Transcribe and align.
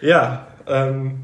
Ja, 0.00 0.46
ähm, 0.66 1.20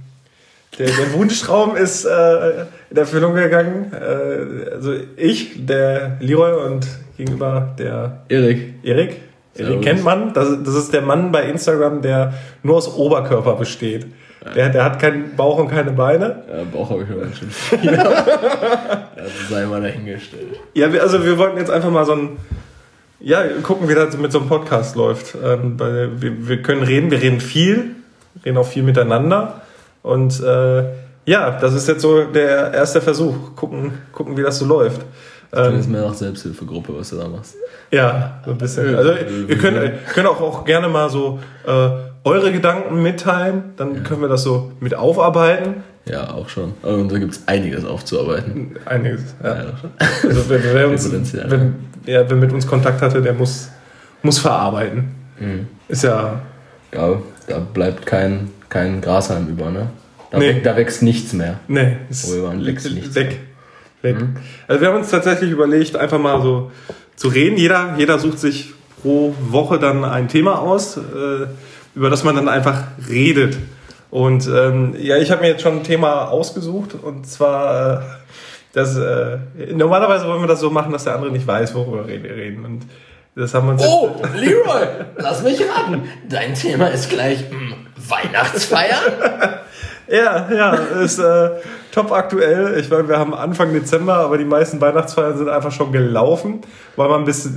der, 0.79 0.87
der 0.87 1.13
Wunschtraum 1.13 1.76
ist 1.76 2.05
äh, 2.05 2.65
in 2.91 2.97
Erfüllung 2.97 3.34
gegangen. 3.34 3.93
Äh, 3.93 4.70
also 4.73 4.95
ich, 5.17 5.67
der 5.67 6.17
Leroy 6.20 6.67
und 6.67 6.87
gegenüber 7.17 7.75
der 7.79 8.23
Erik. 8.29 8.75
Erik. 8.82 9.21
Erik 9.57 9.82
kennt 9.82 10.02
man. 10.02 10.32
Das, 10.34 10.48
das 10.64 10.74
ist 10.74 10.92
der 10.92 11.02
Mann 11.02 11.30
bei 11.30 11.45
Instagram, 11.45 12.02
der 12.02 12.34
nur 12.62 12.77
aus 12.77 12.92
Oberkörper 12.96 13.55
besteht. 13.55 14.06
Der, 14.55 14.68
der 14.68 14.84
hat 14.84 14.98
keinen 14.98 15.36
Bauch 15.36 15.59
und 15.59 15.68
keine 15.68 15.93
Beine. 15.93 16.43
Ja, 16.52 16.64
Bauch 16.70 16.91
habe 16.91 17.04
ich 17.04 17.11
aber 17.11 17.32
schon 17.34 17.50
viel. 17.50 17.96
also 17.96 19.32
sei 19.48 19.64
mal 19.64 19.80
dahingestellt. 19.80 20.61
Ja, 20.75 20.88
also 20.88 21.25
wir 21.25 21.38
wollten 21.38 21.56
jetzt 21.56 21.70
einfach 21.70 21.91
mal 21.91 22.04
so 22.04 22.12
ein, 22.12 22.29
ja, 23.20 23.43
gucken, 23.62 23.88
wie 23.88 23.95
das 23.95 24.18
mit 24.18 24.32
so 24.32 24.41
einem 24.41 24.48
Podcast 24.48 24.96
läuft. 24.96 25.34
Ähm, 25.43 25.79
weil 25.79 26.20
wir, 26.20 26.48
wir 26.48 26.62
können 26.62 26.83
reden, 26.83 27.11
wir 27.11 27.22
reden 27.22 27.41
viel, 27.41 27.92
reden 28.45 28.56
auch 28.56 28.66
viel 28.66 28.83
miteinander. 28.83 29.62
Und 30.02 30.41
äh, 30.41 30.84
ja, 31.27 31.59
das 31.59 31.75
ist 31.75 31.88
jetzt 31.88 32.02
so 32.02 32.25
der 32.25 32.73
erste 32.73 33.01
Versuch. 33.01 33.55
Gucken, 33.56 33.92
gucken 34.12 34.37
wie 34.37 34.42
das 34.42 34.59
so 34.59 34.66
läuft. 34.66 35.02
Das 35.51 35.73
ist 35.73 35.88
mehr 35.88 36.02
nach 36.02 36.15
Selbsthilfegruppe, 36.15 36.92
was 36.98 37.11
du 37.11 37.16
da 37.16 37.28
machst. 37.28 37.55
Ja, 37.92 38.41
so 38.45 38.51
ein 38.51 38.59
bisschen. 38.59 38.95
Also 38.97 39.15
wir 39.47 39.56
können, 39.56 39.92
können 40.12 40.27
auch, 40.27 40.41
auch 40.41 40.65
gerne 40.65 40.89
mal 40.89 41.09
so 41.09 41.39
äh, 41.65 41.91
eure 42.25 42.52
Gedanken 42.52 43.02
mitteilen, 43.02 43.75
dann 43.77 44.02
können 44.02 44.20
wir 44.23 44.28
das 44.28 44.42
so 44.42 44.73
mit 44.80 44.95
aufarbeiten. 44.95 45.84
Ja, 46.06 46.30
auch 46.30 46.48
schon. 46.48 46.73
Und 46.83 47.12
da 47.12 47.19
gibt 47.19 47.33
es 47.34 47.47
einiges 47.47 47.84
aufzuarbeiten. 47.84 48.77
Einiges, 48.84 49.34
ja. 49.42 49.66
Also 50.23 50.45
wer, 50.48 50.75
wer, 50.75 50.89
uns, 50.89 51.11
wenn, 51.11 51.75
ja, 52.05 52.28
wer 52.28 52.37
mit 52.37 52.53
uns 52.53 52.66
Kontakt 52.66 53.01
hatte, 53.01 53.23
der 53.23 53.33
muss, 53.33 53.69
muss 54.23 54.39
verarbeiten. 54.39 55.14
Mhm. 55.39 55.69
Ist 55.89 56.05
ja. 56.05 56.42
Ja, 56.92 57.19
da 57.47 57.59
bleibt 57.59 58.07
kein, 58.07 58.50
kein 58.69 59.00
Grashalm 59.00 59.48
über, 59.48 59.70
ne? 59.70 59.91
Da, 60.31 60.39
Nee. 60.39 60.61
da 60.62 60.77
wächst 60.77 61.03
nichts 61.03 61.33
mehr. 61.33 61.61
Nee, 61.69 61.97
waren, 62.42 62.64
wächst 62.67 62.91
nichts 62.92 63.14
weg. 63.14 63.41
weg. 64.03 64.17
Also 64.67 64.81
wir 64.81 64.89
haben 64.89 64.97
uns 64.97 65.11
tatsächlich 65.11 65.51
überlegt, 65.51 65.97
einfach 65.97 66.19
mal 66.19 66.42
so 66.42 66.73
zu 67.17 67.28
reden. 67.28 67.56
Jeder, 67.56 67.95
jeder 67.98 68.19
sucht 68.19 68.39
sich 68.39 68.73
pro 69.03 69.34
Woche 69.41 69.78
dann 69.78 70.05
ein 70.05 70.28
Thema 70.28 70.59
aus, 70.61 70.97
äh, 70.97 71.47
über 71.95 72.11
das 72.11 72.25
man 72.25 72.34
dann 72.34 72.48
einfach 72.48 72.83
redet. 73.09 73.56
Und 74.11 74.48
ähm, 74.48 74.95
ja, 74.98 75.17
ich 75.19 75.31
habe 75.31 75.42
mir 75.42 75.48
jetzt 75.48 75.62
schon 75.62 75.79
ein 75.79 75.84
Thema 75.84 76.29
ausgesucht 76.29 76.95
und 76.95 77.27
zwar, 77.27 77.98
äh, 78.01 78.03
das, 78.73 78.97
äh, 78.97 79.39
normalerweise 79.75 80.27
wollen 80.27 80.41
wir 80.41 80.47
das 80.48 80.61
so 80.61 80.70
machen, 80.70 80.92
dass 80.92 81.05
der 81.05 81.14
andere 81.14 81.31
nicht 81.33 81.47
weiß, 81.47 81.75
worüber 81.75 82.06
wir 82.08 82.14
reden. 82.23 82.64
Und 82.64 82.83
das 83.36 83.54
haben 83.54 83.66
wir 83.66 83.72
uns 83.72 83.82
Oh, 83.84 84.14
Leroy, 84.34 84.86
lass 85.16 85.42
mich 85.42 85.60
raten. 85.60 86.02
Dein 86.28 86.54
Thema 86.54 86.88
ist 86.88 87.10
gleich 87.10 87.50
mm, 87.50 87.72
Weihnachtsfeier? 87.96 89.60
Ja, 90.06 90.52
ja, 90.52 90.74
ist 91.02 91.18
äh, 91.18 91.50
top 91.90 92.12
aktuell. 92.12 92.78
Ich 92.78 92.90
meine, 92.90 93.08
wir 93.08 93.18
haben 93.18 93.32
Anfang 93.32 93.72
Dezember, 93.72 94.16
aber 94.16 94.36
die 94.36 94.44
meisten 94.44 94.78
Weihnachtsfeiern 94.80 95.38
sind 95.38 95.48
einfach 95.48 95.72
schon 95.72 95.92
gelaufen, 95.92 96.60
weil 96.96 97.08
man 97.08 97.24
bis, 97.24 97.48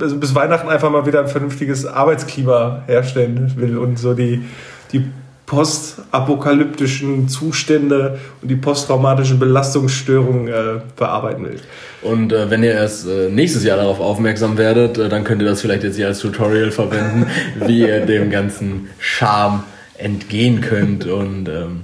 also 0.00 0.18
bis 0.18 0.34
Weihnachten 0.34 0.68
einfach 0.68 0.90
mal 0.90 1.06
wieder 1.06 1.20
ein 1.20 1.28
vernünftiges 1.28 1.86
Arbeitsklima 1.86 2.82
herstellen 2.86 3.54
will 3.56 3.78
und 3.78 3.98
so 3.98 4.12
die, 4.12 4.44
die 4.92 5.10
postapokalyptischen 5.46 7.28
Zustände 7.28 8.18
und 8.42 8.48
die 8.48 8.56
posttraumatischen 8.56 9.38
Belastungsstörungen 9.38 10.48
äh, 10.48 10.80
bearbeiten 10.96 11.44
will. 11.44 11.60
Und 12.02 12.32
äh, 12.32 12.50
wenn 12.50 12.64
ihr 12.64 12.72
erst 12.72 13.06
äh, 13.06 13.28
nächstes 13.30 13.64
Jahr 13.64 13.76
darauf 13.76 14.00
aufmerksam 14.00 14.58
werdet, 14.58 14.98
äh, 14.98 15.08
dann 15.08 15.22
könnt 15.22 15.40
ihr 15.42 15.48
das 15.48 15.60
vielleicht 15.60 15.84
jetzt 15.84 15.96
hier 15.96 16.08
als 16.08 16.18
Tutorial 16.18 16.72
verwenden, 16.72 17.26
wie 17.66 17.80
ihr 17.80 18.04
dem 18.04 18.30
ganzen 18.30 18.88
Charme 18.98 19.62
entgehen 19.98 20.60
könnt 20.60 21.06
und 21.06 21.48
ähm, 21.48 21.82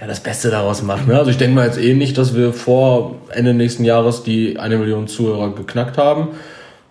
ja, 0.00 0.06
das 0.06 0.20
Beste 0.20 0.50
daraus 0.50 0.82
macht. 0.82 1.06
Ne? 1.06 1.16
Also 1.16 1.30
ich 1.30 1.36
denke 1.36 1.54
mal 1.54 1.66
jetzt 1.66 1.78
eh 1.78 1.94
nicht, 1.94 2.16
dass 2.18 2.34
wir 2.34 2.52
vor 2.52 3.16
Ende 3.28 3.54
nächsten 3.54 3.84
Jahres 3.84 4.22
die 4.24 4.58
eine 4.58 4.78
Million 4.78 5.06
Zuhörer 5.06 5.54
geknackt 5.54 5.98
haben, 5.98 6.28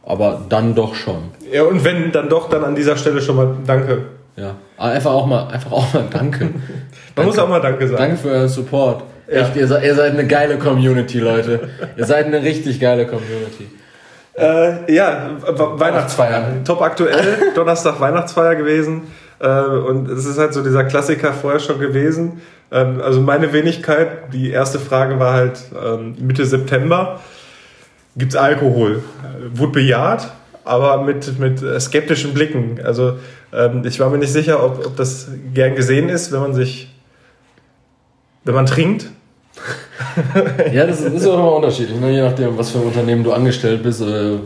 aber 0.06 0.46
dann 0.48 0.76
doch 0.76 0.94
schon. 0.94 1.24
Ja, 1.52 1.64
und 1.64 1.84
wenn 1.84 2.12
dann 2.12 2.30
doch, 2.30 2.48
dann 2.48 2.64
an 2.64 2.76
dieser 2.76 2.96
Stelle 2.96 3.22
schon 3.22 3.36
mal 3.36 3.56
Danke. 3.66 4.04
Ja, 4.38 4.56
Aber 4.78 4.92
einfach 4.92 5.12
auch 5.12 5.26
mal, 5.28 5.48
einfach 5.50 5.72
auch 5.72 5.94
mal 5.94 6.06
Danke. 6.12 6.50
Man 7.16 7.26
muss 7.26 7.38
auch 7.38 7.50
mal 7.50 7.60
Danke 7.62 7.88
sagen. 7.88 7.98
Danke 8.02 8.18
für 8.18 8.30
euren 8.30 8.48
Support. 8.48 9.04
Ja. 9.28 9.42
Echt, 9.42 9.56
ihr 9.56 9.68
seid, 9.68 9.84
ihr 9.84 9.96
seid 9.96 10.14
eine 10.14 10.26
geile 10.28 10.58
Community, 10.58 11.20
Leute. 11.20 11.70
ihr 11.98 12.06
seid 12.06 12.26
eine 12.26 12.42
richtig 12.42 12.80
geile 12.80 13.06
Community. 13.06 13.70
Äh, 14.34 14.94
ja, 14.94 15.32
We- 15.46 15.80
Weihnachtsfeier. 15.80 16.64
Top 16.66 16.82
aktuell. 16.82 17.38
Donnerstag 17.56 18.00
Weihnachtsfeier 18.00 18.56
gewesen. 18.56 19.04
Äh, 19.40 19.48
und 19.50 20.10
es 20.10 20.26
ist 20.26 20.38
halt 20.40 20.54
so 20.54 20.64
dieser 20.64 20.86
Klassiker 20.86 21.34
vorher 21.34 21.60
schon 21.60 21.80
gewesen. 21.80 22.42
Ähm, 22.72 23.02
also 23.04 23.20
meine 23.22 23.52
Wenigkeit, 23.52 24.34
die 24.34 24.52
erste 24.52 24.80
Frage 24.80 25.20
war 25.20 25.34
halt 25.34 25.60
ähm, 25.84 26.16
Mitte 26.20 26.46
September. 26.46 27.20
Gibt's 28.16 28.36
Alkohol? 28.38 29.04
Äh, 29.24 29.58
Wurde 29.60 29.74
bejaht, 29.74 30.30
aber 30.64 31.04
mit, 31.04 31.40
mit 31.40 31.62
skeptischen 31.82 32.34
Blicken. 32.34 32.80
Also 32.84 33.18
ähm, 33.54 33.84
ich 33.86 34.00
war 34.00 34.10
mir 34.10 34.18
nicht 34.18 34.34
sicher, 34.34 34.64
ob, 34.64 34.86
ob 34.86 34.96
das 34.96 35.28
gern 35.54 35.76
gesehen 35.76 36.10
ist, 36.10 36.32
wenn 36.32 36.42
man 36.42 36.54
sich, 36.54 36.94
wenn 38.44 38.56
man 38.56 38.66
trinkt. 38.66 39.08
Ja, 40.74 40.86
das 40.88 41.02
ist 41.02 41.28
auch 41.28 41.36
immer 41.36 41.56
unterschiedlich, 41.56 42.00
ne? 42.00 42.12
je 42.12 42.22
nachdem, 42.22 42.58
was 42.58 42.72
für 42.72 42.80
ein 42.80 42.86
Unternehmen 42.86 43.24
du 43.24 43.32
angestellt 43.32 43.84
bist. 43.84 44.02
Äh, 44.02 44.40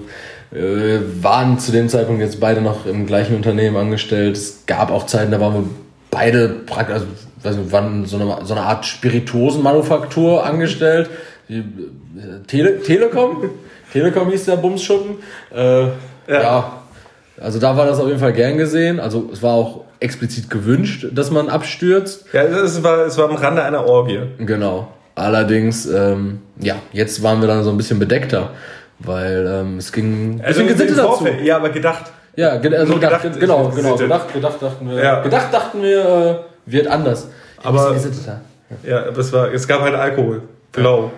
äh, 0.55 1.01
waren 1.21 1.59
zu 1.59 1.71
dem 1.71 1.89
Zeitpunkt 1.89 2.21
jetzt 2.21 2.39
beide 2.39 2.61
noch 2.61 2.85
im 2.85 3.05
gleichen 3.05 3.35
Unternehmen 3.35 3.75
angestellt. 3.75 4.37
Es 4.37 4.65
gab 4.65 4.91
auch 4.91 5.05
Zeiten, 5.05 5.31
da 5.31 5.39
waren 5.39 5.53
wir 5.53 5.63
beide 6.11 6.49
praktisch, 6.49 6.93
also, 6.93 7.07
weiß 7.43 7.55
nicht, 7.57 7.71
waren 7.71 8.05
so 8.05 8.17
eine, 8.17 8.45
so 8.45 8.53
eine 8.53 8.63
Art 8.63 8.85
Spirituosenmanufaktur 8.85 10.45
angestellt. 10.45 11.09
Äh, 11.49 11.61
Tele 12.47 12.81
Telekom? 12.81 13.49
Telekom 13.95 14.29
hieß 14.29 14.45
der 14.45 14.57
Bumsschuppen. 14.57 15.15
Äh, 15.55 15.87
ja. 16.27 16.81
also 17.39 17.59
da 17.59 17.77
war 17.77 17.85
das 17.85 17.99
auf 17.99 18.07
jeden 18.07 18.19
Fall 18.19 18.33
gern 18.33 18.57
gesehen. 18.57 18.99
Also 18.99 19.29
es 19.31 19.41
war 19.41 19.53
auch 19.53 19.81
explizit 20.01 20.49
gewünscht, 20.49 21.07
dass 21.13 21.31
man 21.31 21.47
abstürzt. 21.49 22.25
Ja, 22.33 22.43
es 22.43 22.83
war, 22.83 23.05
es 23.05 23.17
war 23.17 23.29
am 23.29 23.35
Rande 23.35 23.63
einer 23.63 23.85
Orgie. 23.85 24.19
Genau. 24.39 24.89
Allerdings, 25.15 25.85
ähm, 25.85 26.41
ja, 26.59 26.75
jetzt 26.91 27.23
waren 27.23 27.39
wir 27.39 27.47
dann 27.47 27.63
so 27.63 27.69
ein 27.69 27.77
bisschen 27.77 27.99
bedeckter, 27.99 28.49
weil 28.99 29.47
ähm, 29.49 29.77
es 29.77 29.93
ging 29.93 30.39
ein 30.39 30.41
Also 30.45 30.61
bisschen 30.61 30.67
im 30.67 30.73
gesittet 30.77 30.97
dazu. 30.97 31.25
Ja, 31.43 31.55
aber 31.55 31.69
gedacht. 31.69 32.11
Ja, 32.35 32.49
also 32.49 32.95
gedacht, 32.95 33.21
gedacht, 33.23 33.39
genau, 33.39 33.69
genau, 33.73 33.95
gedacht, 33.95 34.33
gedacht 34.33 34.61
dachten 34.61 34.89
wir, 34.89 35.01
Ja. 35.01 35.21
gedacht 35.21 35.53
dachten 35.53 35.81
wir, 35.81 36.05
äh, 36.67 36.71
wird 36.71 36.87
anders. 36.87 37.29
Ja, 37.63 37.69
Aber- 37.69 37.87
ein 37.91 37.93
bisschen. 37.93 38.13
Ja, 38.83 39.05
aber 39.07 39.19
es, 39.19 39.31
war, 39.31 39.53
es 39.53 39.65
gab 39.65 39.81
halt 39.81 39.95
Alkohol. 39.95 40.41
Blau. 40.73 41.03
Ja. 41.03 41.11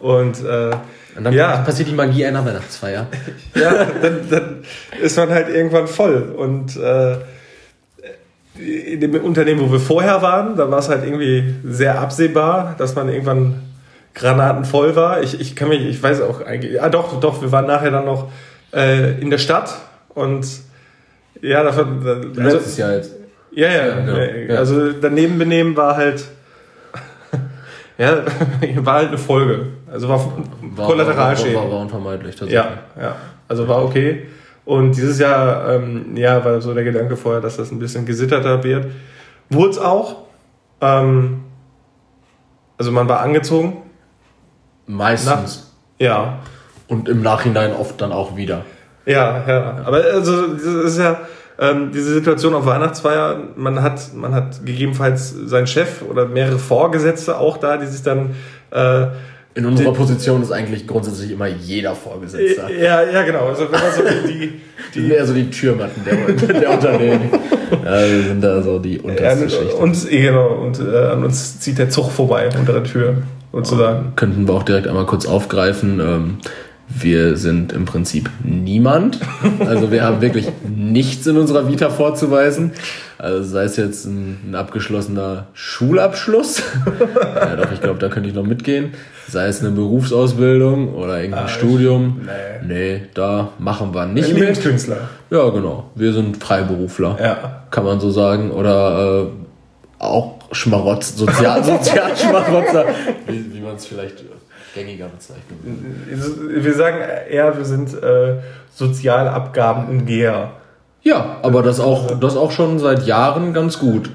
Und 0.00 0.44
äh, 0.44 0.70
Und 1.16 1.24
dann 1.24 1.32
Ja. 1.32 1.56
passiert 1.58 1.88
die 1.88 1.94
Magie 1.94 2.24
einer 2.26 2.44
Weihnachtsfeier. 2.44 3.06
ja, 3.54 3.86
dann, 4.00 4.20
dann 4.30 4.56
ist 5.02 5.16
man 5.16 5.30
halt 5.30 5.48
irgendwann 5.48 5.88
voll. 5.88 6.32
Und 6.36 6.76
äh, 6.76 7.16
in 8.58 9.00
dem 9.00 9.14
Unternehmen, 9.24 9.60
wo 9.60 9.70
wir 9.72 9.80
vorher 9.80 10.20
waren, 10.22 10.56
da 10.56 10.70
war 10.70 10.78
es 10.80 10.88
halt 10.88 11.04
irgendwie 11.04 11.54
sehr 11.64 12.00
absehbar, 12.00 12.74
dass 12.78 12.94
man 12.96 13.08
irgendwann 13.08 13.62
granatenvoll 14.14 14.96
war. 14.96 15.22
Ich, 15.22 15.40
ich 15.40 15.54
kann 15.54 15.68
mich, 15.68 15.84
ich 15.86 16.02
weiß 16.02 16.22
auch 16.22 16.40
eigentlich, 16.44 16.82
ah 16.82 16.88
doch, 16.88 17.20
doch, 17.20 17.40
wir 17.40 17.52
waren 17.52 17.66
nachher 17.66 17.90
dann 17.92 18.04
noch 18.04 18.30
äh, 18.74 19.20
in 19.20 19.30
der 19.30 19.38
Stadt 19.38 19.72
und 20.14 20.44
ja, 21.40 21.62
davon, 21.62 22.04
also, 22.04 22.40
Letztes 22.56 22.76
Jahr 22.78 22.94
jetzt. 22.94 23.14
Ja, 23.52 23.68
ja, 23.68 23.86
Ja, 23.86 23.94
genau. 24.00 24.16
äh, 24.16 24.48
Ja. 24.52 24.56
also 24.58 24.90
daneben 24.92 25.38
benehmen 25.38 25.76
war 25.76 25.96
halt, 25.96 26.24
ja, 27.98 28.22
war 28.76 28.94
halt 28.94 29.08
eine 29.08 29.18
Folge. 29.18 29.66
Also 29.90 30.08
war 30.08 30.24
War, 30.60 30.86
Kollateralschäden. 30.86 31.56
War, 31.56 31.64
war, 31.64 31.72
war 31.72 31.80
unvermeidlich 31.80 32.36
tatsächlich. 32.36 32.54
Ja, 32.96 33.02
ja. 33.02 33.16
Also 33.48 33.66
war 33.66 33.84
okay. 33.84 34.28
Und 34.64 34.92
dieses 34.92 35.18
Jahr, 35.18 35.74
ähm, 35.74 36.16
ja, 36.16 36.44
war 36.44 36.60
so 36.60 36.74
der 36.74 36.84
Gedanke 36.84 37.16
vorher, 37.16 37.40
dass 37.40 37.56
das 37.56 37.72
ein 37.72 37.78
bisschen 37.78 38.06
gesitterter 38.06 38.62
wird. 38.62 38.86
Wurde 39.50 39.70
es 39.70 39.78
auch. 39.78 40.24
Ähm, 40.80 41.40
also 42.76 42.92
man 42.92 43.08
war 43.08 43.20
angezogen. 43.20 43.78
Meistens. 44.86 45.74
Ja. 45.98 46.38
Und 46.86 47.08
im 47.08 47.22
Nachhinein 47.22 47.74
oft 47.74 48.00
dann 48.00 48.12
auch 48.12 48.36
wieder. 48.36 48.64
Ja, 49.04 49.44
ja. 49.46 49.76
Aber 49.84 49.96
also 49.96 50.48
das 50.48 50.62
ist 50.62 50.98
ja 50.98 51.20
ähm, 51.58 51.90
diese 51.92 52.12
Situation 52.14 52.54
auf 52.54 52.66
Weihnachtsfeier, 52.66 53.40
man 53.56 53.82
hat, 53.82 54.14
man 54.14 54.34
hat 54.34 54.64
gegebenenfalls 54.64 55.34
seinen 55.46 55.66
Chef 55.66 56.02
oder 56.08 56.26
mehrere 56.26 56.58
Vorgesetzte 56.58 57.36
auch 57.38 57.56
da, 57.56 57.76
die 57.76 57.86
sich 57.86 58.02
dann 58.02 58.30
äh, 58.70 59.06
In 59.54 59.66
unserer 59.66 59.92
Position 59.92 60.42
ist 60.42 60.52
eigentlich 60.52 60.86
grundsätzlich 60.86 61.32
immer 61.32 61.48
jeder 61.48 61.94
Vorgesetzter. 61.94 62.70
ja, 62.70 63.02
ja, 63.02 63.22
genau. 63.24 63.46
Also 63.48 63.64
wenn 63.64 63.80
man 63.80 63.92
so 63.92 64.02
die, 64.28 64.60
Die 64.94 65.10
eher 65.12 65.26
so 65.26 65.34
die 65.34 65.50
Türmatten 65.50 66.02
der, 66.04 66.50
der 66.60 66.70
Unternehmen. 66.70 67.30
Ja, 67.84 68.00
wir 68.08 68.22
sind 68.22 68.40
da 68.42 68.62
so 68.62 68.78
die 68.78 68.96
Ja, 68.96 69.02
unterste 69.02 69.50
Schicht. 69.50 69.74
und, 69.74 70.08
genau, 70.10 70.48
und 70.64 70.78
äh, 70.80 70.96
an 71.08 71.24
uns 71.24 71.58
zieht 71.60 71.78
der 71.78 71.90
Zug 71.90 72.10
vorbei 72.12 72.48
unter 72.58 72.72
der 72.72 72.84
Tür, 72.84 73.14
sozusagen. 73.52 74.12
Könnten 74.16 74.46
wir 74.46 74.54
auch 74.54 74.62
direkt 74.62 74.86
einmal 74.86 75.06
kurz 75.06 75.26
aufgreifen. 75.26 75.98
Ähm, 76.00 76.36
wir 76.88 77.36
sind 77.36 77.72
im 77.72 77.84
Prinzip 77.84 78.30
niemand. 78.42 79.18
Also 79.60 79.90
wir 79.92 80.02
haben 80.02 80.20
wirklich 80.20 80.48
nichts 80.68 81.26
in 81.26 81.36
unserer 81.36 81.68
Vita 81.68 81.90
vorzuweisen. 81.90 82.72
Also 83.18 83.42
sei 83.42 83.64
es 83.64 83.76
jetzt 83.76 84.06
ein, 84.06 84.50
ein 84.50 84.54
abgeschlossener 84.54 85.48
Schulabschluss. 85.52 86.62
ja, 87.34 87.56
doch, 87.56 87.72
ich 87.72 87.80
glaube, 87.80 87.98
da 87.98 88.08
könnte 88.08 88.28
ich 88.28 88.34
noch 88.34 88.44
mitgehen. 88.44 88.94
Sei 89.28 89.46
es 89.46 89.60
eine 89.60 89.70
Berufsausbildung 89.70 90.94
oder 90.94 91.20
irgendein 91.20 91.44
ah, 91.44 91.48
Studium. 91.48 92.22
Nee. 92.24 92.96
nee, 92.96 93.02
da 93.14 93.50
machen 93.58 93.92
wir 93.92 94.06
nicht 94.06 94.32
mehr. 94.32 94.44
Lebenskünstler. 94.44 95.08
Ja, 95.30 95.48
genau. 95.50 95.90
Wir 95.94 96.12
sind 96.12 96.42
Freiberufler. 96.42 97.18
Ja. 97.20 97.62
Kann 97.70 97.84
man 97.84 98.00
so 98.00 98.10
sagen. 98.10 98.50
Oder 98.52 99.26
äh, 99.26 100.02
auch 100.02 100.38
Schmarotz, 100.52 101.16
Sozial, 101.16 101.62
Sozialschmarotzer, 101.64 102.86
wie, 103.26 103.54
wie 103.54 103.60
man 103.60 103.76
es 103.76 103.86
vielleicht 103.86 104.24
gängiger 104.74 105.08
bezeichnen 105.08 106.06
würde. 106.08 106.64
Wir 106.64 106.74
sagen 106.74 106.98
eher, 107.30 107.56
wir 107.56 107.64
sind 107.64 107.94
äh, 108.02 108.36
Sozialabgabenumgeher. 108.74 110.52
Ja, 111.02 111.38
aber 111.42 111.62
das 111.62 111.80
auch, 111.80 112.18
das 112.18 112.36
auch 112.36 112.50
schon 112.50 112.78
seit 112.78 113.06
Jahren 113.06 113.54
ganz 113.54 113.78
gut. 113.78 114.10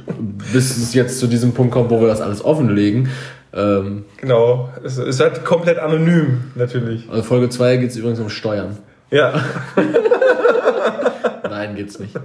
Bis 0.52 0.78
es 0.78 0.94
jetzt 0.94 1.20
zu 1.20 1.28
diesem 1.28 1.54
Punkt 1.54 1.74
kommt, 1.74 1.90
wo 1.90 2.00
wir 2.02 2.08
das 2.08 2.22
alles 2.22 2.44
offenlegen. 2.44 3.10
Ähm, 3.54 4.06
genau, 4.18 4.70
es 4.84 4.98
ist 4.98 5.20
halt 5.20 5.46
komplett 5.46 5.80
anonym, 5.80 6.52
natürlich. 6.56 7.08
Also 7.10 7.24
Folge 7.24 7.50
2 7.50 7.78
geht 7.78 7.92
es 7.92 7.98
übrigens 7.98 8.20
um 8.20 8.30
Steuern. 8.30 8.78
Ja. 9.12 9.34
Nein, 11.44 11.76
geht's 11.76 12.00
nicht. 12.00 12.16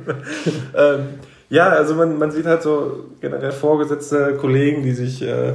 ähm, 0.76 1.00
ja, 1.50 1.68
also 1.68 1.94
man, 1.94 2.18
man 2.18 2.30
sieht 2.30 2.46
halt 2.46 2.62
so 2.62 3.06
generell 3.20 3.52
vorgesetzte 3.52 4.36
Kollegen, 4.40 4.82
die 4.82 4.92
sich 4.92 5.22
äh, 5.22 5.54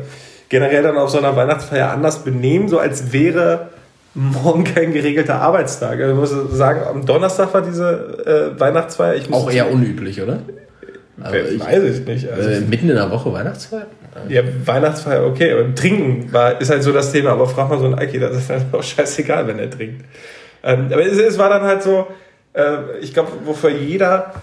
generell 0.50 0.84
dann 0.84 0.98
auf 0.98 1.10
so 1.10 1.18
einer 1.18 1.36
Weihnachtsfeier 1.36 1.92
anders 1.92 2.24
benehmen, 2.24 2.68
so 2.68 2.80
als 2.80 3.12
wäre 3.12 3.70
morgen 4.14 4.64
kein 4.64 4.94
geregelter 4.94 5.36
Arbeitstag. 5.36 6.00
Also 6.00 6.12
ich 6.12 6.20
muss 6.32 6.58
sagen, 6.58 6.82
am 6.88 7.06
Donnerstag 7.06 7.54
war 7.54 7.62
diese 7.62 8.54
äh, 8.56 8.60
Weihnachtsfeier. 8.60 9.16
Ich 9.16 9.32
Auch 9.34 9.52
eher 9.52 9.72
unüblich, 9.72 10.22
oder? 10.22 10.40
Also 11.22 11.38
ich, 11.38 11.60
weiß 11.60 11.84
ich 11.84 12.06
nicht. 12.06 12.30
Also 12.30 12.50
äh, 12.50 12.62
mitten 12.62 12.90
in 12.90 12.96
der 12.96 13.10
Woche 13.10 13.32
Weihnachtsfeier? 13.32 13.88
Ja, 14.30 14.42
Weihnachtsfeier, 14.66 15.26
okay. 15.26 15.54
Und 15.56 15.78
Trinken 15.78 16.32
war, 16.32 16.60
ist 16.62 16.70
halt 16.70 16.84
so 16.84 16.92
das 16.92 17.12
Thema. 17.12 17.32
Aber 17.32 17.48
frag 17.48 17.70
mal 17.70 17.80
so 17.80 17.86
einen 17.86 17.96
Alki, 17.96 18.20
das 18.20 18.36
ist 18.36 18.50
halt 18.50 18.66
auch 18.72 18.84
scheißegal, 18.84 19.48
wenn 19.48 19.60
er 19.60 19.70
trinkt. 19.70 20.06
Ähm, 20.64 20.88
aber 20.92 21.06
es, 21.06 21.18
es, 21.18 21.38
war 21.38 21.50
dann 21.50 21.64
halt 21.64 21.84
so, 21.84 22.08
äh, 22.54 22.98
ich 23.02 23.14
glaube, 23.14 23.32
wofür 23.46 23.72
jeder 23.72 24.34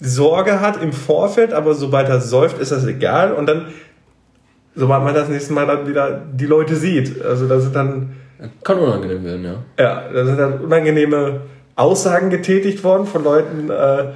Sorge 0.00 0.60
hat 0.60 0.82
im 0.82 0.92
Vorfeld, 0.92 1.52
aber 1.52 1.74
sobald 1.74 2.08
er 2.08 2.20
säuft, 2.20 2.58
ist 2.58 2.72
das 2.72 2.86
egal. 2.86 3.32
Und 3.32 3.46
dann 3.46 3.66
sobald 4.74 5.04
man 5.04 5.14
das 5.14 5.28
nächste 5.28 5.52
Mal 5.52 5.66
dann 5.66 5.86
wieder 5.86 6.20
die 6.32 6.46
Leute 6.46 6.76
sieht. 6.76 7.22
Also 7.22 7.48
da 7.48 7.60
sind 7.60 7.74
dann. 7.74 8.16
Kann 8.64 8.78
unangenehm 8.78 9.24
werden, 9.24 9.44
ja. 9.44 9.84
Ja, 9.84 10.12
da 10.12 10.24
sind 10.24 10.38
dann 10.38 10.60
unangenehme 10.60 11.42
Aussagen 11.76 12.30
getätigt 12.30 12.82
worden 12.84 13.06
von 13.06 13.24
Leuten, 13.24 13.70
äh, 13.70 14.12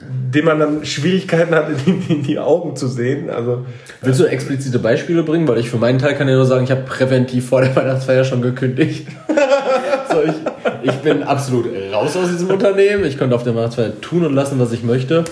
denen 0.00 0.46
man 0.46 0.58
dann 0.58 0.84
Schwierigkeiten 0.84 1.54
hat, 1.54 1.68
in 1.68 2.00
die, 2.00 2.12
in 2.12 2.22
die, 2.22 2.38
Augen 2.38 2.76
zu 2.76 2.88
sehen. 2.88 3.30
Also, 3.30 3.64
Willst 4.02 4.20
du 4.20 4.24
explizite 4.24 4.78
Beispiele 4.78 5.22
bringen? 5.22 5.46
Weil 5.46 5.58
ich 5.58 5.70
für 5.70 5.76
meinen 5.76 5.98
Teil 5.98 6.14
kann 6.14 6.28
ja 6.28 6.34
nur 6.34 6.46
sagen, 6.46 6.64
ich 6.64 6.70
habe 6.70 6.82
präventiv 6.82 7.48
vor 7.48 7.62
der 7.62 7.74
Weihnachtsfeier 7.74 8.24
schon 8.24 8.42
gekündigt. 8.42 9.08
so, 10.10 10.22
ich, 10.22 10.34
ich 10.82 10.96
bin 10.96 11.22
absolut 11.22 11.66
raus 11.92 12.16
aus 12.16 12.30
diesem 12.30 12.50
Unternehmen. 12.50 13.04
Ich 13.04 13.18
konnte 13.18 13.34
auf 13.34 13.44
der 13.44 13.54
Weihnachtsfeier 13.54 14.00
tun 14.00 14.24
und 14.24 14.34
lassen, 14.34 14.58
was 14.58 14.72
ich 14.72 14.82
möchte. 14.82 15.24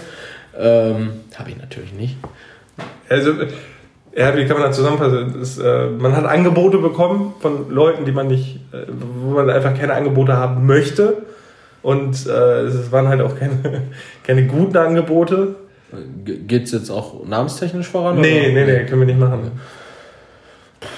Ähm, 0.57 1.11
habe 1.37 1.51
ich 1.51 1.57
natürlich 1.57 1.93
nicht. 1.93 2.17
Also 3.09 3.33
ja, 4.17 4.37
wie 4.37 4.47
kann 4.47 4.57
man 4.59 4.69
das 4.69 4.77
zusammenfassen? 4.77 5.35
Das, 5.39 5.59
äh, 5.59 5.87
man 5.87 6.17
hat 6.17 6.25
Angebote 6.25 6.79
bekommen 6.79 7.35
von 7.41 7.71
Leuten, 7.71 8.05
die 8.05 8.13
man 8.13 8.29
nicht, 8.29 8.61
äh, 8.73 8.87
wo 8.89 9.31
man 9.31 9.51
einfach 9.51 9.77
keine 9.77 9.95
Angebote 9.95 10.37
haben 10.37 10.67
möchte. 10.67 11.19
Und 11.83 12.27
äh, 12.27 12.61
es 12.63 12.93
waren 12.93 13.09
halt 13.09 13.21
auch 13.21 13.37
keine, 13.39 13.83
keine 14.25 14.47
guten 14.47 14.77
Angebote. 14.77 15.57
Geht 16.25 16.65
es 16.65 16.73
jetzt 16.73 16.91
auch 16.91 17.25
namenstechnisch 17.27 17.89
voran? 17.89 18.21
Nee, 18.21 18.41
oder? 18.41 18.53
nee, 18.53 18.65
nee, 18.65 18.85
können 18.85 19.01
wir 19.01 19.07
nicht 19.07 19.19
machen. 19.19 19.53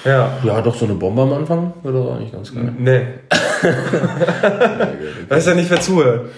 Ja. 0.05 0.37
Ja, 0.43 0.61
doch 0.61 0.75
so 0.75 0.85
eine 0.85 0.95
Bombe 0.95 1.21
am 1.21 1.33
Anfang 1.33 1.73
wäre 1.83 1.93
doch 1.95 2.15
eigentlich 2.15 2.31
ganz 2.31 2.53
geil. 2.53 2.73
Nee. 2.77 3.01
Weiß 5.29 5.45
ja 5.45 5.55
nicht, 5.55 5.69
wer 5.69 5.81
zuhört. 5.81 6.29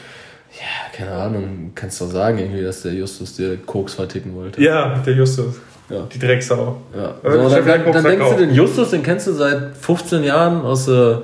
Ja, 0.60 0.98
keine 0.98 1.12
Ahnung. 1.12 1.72
Kannst 1.76 2.02
du 2.02 2.06
sagen, 2.06 2.38
irgendwie, 2.38 2.64
dass 2.64 2.82
der 2.82 2.94
Justus 2.94 3.36
dir 3.36 3.58
Koks 3.58 3.94
verticken 3.94 4.36
wollte. 4.36 4.62
Ja, 4.62 4.98
der 5.06 5.14
Justus. 5.14 5.60
Ja. 5.90 6.08
Die 6.14 6.20
Drecksau. 6.20 6.82
Ja. 6.96 7.16
So, 7.24 7.50
dann, 7.50 7.66
dann, 7.66 7.92
dann 7.92 8.04
denkst 8.04 8.30
du 8.30 8.38
den 8.38 8.54
Justus, 8.54 8.92
den 8.92 9.04
kennst 9.04 9.28
du 9.28 9.34
seit 9.34 9.76
15 9.76 10.24
Jahren 10.24 10.62
aus 10.62 10.86
der, 10.86 11.24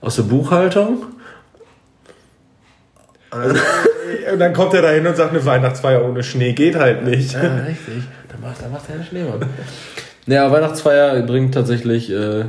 aus 0.00 0.16
der 0.16 0.24
Buchhaltung. 0.24 1.04
Also, 3.30 3.56
und 4.32 4.38
dann 4.40 4.52
kommt 4.52 4.74
er 4.74 4.82
da 4.82 4.90
hin 4.90 5.06
und 5.06 5.16
sagt, 5.16 5.30
eine 5.30 5.44
Weihnachtsfeier 5.44 6.04
ohne 6.04 6.24
Schnee 6.24 6.52
geht 6.52 6.74
halt 6.74 7.04
nicht. 7.04 7.32
Ja, 7.32 7.40
richtig. 7.40 8.02
Dann 8.28 8.40
macht, 8.40 8.60
dann 8.60 8.72
macht 8.72 8.88
er 8.88 8.96
einen 8.96 9.04
Schneemann. 9.04 9.46
Ja, 10.26 10.50
Weihnachtsfeier 10.50 11.22
bringt 11.22 11.54
tatsächlich, 11.54 12.10
äh, 12.10 12.46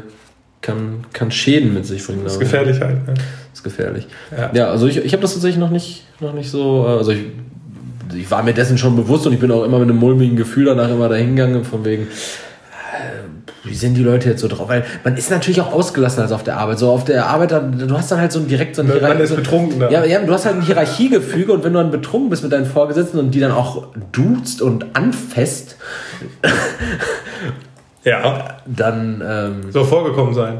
kann, 0.62 1.06
kann 1.13 1.31
Schäden 1.31 1.74
mit 1.74 1.86
sich 1.86 2.06
bringen. 2.06 2.24
Das 2.24 2.34
ist 2.34 2.40
gefährlich 2.40 2.81
halt. 2.81 3.08
Ne? 3.08 3.13
Das 3.13 3.25
ist 3.54 3.63
gefährlich. 3.63 4.08
Ja, 4.36 4.52
ja 4.54 4.68
also 4.69 4.88
ich, 4.88 4.98
ich 4.98 5.13
habe 5.13 5.22
das 5.22 5.34
tatsächlich 5.34 5.60
noch 5.60 5.69
nicht, 5.69 6.06
noch 6.19 6.34
nicht 6.34 6.50
so, 6.50 6.86
äh, 6.88 6.98
also 6.98 7.12
ich 7.12 7.25
ich 8.16 8.30
war 8.31 8.44
mir 8.44 8.54
dessen 8.54 8.78
schon 8.78 8.96
bewusst 8.96 9.25
und 9.28 9.34
ich 9.34 9.40
bin 9.40 9.52
auch 9.52 9.63
immer 9.63 9.80
mit 9.80 9.90
einem 9.90 9.98
mulmigen 9.98 10.36
Gefühl 10.36 10.66
danach 10.66 10.90
immer 10.90 11.10
dahingegangen, 11.10 11.63
von 11.63 11.86
wegen, 11.86 12.04
äh, 12.04 12.08
wie 13.63 13.75
sind 13.75 13.96
die 13.96 14.04
Leute 14.04 14.30
jetzt 14.30 14.42
so 14.42 14.48
drauf? 14.48 14.69
Weil 14.69 14.84
man 15.04 15.18
ist 15.18 15.30
natürlich 15.30 15.62
auch 15.62 15.72
ausgelassen 15.72 16.22
als 16.22 16.31
auf 16.31 16.44
der 16.44 16.58
Arbeit. 16.58 16.80
So 16.80 16.90
auf 16.90 17.06
der 17.06 17.28
Arbeit, 17.28 17.52
du 17.52 17.98
hast 17.98 18.12
dann 18.12 18.19
halt 18.19 18.31
so 18.31 18.40
direkt 18.40 18.75
so 18.75 18.81
ein 18.81 18.88
Hierarchie. 18.88 19.13
Man 19.13 19.24
ist 19.24 19.36
betrunken. 19.36 19.80
Ne? 19.80 19.90
Ja, 19.92 20.04
ja, 20.04 20.19
du 20.19 20.34
hast 20.34 20.46
halt 20.46 20.56
ein 20.56 20.62
Hierarchiegefüge 20.62 21.54
und 21.54 21.63
wenn 21.63 21.74
du 21.74 21.80
dann 21.80 21.92
betrunken 21.92 22.30
bist 22.30 22.44
mit 22.44 22.52
deinen 22.52 22.66
Vorgesetzten 22.66 23.19
und 23.19 23.31
die 23.31 23.40
dann 23.40 23.52
auch 23.52 23.88
duzt 24.12 24.62
und 24.62 24.86
anfasst, 24.94 25.78
ja, 28.04 28.58
dann 28.66 29.24
ähm, 29.25 29.72
so 29.72 29.84
vorgekommen 29.84 30.34
sein. 30.34 30.60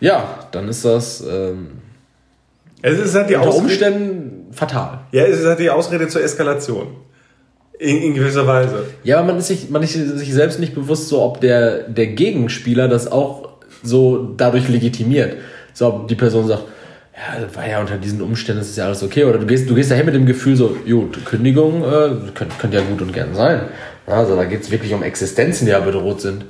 Ja, 0.00 0.24
dann 0.50 0.68
ist 0.68 0.84
das. 0.84 1.24
Ähm, 1.26 1.68
es 2.82 2.98
ist 2.98 3.14
halt 3.14 3.30
die 3.30 3.36
unter 3.36 3.54
Umständen 3.54 4.35
fatal. 4.52 5.00
Ja, 5.12 5.24
es 5.24 5.40
ist 5.40 5.46
halt 5.46 5.58
die 5.58 5.70
Ausrede 5.70 6.08
zur 6.08 6.22
Eskalation. 6.22 6.88
In, 7.78 7.98
in, 7.98 8.14
gewisser 8.14 8.46
Weise. 8.46 8.84
Ja, 9.04 9.18
aber 9.18 9.28
man 9.28 9.38
ist, 9.38 9.48
sich, 9.48 9.68
man 9.68 9.82
ist 9.82 9.92
sich 9.92 10.32
selbst 10.32 10.58
nicht 10.58 10.74
bewusst, 10.74 11.08
so 11.08 11.20
ob 11.20 11.42
der, 11.42 11.88
der 11.88 12.06
Gegenspieler 12.06 12.88
das 12.88 13.12
auch 13.12 13.50
so 13.82 14.32
dadurch 14.36 14.68
legitimiert. 14.68 15.36
So, 15.74 15.88
ob 15.88 16.08
die 16.08 16.14
Person 16.14 16.46
sagt, 16.46 16.64
ja, 17.14 17.40
das 17.40 17.54
war 17.54 17.68
ja 17.68 17.80
unter 17.80 17.98
diesen 17.98 18.22
Umständen, 18.22 18.60
das 18.60 18.70
ist 18.70 18.76
ja 18.76 18.86
alles 18.86 19.02
okay. 19.02 19.24
Oder 19.24 19.38
du 19.38 19.46
gehst, 19.46 19.68
du 19.68 19.74
gehst 19.74 19.90
dahin 19.90 20.06
mit 20.06 20.14
dem 20.14 20.26
Gefühl 20.26 20.56
so, 20.56 20.76
gut, 20.86 21.24
Kündigung 21.24 21.82
äh, 21.82 22.10
könnte 22.34 22.54
könnt 22.58 22.72
ja 22.74 22.80
gut 22.80 23.02
und 23.02 23.12
gern 23.12 23.34
sein. 23.34 23.60
Also 24.06 24.36
da 24.36 24.44
geht 24.44 24.62
es 24.62 24.70
wirklich 24.70 24.94
um 24.94 25.02
Existenzen, 25.02 25.66
die 25.66 25.72
ja 25.72 25.80
bedroht 25.80 26.20
sind. 26.20 26.44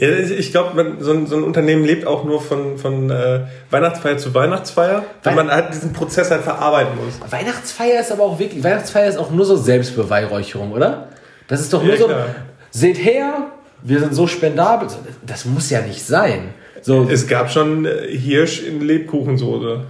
Ja, 0.00 0.10
ich 0.10 0.52
glaube, 0.52 0.96
so, 1.00 1.10
ein, 1.10 1.26
so 1.26 1.36
ein 1.36 1.42
Unternehmen 1.42 1.84
lebt 1.84 2.06
auch 2.06 2.22
nur 2.22 2.40
von, 2.40 2.78
von 2.78 3.10
äh, 3.10 3.40
Weihnachtsfeier 3.70 4.16
zu 4.16 4.32
Weihnachtsfeier, 4.32 5.04
weil 5.24 5.34
man 5.34 5.50
halt 5.50 5.74
diesen 5.74 5.92
Prozess 5.92 6.30
halt 6.30 6.42
verarbeiten 6.42 6.92
muss. 7.04 7.32
Weihnachtsfeier 7.32 8.00
ist 8.00 8.12
aber 8.12 8.22
auch 8.22 8.38
wirklich, 8.38 8.62
Weihnachtsfeier 8.62 9.08
ist 9.08 9.18
auch 9.18 9.32
nur 9.32 9.44
so 9.44 9.56
Selbstbeweihräucherung, 9.56 10.70
oder? 10.70 11.08
Das 11.48 11.60
ist 11.60 11.72
doch 11.72 11.82
nur 11.82 11.94
ja, 11.94 11.98
so, 11.98 12.06
klar. 12.06 12.26
seht 12.70 13.04
her, 13.04 13.48
wir 13.82 13.98
sind 13.98 14.14
so 14.14 14.28
spendabel. 14.28 14.86
Das 15.26 15.44
muss 15.44 15.68
ja 15.68 15.80
nicht 15.80 16.06
sein. 16.06 16.54
So, 16.80 17.08
es 17.10 17.26
gab 17.26 17.50
schon 17.50 17.84
äh, 17.84 18.06
Hirsch 18.16 18.62
in 18.62 18.80
Lebkuchensoße. 18.80 19.84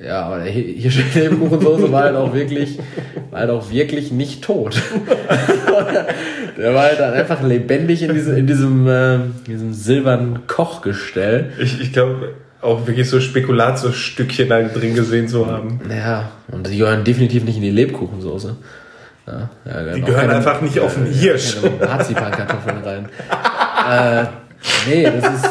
Ja, 0.00 0.22
aber 0.22 0.38
der 0.38 0.52
Hirschlebenkuchensoße 0.52 1.90
war 1.90 2.04
halt 2.04 2.14
auch 2.14 2.32
wirklich, 2.32 2.78
war 3.30 3.40
halt 3.40 3.50
auch 3.50 3.68
wirklich 3.70 4.12
nicht 4.12 4.44
tot. 4.44 4.80
der 6.56 6.74
war 6.74 6.82
halt 6.82 7.00
dann 7.00 7.14
einfach 7.14 7.42
lebendig 7.42 8.02
in 8.02 8.14
diesem, 8.14 8.36
in 8.36 8.46
diesem, 8.46 8.88
äh, 8.88 9.18
diesem 9.48 9.72
silbernen 9.74 10.46
Kochgestell. 10.46 11.52
Ich, 11.58 11.80
ich 11.80 11.92
glaube, 11.92 12.34
auch 12.60 12.86
wirklich 12.86 13.10
so 13.10 13.20
Spekulatiusstückchen 13.20 14.48
da 14.48 14.62
drin 14.62 14.94
gesehen 14.94 15.26
zu 15.26 15.50
haben. 15.50 15.80
Ja, 15.90 16.30
und 16.48 16.68
die 16.68 16.78
gehören 16.78 17.02
definitiv 17.02 17.42
nicht 17.44 17.56
in 17.56 17.62
die 17.62 17.70
Lebkuchensoße. 17.70 18.56
Ja, 19.26 19.50
ja, 19.64 19.94
die 19.94 20.00
gehören 20.00 20.28
keine, 20.28 20.36
einfach 20.36 20.60
nicht 20.60 20.78
auf 20.78 20.94
den 20.94 21.06
Hirsch. 21.06 21.56
Marzipankartoffeln 21.80 22.78
rein. 22.84 23.08
äh, 23.90 24.24
nee, 24.88 25.04
das 25.04 25.34
ist. 25.34 25.50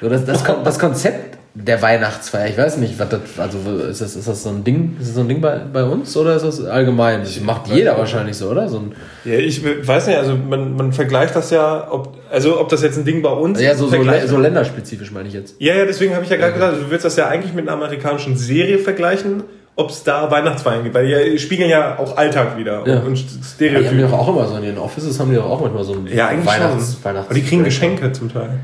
So, 0.00 0.08
das, 0.08 0.24
das, 0.24 0.42
das 0.42 0.78
Konzept 0.78 1.38
der 1.56 1.80
Weihnachtsfeier. 1.82 2.48
Ich 2.48 2.58
weiß 2.58 2.78
nicht, 2.78 2.98
was 2.98 3.08
das, 3.10 3.20
also 3.38 3.58
ist 3.88 4.00
das, 4.00 4.16
ist 4.16 4.26
das 4.26 4.42
so 4.42 4.48
ein 4.48 4.64
Ding, 4.64 4.96
ist 4.98 5.08
das 5.08 5.14
so 5.14 5.20
ein 5.20 5.28
Ding 5.28 5.40
bei, 5.40 5.60
bei 5.72 5.84
uns 5.84 6.16
oder 6.16 6.34
ist 6.34 6.44
das 6.44 6.64
allgemein? 6.64 7.20
Das 7.20 7.40
macht 7.40 7.68
jeder 7.68 7.96
wahrscheinlich 7.96 8.36
so, 8.36 8.50
oder? 8.50 8.68
So 8.68 8.78
ein 8.78 8.92
ja, 9.24 9.34
ich 9.34 9.64
weiß 9.64 10.08
nicht, 10.08 10.18
also 10.18 10.34
man, 10.34 10.74
man 10.74 10.92
vergleicht 10.92 11.36
das 11.36 11.50
ja, 11.50 11.86
ob, 11.88 12.18
also 12.28 12.60
ob 12.60 12.68
das 12.70 12.82
jetzt 12.82 12.98
ein 12.98 13.04
Ding 13.04 13.22
bei 13.22 13.30
uns 13.30 13.60
ist. 13.60 13.64
Ja, 13.64 13.76
so, 13.76 13.86
so, 13.86 14.02
so 14.26 14.36
länderspezifisch 14.36 15.12
meine 15.12 15.28
ich 15.28 15.34
jetzt. 15.34 15.54
Ja, 15.60 15.74
ja, 15.74 15.84
deswegen 15.84 16.14
habe 16.14 16.24
ich 16.24 16.30
ja 16.30 16.36
gerade 16.36 16.58
ja. 16.58 16.70
gesagt, 16.70 16.86
du 16.86 16.90
willst 16.90 17.04
das 17.04 17.14
ja 17.14 17.28
eigentlich 17.28 17.54
mit 17.54 17.68
einer 17.68 17.76
amerikanischen 17.76 18.36
Serie 18.36 18.80
vergleichen, 18.80 19.44
ob 19.76 19.90
es 19.90 20.02
da 20.02 20.28
Weihnachtsfeiern 20.32 20.82
gibt, 20.82 20.96
weil 20.96 21.06
die 21.06 21.38
spiegeln 21.38 21.70
ja 21.70 21.98
auch 22.00 22.16
Alltag 22.16 22.58
wieder 22.58 22.82
ja. 22.84 22.98
und 23.00 23.16
Stereotypen. 23.16 23.84
Ja, 23.84 23.90
die 23.90 24.02
haben 24.02 24.10
doch 24.10 24.18
auch 24.18 24.28
immer 24.28 24.48
so 24.48 24.56
in 24.56 24.64
ihren 24.64 24.78
Offices 24.78 25.20
haben 25.20 25.30
die 25.30 25.36
doch 25.36 25.48
auch 25.48 25.60
manchmal 25.60 25.84
so 25.84 25.94
ein 25.94 26.08
ja, 26.08 26.30
Weihnachts, 26.30 26.94
schon. 26.94 27.04
Weihnachts 27.04 27.26
Aber 27.26 27.34
die 27.34 27.42
kriegen 27.42 27.62
Geschenke 27.62 28.10
zum 28.10 28.32
Teil. 28.32 28.58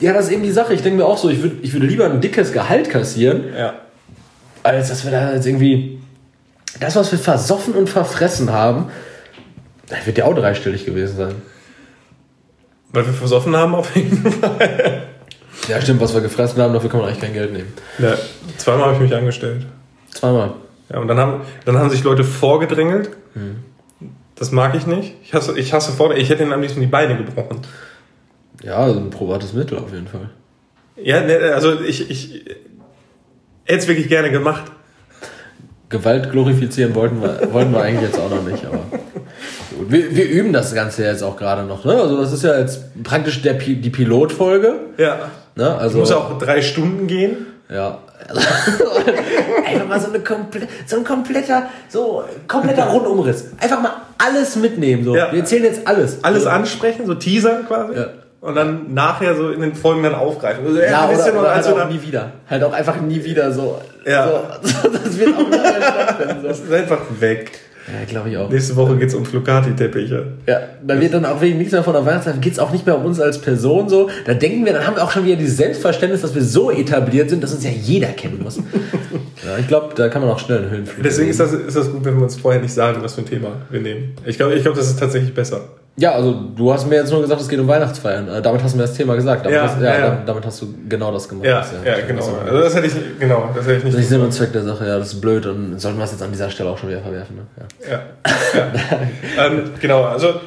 Ja, 0.00 0.14
das 0.14 0.26
ist 0.26 0.32
eben 0.32 0.42
die 0.42 0.50
Sache. 0.50 0.74
Ich 0.74 0.82
denke 0.82 0.98
mir 0.98 1.06
auch 1.06 1.18
so, 1.18 1.28
ich 1.28 1.42
würde 1.42 1.56
ich 1.62 1.72
würd 1.72 1.84
lieber 1.84 2.06
ein 2.06 2.20
dickes 2.20 2.52
Gehalt 2.52 2.88
kassieren, 2.90 3.44
ja. 3.56 3.74
als 4.62 4.88
dass 4.88 5.04
wir 5.04 5.10
da 5.10 5.34
jetzt 5.34 5.46
irgendwie 5.46 6.00
das, 6.80 6.96
was 6.96 7.12
wir 7.12 7.18
versoffen 7.18 7.74
und 7.74 7.88
verfressen 7.88 8.50
haben, 8.50 8.90
wird 10.04 10.18
ja 10.18 10.24
auch 10.24 10.34
dreistellig 10.34 10.86
gewesen 10.86 11.16
sein. 11.16 11.34
Weil 12.92 13.06
wir 13.06 13.12
versoffen 13.12 13.56
haben, 13.56 13.74
auf 13.74 13.94
jeden 13.94 14.32
Fall. 14.32 15.02
Ja, 15.68 15.80
stimmt, 15.80 16.00
was 16.00 16.14
wir 16.14 16.20
gefressen 16.20 16.60
haben, 16.62 16.72
dafür 16.72 16.90
kann 16.90 17.00
man 17.00 17.08
eigentlich 17.08 17.20
kein 17.20 17.34
Geld 17.34 17.52
nehmen. 17.52 17.72
Ja, 17.98 18.14
zweimal 18.56 18.86
habe 18.86 18.94
ich 18.94 19.00
mich 19.00 19.14
angestellt. 19.14 19.66
Zweimal. 20.12 20.54
Ja, 20.88 20.98
und 20.98 21.08
dann 21.08 21.18
haben, 21.18 21.42
dann 21.64 21.78
haben 21.78 21.90
sich 21.90 22.02
Leute 22.02 22.24
vorgedrängelt. 22.24 23.10
Hm. 23.34 23.56
Das 24.34 24.50
mag 24.52 24.74
ich 24.74 24.86
nicht. 24.86 25.14
Ich 25.22 25.34
hasse, 25.34 25.56
ich 25.58 25.72
hasse 25.72 25.92
vorne, 25.92 26.16
ich 26.16 26.30
hätte 26.30 26.42
ihnen 26.42 26.52
am 26.52 26.62
liebsten 26.62 26.80
die 26.80 26.86
Beine 26.86 27.16
gebrochen. 27.16 27.60
Ja, 28.62 28.76
also 28.76 29.00
ein 29.00 29.10
probates 29.10 29.52
Mittel 29.52 29.78
auf 29.78 29.92
jeden 29.92 30.06
Fall. 30.06 30.30
Ja, 30.96 31.20
ne, 31.22 31.52
also 31.54 31.80
ich, 31.80 32.10
ich 32.10 32.44
hätte 33.64 33.80
es 33.80 33.88
wirklich 33.88 34.08
gerne 34.08 34.30
gemacht. 34.30 34.64
Gewalt 35.88 36.30
glorifizieren 36.30 36.94
wollten 36.94 37.20
wir, 37.20 37.52
wollten 37.52 37.72
wir 37.72 37.82
eigentlich 37.82 38.10
jetzt 38.10 38.18
auch 38.18 38.30
noch 38.30 38.44
nicht, 38.44 38.64
aber 38.64 38.84
wir, 39.88 40.14
wir 40.14 40.28
üben 40.28 40.52
das 40.52 40.74
Ganze 40.74 41.04
jetzt 41.04 41.22
auch 41.22 41.36
gerade 41.36 41.64
noch. 41.64 41.84
Ne? 41.84 41.94
Also 41.94 42.20
das 42.20 42.32
ist 42.32 42.44
ja 42.44 42.58
jetzt 42.58 43.02
praktisch 43.02 43.42
der, 43.42 43.54
die 43.54 43.90
Pilotfolge. 43.90 44.74
Ja. 44.98 45.30
Ne? 45.56 45.74
Also, 45.74 45.98
muss 45.98 46.12
auch 46.12 46.38
drei 46.38 46.62
Stunden 46.62 47.06
gehen. 47.06 47.46
Ja. 47.68 47.98
Einfach 49.66 49.88
mal 49.88 50.00
so, 50.00 50.08
eine 50.08 50.20
komple 50.20 50.62
so 50.86 50.96
ein 50.96 51.04
kompletter, 51.04 51.68
so 51.88 52.22
kompletter 52.46 52.86
Rundumriss. 52.86 53.46
Einfach 53.58 53.80
mal 53.80 53.92
alles 54.18 54.56
mitnehmen. 54.56 55.04
So. 55.04 55.16
Ja. 55.16 55.32
Wir 55.32 55.40
erzählen 55.40 55.64
jetzt 55.64 55.86
alles. 55.86 56.22
Alles 56.22 56.46
ansprechen, 56.46 57.06
so 57.06 57.14
teasern 57.14 57.66
quasi. 57.66 57.94
Ja. 57.94 58.06
Und 58.40 58.54
dann 58.54 58.94
nachher 58.94 59.34
so 59.36 59.50
in 59.50 59.60
den 59.60 59.74
Folgen 59.74 60.02
dann 60.02 60.14
aufgreifen. 60.14 60.66
Also, 60.66 60.80
ja, 60.80 61.08
oder, 61.08 61.40
oder 61.40 61.54
halt 61.54 61.66
auch 61.66 61.90
nie 61.90 62.02
wieder. 62.02 62.32
Halt 62.48 62.62
auch 62.62 62.72
einfach 62.72 62.98
nie 63.00 63.22
wieder 63.22 63.52
so. 63.52 63.80
Ja. 64.06 64.26
So, 64.62 64.88
das 64.88 65.18
wird 65.18 65.36
auch 65.36 65.48
nicht 65.48 65.50
mehr 65.50 65.82
stattfinden. 65.82 66.42
So. 66.42 66.48
Das 66.48 66.60
ist 66.60 66.72
einfach 66.72 67.00
weg. 67.18 67.50
Ja, 67.86 68.04
glaube 68.06 68.30
ich 68.30 68.36
auch. 68.36 68.48
Nächste 68.50 68.76
Woche 68.76 68.96
geht 68.96 69.08
es 69.08 69.14
um 69.14 69.24
Flocati-Teppiche. 69.24 70.26
Ja, 70.46 70.60
da 70.86 71.00
wird 71.00 71.14
dann 71.14 71.24
auch 71.24 71.40
wegen 71.40 71.58
nichts 71.58 71.72
mehr 71.72 71.82
von 71.82 71.94
der 71.94 72.04
Weihnachtszeit, 72.04 72.40
geht 72.40 72.52
es 72.52 72.58
auch 72.58 72.70
nicht 72.70 72.86
mehr 72.86 72.96
um 72.96 73.04
uns 73.04 73.20
als 73.20 73.40
Person 73.40 73.88
so. 73.88 74.08
Da 74.26 74.34
denken 74.34 74.64
wir, 74.64 74.72
dann 74.72 74.86
haben 74.86 74.96
wir 74.96 75.02
auch 75.02 75.10
schon 75.10 75.24
wieder 75.24 75.36
dieses 75.36 75.56
Selbstverständnis, 75.56 76.20
dass 76.22 76.34
wir 76.34 76.42
so 76.42 76.70
etabliert 76.70 77.30
sind, 77.30 77.42
dass 77.42 77.52
uns 77.52 77.64
ja 77.64 77.70
jeder 77.70 78.08
kennen 78.08 78.40
muss. 78.42 78.56
ja, 79.44 79.58
ich 79.58 79.66
glaube, 79.66 79.94
da 79.94 80.08
kann 80.08 80.22
man 80.22 80.30
auch 80.30 80.38
schnell 80.38 80.58
einen 80.58 80.70
Höhenflug 80.70 81.02
Deswegen 81.02 81.30
ist 81.30 81.40
das, 81.40 81.52
ist 81.52 81.76
das 81.76 81.90
gut, 81.90 82.04
wenn 82.04 82.16
wir 82.16 82.22
uns 82.22 82.36
vorher 82.36 82.60
nicht 82.60 82.72
sagen, 82.72 83.02
was 83.02 83.14
für 83.14 83.22
ein 83.22 83.26
Thema 83.26 83.48
wir 83.70 83.80
nehmen. 83.80 84.14
Ich 84.24 84.36
glaube, 84.36 84.54
ich 84.54 84.62
glaub, 84.62 84.76
das 84.76 84.88
ist 84.88 84.98
tatsächlich 84.98 85.34
besser. 85.34 85.62
Ja, 86.00 86.12
also 86.12 86.32
du 86.32 86.72
hast 86.72 86.88
mir 86.88 86.96
jetzt 86.96 87.10
nur 87.10 87.20
gesagt, 87.20 87.42
es 87.42 87.48
geht 87.48 87.60
um 87.60 87.68
Weihnachtsfeiern. 87.68 88.26
Äh, 88.26 88.40
damit 88.40 88.62
hast 88.62 88.72
du 88.72 88.78
mir 88.78 88.84
das 88.84 88.94
Thema 88.94 89.16
gesagt. 89.16 89.44
Damit, 89.44 89.58
ja, 89.58 89.64
hast, 89.64 89.80
ja, 89.82 89.98
ja. 89.98 90.22
damit 90.24 90.46
hast 90.46 90.62
du 90.62 90.74
genau 90.88 91.12
das 91.12 91.28
gemacht. 91.28 91.44
Ja, 91.44 91.62
ja, 91.84 92.00
genau. 92.06 92.22
Also 92.46 92.58
das 92.58 92.74
hätte 92.74 92.86
ich, 92.86 92.94
genau, 93.18 93.50
das 93.54 93.66
hätte 93.66 93.76
ich 93.76 93.84
nicht. 93.84 93.96
Das 93.96 94.02
ist 94.04 94.08
Sinn 94.08 94.22
und 94.22 94.32
Zweck 94.32 94.50
der 94.52 94.62
Sache, 94.62 94.86
ja, 94.86 94.98
das 94.98 95.12
ist 95.12 95.20
blöd 95.20 95.44
und 95.44 95.78
sollten 95.78 95.98
wir 95.98 96.04
es 96.04 96.12
jetzt 96.12 96.22
an 96.22 96.32
dieser 96.32 96.48
Stelle 96.48 96.70
auch 96.70 96.78
schon 96.78 96.88
wieder 96.88 97.02
verwerfen. 97.02 97.36
Ne? 97.36 97.42
Ja. 97.90 97.98
ja. 99.36 99.46
ähm, 99.46 99.72
genau, 99.78 100.04
also 100.04 100.40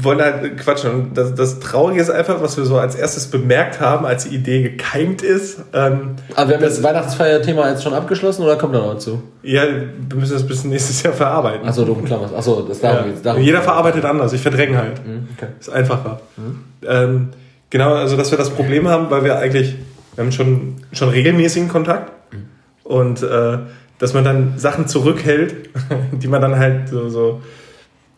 wollen 0.00 0.20
halt 0.20 0.58
quatschen. 0.58 0.90
Und 0.90 1.18
das, 1.18 1.34
das 1.34 1.60
Traurige 1.60 2.00
ist 2.00 2.10
einfach, 2.10 2.40
was 2.40 2.56
wir 2.56 2.64
so 2.64 2.78
als 2.78 2.94
erstes 2.94 3.26
bemerkt 3.26 3.80
haben, 3.80 4.06
als 4.06 4.24
die 4.24 4.34
Idee 4.34 4.62
gekeimt 4.62 5.22
ist. 5.22 5.58
Ähm, 5.72 6.16
Aber 6.34 6.48
wir 6.48 6.56
haben 6.56 6.62
das, 6.62 6.76
das 6.76 6.82
Weihnachtsfeierthema 6.82 7.68
jetzt 7.70 7.82
schon 7.82 7.94
abgeschlossen 7.94 8.42
oder 8.42 8.56
kommt 8.56 8.74
da 8.74 8.78
noch 8.78 8.92
dazu? 8.94 9.22
Ja, 9.42 9.64
wir 9.64 10.16
müssen 10.16 10.34
das 10.34 10.46
bis 10.46 10.64
nächstes 10.64 11.02
Jahr 11.02 11.12
verarbeiten. 11.12 11.66
Achso, 11.66 11.84
du 11.84 11.94
klammerst. 11.96 12.34
Achso, 12.34 12.62
das 12.62 12.80
darum 12.80 12.98
ja. 12.98 13.06
geht's. 13.06 13.22
Darum 13.22 13.42
Jeder 13.42 13.62
verarbeitet 13.62 14.04
anders. 14.04 14.32
Ich 14.32 14.40
verdränge 14.40 14.78
halt. 14.78 15.06
Mhm, 15.06 15.28
okay. 15.36 15.48
Ist 15.58 15.70
einfacher. 15.70 16.20
Mhm. 16.36 16.64
Ähm, 16.86 17.28
genau, 17.70 17.94
also 17.94 18.16
dass 18.16 18.30
wir 18.30 18.38
das 18.38 18.50
Problem 18.50 18.88
haben, 18.88 19.10
weil 19.10 19.24
wir 19.24 19.38
eigentlich, 19.38 19.76
wir 20.14 20.24
haben 20.24 20.32
schon, 20.32 20.76
schon 20.92 21.08
regelmäßigen 21.08 21.68
Kontakt. 21.68 22.12
Mhm. 22.32 22.48
Und 22.84 23.22
äh, 23.22 23.58
dass 23.98 24.14
man 24.14 24.24
dann 24.24 24.54
Sachen 24.58 24.86
zurückhält, 24.86 25.70
die 26.12 26.28
man 26.28 26.40
dann 26.40 26.58
halt 26.58 26.88
so, 26.88 27.08
so 27.08 27.42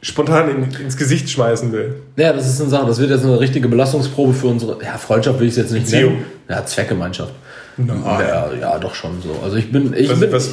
spontan 0.02 0.50
in, 0.50 0.85
ins 0.85 0.97
Gesicht 0.97 1.28
schmeißen 1.30 1.73
will. 1.73 1.97
Ja, 2.16 2.33
das 2.33 2.49
ist 2.49 2.61
eine 2.61 2.71
Sache. 2.71 2.87
Das 2.87 2.99
wird 2.99 3.11
jetzt 3.11 3.25
eine 3.25 3.38
richtige 3.38 3.69
Belastungsprobe 3.69 4.33
für 4.33 4.47
unsere. 4.49 4.83
Ja, 4.83 4.97
Freundschaft 4.99 5.38
will 5.40 5.47
ich 5.47 5.52
es 5.52 5.59
jetzt 5.59 5.73
nicht 5.73 5.85
Beziehung. 5.85 6.14
nennen. 6.14 6.25
Ja, 6.49 6.64
Zweckgemeinschaft. 6.64 7.33
No. 7.76 7.95
Ja, 7.95 8.50
ja, 8.52 8.78
doch 8.78 8.95
schon 8.95 9.23
so. 9.23 9.40
Also 9.42 9.57
ich 9.57 9.71
bin. 9.71 9.95
Ich 9.95 10.11
was, 10.11 10.21
bin 10.21 10.33
was, 10.33 10.50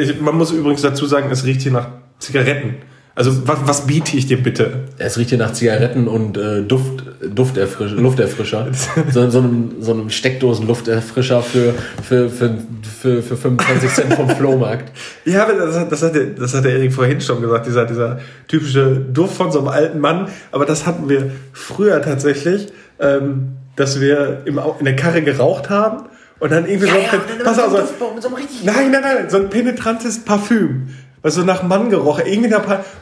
ich, 0.00 0.20
man 0.20 0.36
muss 0.36 0.50
übrigens 0.50 0.82
dazu 0.82 1.06
sagen, 1.06 1.30
es 1.30 1.44
riecht 1.44 1.62
hier 1.62 1.72
nach 1.72 1.88
Zigaretten. 2.18 2.76
Also 3.16 3.48
was, 3.48 3.58
was 3.64 3.86
biete 3.86 4.14
ich 4.14 4.26
dir 4.26 4.42
bitte? 4.42 4.80
Es 4.98 5.16
riecht 5.16 5.30
hier 5.30 5.38
nach 5.38 5.54
Zigaretten 5.54 6.06
und 6.06 6.36
äh, 6.36 6.60
Duft, 6.60 7.02
Dufterfrisch, 7.26 7.92
Lufterfrischer. 7.92 8.68
so, 9.10 9.30
so, 9.30 9.38
einem, 9.38 9.76
so 9.80 9.94
einem 9.94 10.10
Steckdosen-Lufterfrischer 10.10 11.40
für, 11.40 11.72
für, 12.02 12.28
für, 12.28 12.58
für, 12.82 13.22
für 13.22 13.36
25 13.38 13.90
Cent 13.90 14.12
vom 14.12 14.28
Flohmarkt. 14.28 14.92
Ja, 15.24 15.50
das, 15.50 15.76
hat, 15.76 15.90
das, 15.90 16.02
hat 16.02 16.14
der, 16.14 16.26
das 16.26 16.54
hat 16.54 16.64
der 16.66 16.72
Erik 16.72 16.92
vorhin 16.92 17.20
schon 17.20 17.40
gesagt, 17.40 17.66
dieser, 17.66 17.86
dieser 17.86 18.20
typische 18.48 18.96
Duft 18.96 19.34
von 19.34 19.50
so 19.50 19.60
einem 19.60 19.68
alten 19.68 19.98
Mann. 19.98 20.28
Aber 20.52 20.66
das 20.66 20.86
hatten 20.86 21.08
wir 21.08 21.30
früher 21.54 22.02
tatsächlich, 22.02 22.68
ähm, 23.00 23.56
dass 23.76 23.98
wir 23.98 24.42
im, 24.44 24.60
in 24.78 24.84
der 24.84 24.94
Karre 24.94 25.22
geraucht 25.22 25.70
haben 25.70 26.04
und 26.38 26.52
dann 26.52 26.66
irgendwie 26.66 26.86
ja, 26.86 26.92
so, 26.92 26.98
ein, 26.98 27.04
ja, 27.38 27.44
pass 27.44 27.58
auf, 27.58 27.72
so, 27.72 28.20
so 28.20 28.28
nein, 28.62 28.90
nein, 28.90 29.00
nein, 29.02 29.30
so 29.30 29.38
ein 29.38 29.48
penetrantes 29.48 30.22
Parfüm 30.22 30.88
was 31.22 31.34
so 31.34 31.42
nach 31.42 31.62
Mann 31.62 31.90
geroch. 31.90 32.20
Irgendwie 32.24 32.54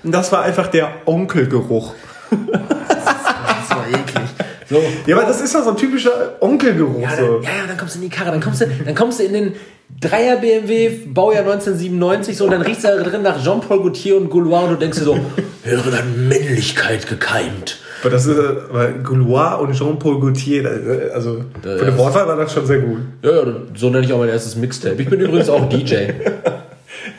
und 0.02 0.12
das 0.12 0.32
war 0.32 0.42
einfach 0.42 0.68
der 0.68 0.88
Onkelgeruch. 1.06 1.94
das, 2.30 3.70
war 3.70 3.86
eklig. 3.88 4.28
So. 4.68 4.82
Ja, 5.06 5.16
aber 5.16 5.26
das 5.26 5.40
ist 5.40 5.54
ja 5.54 5.62
so 5.62 5.70
ein 5.70 5.76
typischer 5.76 6.36
Onkelgeruch. 6.40 7.02
Ja, 7.02 7.16
so. 7.16 7.40
ja, 7.42 7.50
ja, 7.50 7.66
dann 7.68 7.76
kommst 7.76 7.94
du 7.94 7.98
in 8.00 8.08
die 8.08 8.16
Karre, 8.16 8.30
dann 8.30 8.40
kommst 8.40 8.60
du, 8.60 8.66
dann 8.66 8.94
kommst 8.94 9.20
du 9.20 9.24
in 9.24 9.32
den 9.32 9.52
Dreier 10.00 10.36
BMW, 10.36 10.90
Baujahr 11.06 11.44
1997, 11.44 12.36
so, 12.36 12.44
und 12.44 12.50
dann 12.50 12.62
riechst 12.62 12.84
du 12.84 12.88
da 12.88 13.02
drin 13.02 13.22
nach 13.22 13.42
Jean-Paul 13.42 13.80
Gaultier 13.80 14.16
und 14.16 14.30
Gaulois 14.30 14.64
und 14.64 14.70
du 14.70 14.76
denkst 14.76 14.98
dir 14.98 15.04
so, 15.04 15.18
höre 15.62 15.90
dann 15.90 16.28
Männlichkeit 16.28 17.06
gekeimt. 17.06 17.78
Aber 18.02 18.10
das 18.10 18.26
ist, 18.26 18.36
weil 18.70 19.02
Gaulois 19.02 19.54
und 19.60 19.72
Jean-Paul 19.72 20.20
Gaultier, 20.20 21.10
also 21.14 21.44
da, 21.62 21.76
für 21.76 21.84
ja, 21.84 21.90
den 21.90 21.98
Wortwahl 21.98 22.26
war 22.26 22.36
das 22.36 22.52
schon 22.52 22.66
sehr 22.66 22.80
gut. 22.80 22.98
Ja, 23.22 23.44
so 23.74 23.88
nenne 23.90 24.04
ich 24.04 24.12
auch 24.12 24.18
mein 24.18 24.28
erstes 24.28 24.56
Mixtape. 24.56 25.00
Ich 25.00 25.08
bin 25.08 25.20
übrigens 25.20 25.48
auch 25.48 25.68
DJ. 25.68 26.08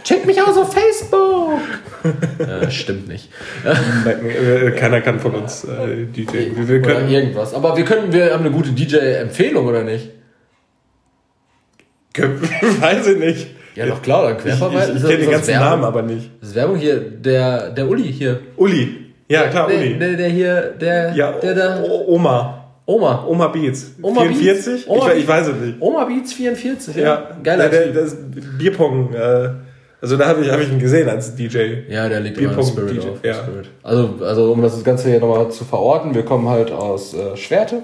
Check 0.06 0.24
mich 0.28 0.40
aus 0.40 0.56
auf 0.56 0.72
Facebook! 0.72 1.60
ja, 2.40 2.70
stimmt 2.70 3.08
nicht. 3.08 3.28
Äh, 3.66 4.70
keiner 4.72 5.02
kann 5.02 5.20
von 5.20 5.34
uns 5.34 5.64
äh, 5.64 6.06
DJ. 6.06 6.52
Wir 6.56 6.82
können 6.82 7.08
oder 7.08 7.10
irgendwas. 7.10 7.56
Aber 7.56 7.76
wir 7.76 7.84
können, 7.86 8.14
wir 8.14 8.32
haben 8.32 8.46
eine 8.46 8.52
gute 8.52 8.70
DJ-Empfehlung, 8.70 9.66
oder 9.66 9.84
nicht? 9.84 10.12
Weiß 12.80 13.08
ich 13.08 13.18
nicht. 13.18 13.48
Ja, 13.74 13.88
doch 13.88 14.02
klar, 14.04 14.30
dann 14.30 14.38
Querverweis. 14.38 14.90
Ich, 14.90 14.96
ich, 14.96 15.02
ich 15.02 15.10
kenne 15.10 15.24
den 15.24 15.32
ganzen 15.32 15.48
Werbung? 15.48 15.70
Namen 15.70 15.84
aber 15.84 16.02
nicht. 16.04 16.30
Das 16.40 16.50
ist 16.50 16.56
Werbung 16.56 16.78
hier, 16.78 17.00
der, 17.00 17.72
der 17.72 17.90
Uli 17.90 18.14
hier. 18.14 18.40
Uli. 18.58 19.12
Ja, 19.28 19.48
klar, 19.48 19.68
der, 19.68 19.80
Uli. 19.80 19.98
Der, 19.98 20.14
der 20.14 20.30
hier, 20.30 20.62
der, 20.80 21.16
ja, 21.16 21.32
der 21.32 21.56
da. 21.56 21.84
Oma. 21.84 22.64
Oma. 22.86 23.26
Oma 23.28 23.48
Beats. 23.48 23.94
Oma 24.04 24.22
44? 24.22 24.86
Beats? 24.86 24.88
Oma 24.88 25.12
ich, 25.14 25.24
ich, 25.24 25.28
weiß 25.28 25.48
es 25.48 25.56
nicht. 25.56 25.82
Oma 25.82 26.06
Beats 26.06 26.34
44, 26.34 26.96
ja. 26.96 27.04
ja. 27.04 27.38
Geiler 27.42 27.70
der, 27.70 27.88
Bierpong. 28.60 29.12
Äh, 29.12 29.50
also 30.06 30.18
da 30.18 30.28
habe 30.28 30.42
ich, 30.42 30.52
hab 30.52 30.60
ich 30.60 30.72
ihn 30.72 30.78
gesehen 30.78 31.10
als 31.10 31.36
DJ. 31.36 31.78
Ja, 31.90 32.08
der 32.08 32.20
liegt 32.20 32.38
immer 32.38 32.62
Spirit 32.64 32.92
DJ. 32.92 33.00
auf. 33.00 33.24
Ja. 33.24 33.34
Spirit. 33.34 33.70
Also, 33.82 34.20
also 34.22 34.52
um 34.52 34.62
das 34.62 34.84
Ganze 34.84 35.10
hier 35.10 35.20
nochmal 35.20 35.50
zu 35.50 35.66
verorten, 35.66 36.14
wir 36.14 36.22
kommen 36.22 36.48
halt 36.48 36.70
aus 36.70 37.16
äh, 37.16 37.36
Schwerte. 37.36 37.82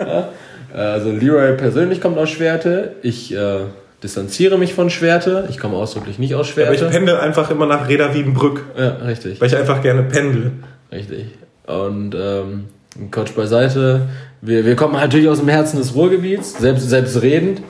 ja. 0.00 0.30
Also 0.74 1.12
Leroy 1.12 1.56
persönlich 1.56 2.00
kommt 2.00 2.18
aus 2.18 2.30
Schwerte. 2.30 2.96
Ich 3.02 3.32
äh, 3.32 3.60
distanziere 4.02 4.58
mich 4.58 4.74
von 4.74 4.90
Schwerte. 4.90 5.46
Ich 5.48 5.58
komme 5.58 5.76
ausdrücklich 5.76 6.18
nicht 6.18 6.34
aus 6.34 6.48
Schwerte. 6.48 6.76
Aber 6.76 6.88
ich 6.88 6.92
pendel 6.92 7.18
einfach 7.18 7.48
immer 7.52 7.66
nach 7.66 7.88
Reda 7.88 8.12
Wiedenbrück. 8.14 8.64
Ja, 8.76 8.96
richtig. 9.06 9.40
Weil 9.40 9.46
ich 9.46 9.56
einfach 9.56 9.80
gerne 9.80 10.02
pendel. 10.02 10.50
Richtig. 10.90 11.26
Und 11.68 12.16
ähm, 12.16 12.64
Coach 13.12 13.30
beiseite. 13.34 14.08
Wir, 14.40 14.64
wir 14.64 14.74
kommen 14.74 14.94
natürlich 14.94 15.28
aus 15.28 15.38
dem 15.38 15.48
Herzen 15.48 15.76
des 15.76 15.94
Ruhrgebiets, 15.94 16.58
selbst, 16.58 16.90
selbstredend. 16.90 17.62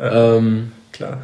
Ja. 0.00 0.38
Ähm, 0.38 0.72
Klar. 1.02 1.18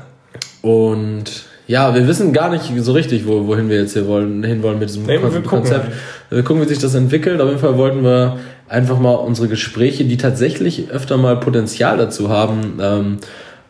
Und 0.62 1.44
ja, 1.68 1.94
wir 1.94 2.08
wissen 2.08 2.32
gar 2.32 2.50
nicht 2.50 2.64
so 2.78 2.92
richtig, 2.92 3.26
wo, 3.26 3.46
wohin 3.46 3.68
wir 3.68 3.76
jetzt 3.78 3.92
hier 3.92 4.06
wollen, 4.06 4.42
hin 4.42 4.60
mit 4.60 4.88
diesem 4.88 5.04
nee, 5.04 5.18
Kon 5.18 5.32
wir 5.32 5.42
Konzept. 5.42 5.84
Gucken. 5.84 5.98
Wir 6.30 6.42
gucken, 6.42 6.62
wie 6.62 6.68
sich 6.68 6.78
das 6.78 6.94
entwickelt. 6.94 7.40
Auf 7.40 7.48
jeden 7.48 7.60
Fall 7.60 7.76
wollten 7.76 8.02
wir 8.02 8.38
einfach 8.68 8.98
mal 8.98 9.14
unsere 9.14 9.48
Gespräche, 9.48 10.04
die 10.04 10.16
tatsächlich 10.16 10.90
öfter 10.90 11.16
mal 11.16 11.36
Potenzial 11.38 11.96
dazu 11.96 12.28
haben, 12.28 12.78
ähm, 12.80 13.18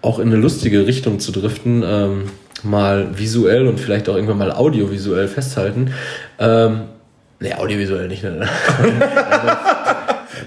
auch 0.00 0.18
in 0.18 0.28
eine 0.28 0.36
lustige 0.36 0.86
Richtung 0.86 1.18
zu 1.18 1.32
driften, 1.32 1.82
ähm, 1.84 2.22
mal 2.62 3.18
visuell 3.18 3.66
und 3.66 3.78
vielleicht 3.78 4.08
auch 4.08 4.14
irgendwann 4.14 4.38
mal 4.38 4.52
audiovisuell 4.52 5.28
festhalten. 5.28 5.92
Ähm, 6.38 6.82
nee, 7.40 7.54
audiovisuell 7.54 8.08
nicht. 8.08 8.22
Ne? 8.22 8.40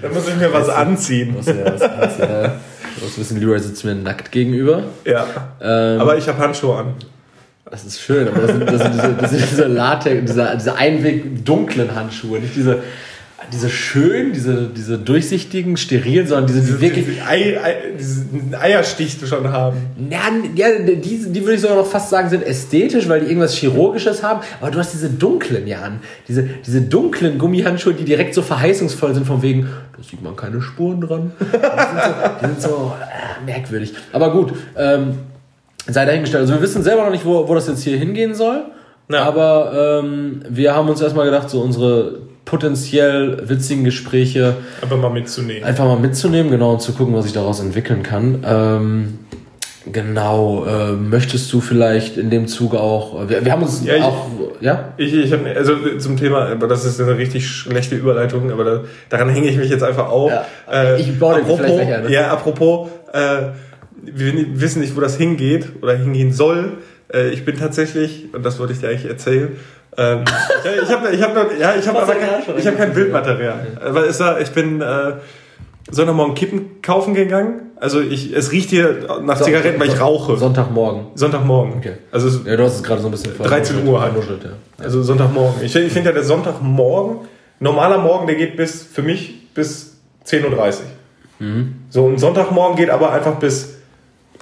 da 0.02 0.08
muss 0.12 0.26
ich 0.26 0.36
mir 0.36 0.52
was 0.52 0.68
anziehen. 0.68 1.34
Muss 1.34 1.46
ja 1.46 1.54
was 1.64 1.82
anziehen. 1.82 2.50
Du 3.02 3.06
musst 3.06 3.18
wissen, 3.18 3.40
Leroy 3.40 3.58
sitzt 3.58 3.84
mir 3.84 3.96
nackt 3.96 4.30
gegenüber. 4.30 4.84
Ja. 5.04 5.26
Ähm, 5.60 6.00
aber 6.00 6.16
ich 6.16 6.28
habe 6.28 6.38
Handschuhe 6.38 6.76
an. 6.76 6.94
Das 7.68 7.84
ist 7.84 8.00
schön, 8.00 8.28
aber 8.28 8.42
das 8.42 8.52
sind, 8.52 8.70
das 8.70 8.80
sind 8.80 8.94
diese, 8.94 9.14
das 9.14 9.30
sind 9.30 9.50
diese 9.50 9.66
Latex, 9.66 10.20
diese, 10.30 10.52
diese 10.56 10.76
Einweg 10.76 11.44
dunklen 11.44 11.92
Handschuhe, 11.96 12.38
nicht 12.38 12.54
diese, 12.54 12.80
diese 13.52 13.68
schön, 13.68 14.32
diese, 14.32 14.70
diese 14.74 14.98
durchsichtigen, 14.98 15.76
sterilen, 15.76 16.26
sondern 16.26 16.46
diese, 16.46 16.60
die 16.60 16.80
wirklich. 16.80 17.04
Diese 17.04 17.26
Ei, 17.26 17.60
Ei, 17.62 17.76
diesen 17.98 18.54
Eierstich 18.58 19.18
schon 19.26 19.48
haben. 19.52 19.76
Ja, 20.10 20.20
ja 20.54 20.78
die, 20.78 20.96
die 20.96 21.40
würde 21.42 21.54
ich 21.54 21.60
sogar 21.60 21.76
noch 21.76 21.86
fast 21.86 22.10
sagen, 22.10 22.30
sind 22.30 22.44
ästhetisch, 22.44 23.08
weil 23.08 23.20
die 23.20 23.26
irgendwas 23.26 23.54
Chirurgisches 23.54 24.22
haben. 24.22 24.40
Aber 24.60 24.70
du 24.70 24.78
hast 24.78 24.92
diese 24.94 25.10
dunklen, 25.10 25.66
Jan. 25.66 26.00
Diese, 26.28 26.44
diese 26.44 26.80
dunklen 26.80 27.38
Gummihandschuhe, 27.38 27.94
die 27.94 28.04
direkt 28.04 28.34
so 28.34 28.42
verheißungsvoll 28.42 29.14
sind, 29.14 29.26
von 29.26 29.42
wegen, 29.42 29.68
da 29.96 30.02
sieht 30.02 30.22
man 30.22 30.34
keine 30.34 30.62
Spuren 30.62 31.00
dran. 31.00 31.32
Die 31.40 31.46
sind 31.46 31.52
so, 31.52 32.32
die 32.40 32.46
sind 32.46 32.62
so 32.62 32.92
äh, 33.00 33.44
merkwürdig. 33.44 33.92
Aber 34.12 34.32
gut, 34.32 34.54
ähm, 34.76 35.18
sei 35.86 36.04
dahingestellt. 36.06 36.42
Also 36.42 36.54
wir 36.54 36.62
wissen 36.62 36.82
selber 36.82 37.04
noch 37.04 37.10
nicht, 37.10 37.24
wo, 37.24 37.46
wo 37.46 37.54
das 37.54 37.66
jetzt 37.68 37.82
hier 37.82 37.98
hingehen 37.98 38.34
soll. 38.34 38.64
Ja. 39.10 39.24
Aber 39.24 40.00
ähm, 40.02 40.42
wir 40.48 40.74
haben 40.74 40.88
uns 40.88 41.00
erstmal 41.00 41.26
gedacht, 41.26 41.50
so 41.50 41.60
unsere 41.60 42.20
potenziell 42.44 43.48
witzigen 43.48 43.84
Gespräche 43.84 44.56
einfach 44.80 44.98
mal 44.98 45.10
mitzunehmen. 45.10 45.64
Einfach 45.64 45.84
mal 45.84 45.98
mitzunehmen, 45.98 46.50
genau, 46.50 46.72
und 46.72 46.82
zu 46.82 46.92
gucken, 46.92 47.14
was 47.14 47.24
sich 47.24 47.32
daraus 47.32 47.60
entwickeln 47.60 48.02
kann. 48.02 48.44
Ähm, 48.44 49.18
genau, 49.90 50.64
äh, 50.66 50.92
möchtest 50.92 51.52
du 51.52 51.60
vielleicht 51.60 52.16
in 52.16 52.30
dem 52.30 52.48
Zuge 52.48 52.80
auch, 52.80 53.28
wir, 53.28 53.44
wir 53.44 53.52
haben 53.52 53.62
uns 53.62 53.84
ja, 53.84 54.04
auch, 54.04 54.26
ich, 54.58 54.64
ja? 54.64 54.92
Ich, 54.96 55.14
ich 55.14 55.32
habe, 55.32 55.48
also 55.56 55.74
zum 55.98 56.16
Thema, 56.16 56.48
aber 56.48 56.66
das 56.66 56.84
ist 56.84 57.00
eine 57.00 57.16
richtig 57.16 57.48
schlechte 57.48 57.94
Überleitung, 57.94 58.50
aber 58.50 58.64
da, 58.64 58.80
daran 59.08 59.28
hänge 59.28 59.48
ich 59.48 59.56
mich 59.56 59.70
jetzt 59.70 59.84
einfach 59.84 60.08
auf. 60.08 60.30
Ja, 60.30 60.44
äh, 60.70 61.00
ich 61.00 61.18
baue 61.18 61.36
apropos, 61.36 61.58
vielleicht 61.58 61.78
welche, 61.78 62.02
ne? 62.02 62.12
Ja, 62.12 62.32
apropos, 62.32 62.88
äh, 63.12 63.52
wir 64.02 64.60
wissen 64.60 64.80
nicht, 64.80 64.96
wo 64.96 65.00
das 65.00 65.16
hingeht 65.16 65.68
oder 65.80 65.94
hingehen 65.96 66.32
soll. 66.32 66.78
Äh, 67.12 67.30
ich 67.30 67.44
bin 67.44 67.58
tatsächlich, 67.58 68.32
und 68.32 68.44
das 68.44 68.58
wollte 68.58 68.72
ich 68.72 68.80
dir 68.80 68.88
eigentlich 68.88 69.06
erzählen, 69.06 69.56
ähm, 69.96 70.24
ich 70.82 70.90
habe 70.90 71.10
ich 71.10 71.22
hab 71.22 71.58
ja, 71.58 71.74
ich 71.74 71.88
aber 71.88 72.06
kein, 72.06 72.56
ich 72.56 72.66
hab 72.66 72.76
kein 72.76 72.94
Bildmaterial. 72.94 73.66
Aber 73.84 74.06
ist 74.06 74.20
da, 74.20 74.38
ich 74.38 74.50
bin 74.50 74.80
äh, 74.80 75.12
Sonntagmorgen 75.90 76.34
Kippen 76.34 76.82
kaufen 76.82 77.14
gegangen. 77.14 77.72
Also 77.76 78.00
ich, 78.00 78.32
es 78.32 78.52
riecht 78.52 78.70
hier 78.70 79.20
nach 79.22 79.36
so, 79.38 79.44
Zigaretten, 79.44 79.80
weil 79.80 79.88
ich 79.88 80.00
rauche. 80.00 80.36
Sonntagmorgen. 80.36 81.06
Sonntagmorgen. 81.16 81.74
Okay. 81.78 81.94
Also 82.12 82.48
ja, 82.48 82.56
du 82.56 82.62
hast 82.62 82.76
es 82.76 82.82
gerade 82.82 83.02
so 83.02 83.08
ein 83.08 83.10
bisschen 83.10 83.36
13 83.36 83.86
Uhr 83.86 84.00
halt. 84.00 84.14
Ja. 84.16 84.50
Also 84.82 85.02
Sonntagmorgen. 85.02 85.62
Ich, 85.62 85.74
ich 85.74 85.92
finde 85.92 86.10
ja 86.10 86.14
der 86.14 86.24
Sonntagmorgen, 86.24 87.28
normaler 87.58 87.98
Morgen, 87.98 88.26
der 88.26 88.36
geht 88.36 88.56
bis 88.56 88.82
für 88.82 89.02
mich 89.02 89.52
bis 89.52 89.96
10.30 90.26 90.46
Uhr. 90.46 90.72
Mhm. 91.40 91.74
So, 91.90 92.08
ein 92.08 92.18
Sonntagmorgen 92.18 92.76
geht 92.76 92.88
aber 92.88 93.12
einfach 93.12 93.34
bis 93.40 93.74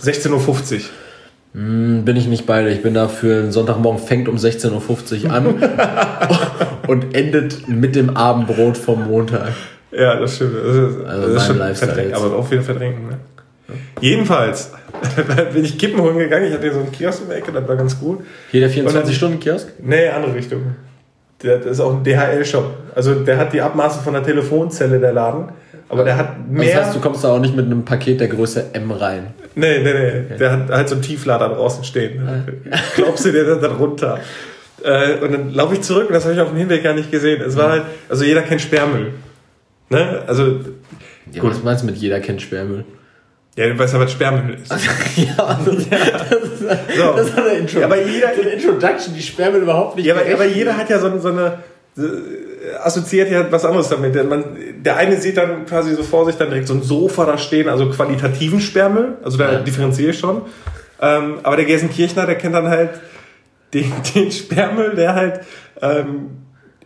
16.50 0.02 0.74
Uhr. 0.74 0.80
Hm, 1.54 2.04
bin 2.04 2.16
ich 2.16 2.28
nicht 2.28 2.47
bei 2.47 2.62
dir. 2.62 2.71
Ich 2.71 2.83
bin 2.83 2.95
dafür, 2.95 3.50
Sonntagmorgen 3.50 4.00
fängt 4.00 4.28
um 4.28 4.37
16.50 4.37 5.25
Uhr 5.25 5.33
an 5.33 5.47
und 6.87 7.14
endet 7.14 7.69
mit 7.69 7.97
dem 7.97 8.16
Abendbrot 8.16 8.76
vom 8.76 9.09
Montag. 9.09 9.52
Ja, 9.90 10.19
das 10.21 10.37
stimmt. 10.37 10.54
Das 10.54 10.76
ist, 10.76 11.04
also 11.04 11.33
das 11.33 11.42
ist 11.42 11.47
schon 11.49 11.59
Lifestyle 11.59 12.14
aber 12.14 12.37
auch 12.37 12.47
viel 12.47 12.62
verdrängen. 12.62 13.09
Ne? 13.09 13.19
Jedenfalls 14.00 14.73
bin 15.52 15.64
ich 15.64 15.78
Kippen 15.78 16.00
holen 16.00 16.19
gegangen. 16.19 16.47
Ich 16.47 16.52
hatte 16.52 16.62
hier 16.62 16.75
so 16.75 16.80
einen 16.80 16.92
Kiosk 16.92 17.23
in 17.23 17.28
der 17.28 17.38
Ecke, 17.38 17.52
das 17.52 17.66
war 17.66 17.76
ganz 17.76 17.99
gut. 17.99 18.21
Hier 18.50 18.61
der 18.61 18.71
24-Stunden-Kiosk? 18.71 19.69
Nee, 19.80 20.09
andere 20.09 20.35
Richtung. 20.35 20.76
Das 21.38 21.64
ist 21.64 21.80
auch 21.80 21.97
ein 21.97 22.04
DHL-Shop. 22.04 22.75
Also 22.95 23.14
der 23.14 23.38
hat 23.38 23.52
die 23.52 23.61
Abmaße 23.61 24.00
von 24.02 24.12
der 24.12 24.23
Telefonzelle, 24.23 25.00
der 25.00 25.12
Laden. 25.12 25.49
Aber 25.90 26.04
der 26.04 26.16
hat 26.16 26.49
mehr. 26.49 26.62
Also 26.62 26.76
das 26.76 26.87
heißt, 26.87 26.97
du 26.97 27.00
kommst 27.00 27.25
da 27.25 27.32
auch 27.32 27.40
nicht 27.40 27.56
mit 27.56 27.66
einem 27.66 27.85
Paket 27.85 28.20
der 28.20 28.28
Größe 28.28 28.66
M 28.75 28.92
rein. 28.92 29.35
Nee, 29.56 29.80
nee, 29.80 29.92
nee. 29.92 30.09
Okay. 30.25 30.38
Der 30.38 30.52
hat 30.52 30.70
halt 30.70 30.88
so 30.88 30.94
einen 30.94 31.02
Tieflader 31.02 31.49
draußen 31.49 31.82
stehen. 31.82 32.26
Ah. 32.26 32.78
Glaubst 32.97 33.25
du 33.25 33.32
dir 33.32 33.44
das 33.44 33.61
dann 33.61 33.73
runter? 33.73 34.20
Äh, 34.85 35.18
und 35.18 35.32
dann 35.32 35.52
laufe 35.52 35.75
ich 35.75 35.82
zurück 35.82 36.06
und 36.06 36.14
das 36.14 36.25
habe 36.25 36.35
ich 36.35 36.40
auf 36.40 36.49
dem 36.49 36.56
Hinweg 36.56 36.85
gar 36.85 36.94
nicht 36.94 37.11
gesehen. 37.11 37.42
Es 37.42 37.56
war 37.56 37.66
mhm. 37.66 37.73
halt, 37.73 37.82
also 38.09 38.25
jeder 38.25 38.42
kennt 38.42 38.61
Sperrmüll. 38.61 39.12
Ne? 39.90 40.23
Also. 40.26 40.61
Ja, 41.32 41.42
gut. 41.42 41.50
Was 41.50 41.62
meinst 41.64 41.82
du 41.82 41.87
mit 41.87 41.97
jeder 41.97 42.20
kennt 42.20 42.40
Sperrmüll? 42.40 42.85
Ja, 43.56 43.68
du 43.68 43.76
weißt 43.76 43.92
ja, 43.92 44.00
was 44.00 44.12
Sperrmüll 44.12 44.59
ist. 44.62 44.70
ja, 45.16 45.44
also, 45.44 45.73
ja. 45.73 45.99
Das, 46.30 46.38
ist, 46.38 46.61
so. 46.97 47.12
das 47.16 47.32
hat 47.35 47.47
eine 47.47 47.59
Intro. 47.59 47.80
Ja, 47.80 47.87
aber 47.87 48.00
jeder, 48.00 48.35
so 48.35 48.42
eine 48.42 48.50
Introduction, 48.52 49.14
die 49.14 49.23
Sperrmüll 49.23 49.62
überhaupt 49.62 49.97
nicht 49.97 50.06
Ja, 50.06 50.14
aber, 50.14 50.23
aber 50.32 50.47
jeder 50.47 50.76
hat 50.76 50.88
ja 50.88 51.00
so, 51.00 51.19
so 51.19 51.28
eine 51.28 51.58
assoziiert 52.82 53.30
ja 53.30 53.50
was 53.50 53.64
anderes 53.64 53.88
damit. 53.88 54.14
Man, 54.28 54.44
der 54.78 54.96
eine 54.96 55.20
sieht 55.20 55.36
dann 55.36 55.66
quasi 55.66 55.94
so 55.94 56.02
vor 56.02 56.26
sich 56.26 56.36
dann 56.36 56.49
direkt 56.49 56.68
so 56.68 56.75
ein 56.75 56.82
Sofa 56.82 57.25
da 57.25 57.38
stehen, 57.38 57.68
also 57.68 57.88
qualitativen 57.90 58.60
Sperrmüll, 58.60 59.16
also 59.23 59.38
da 59.38 59.52
ja. 59.52 59.58
differenziere 59.60 60.10
ich 60.10 60.18
schon. 60.18 60.42
Ähm, 61.00 61.38
aber 61.42 61.56
der 61.56 61.64
Gelsenkirchner, 61.64 62.26
der 62.26 62.36
kennt 62.36 62.54
dann 62.54 62.68
halt 62.68 62.90
den, 63.73 63.92
den 64.14 64.30
Sperrmüll, 64.30 64.94
der 64.94 65.14
halt 65.14 65.40
ähm, 65.80 66.40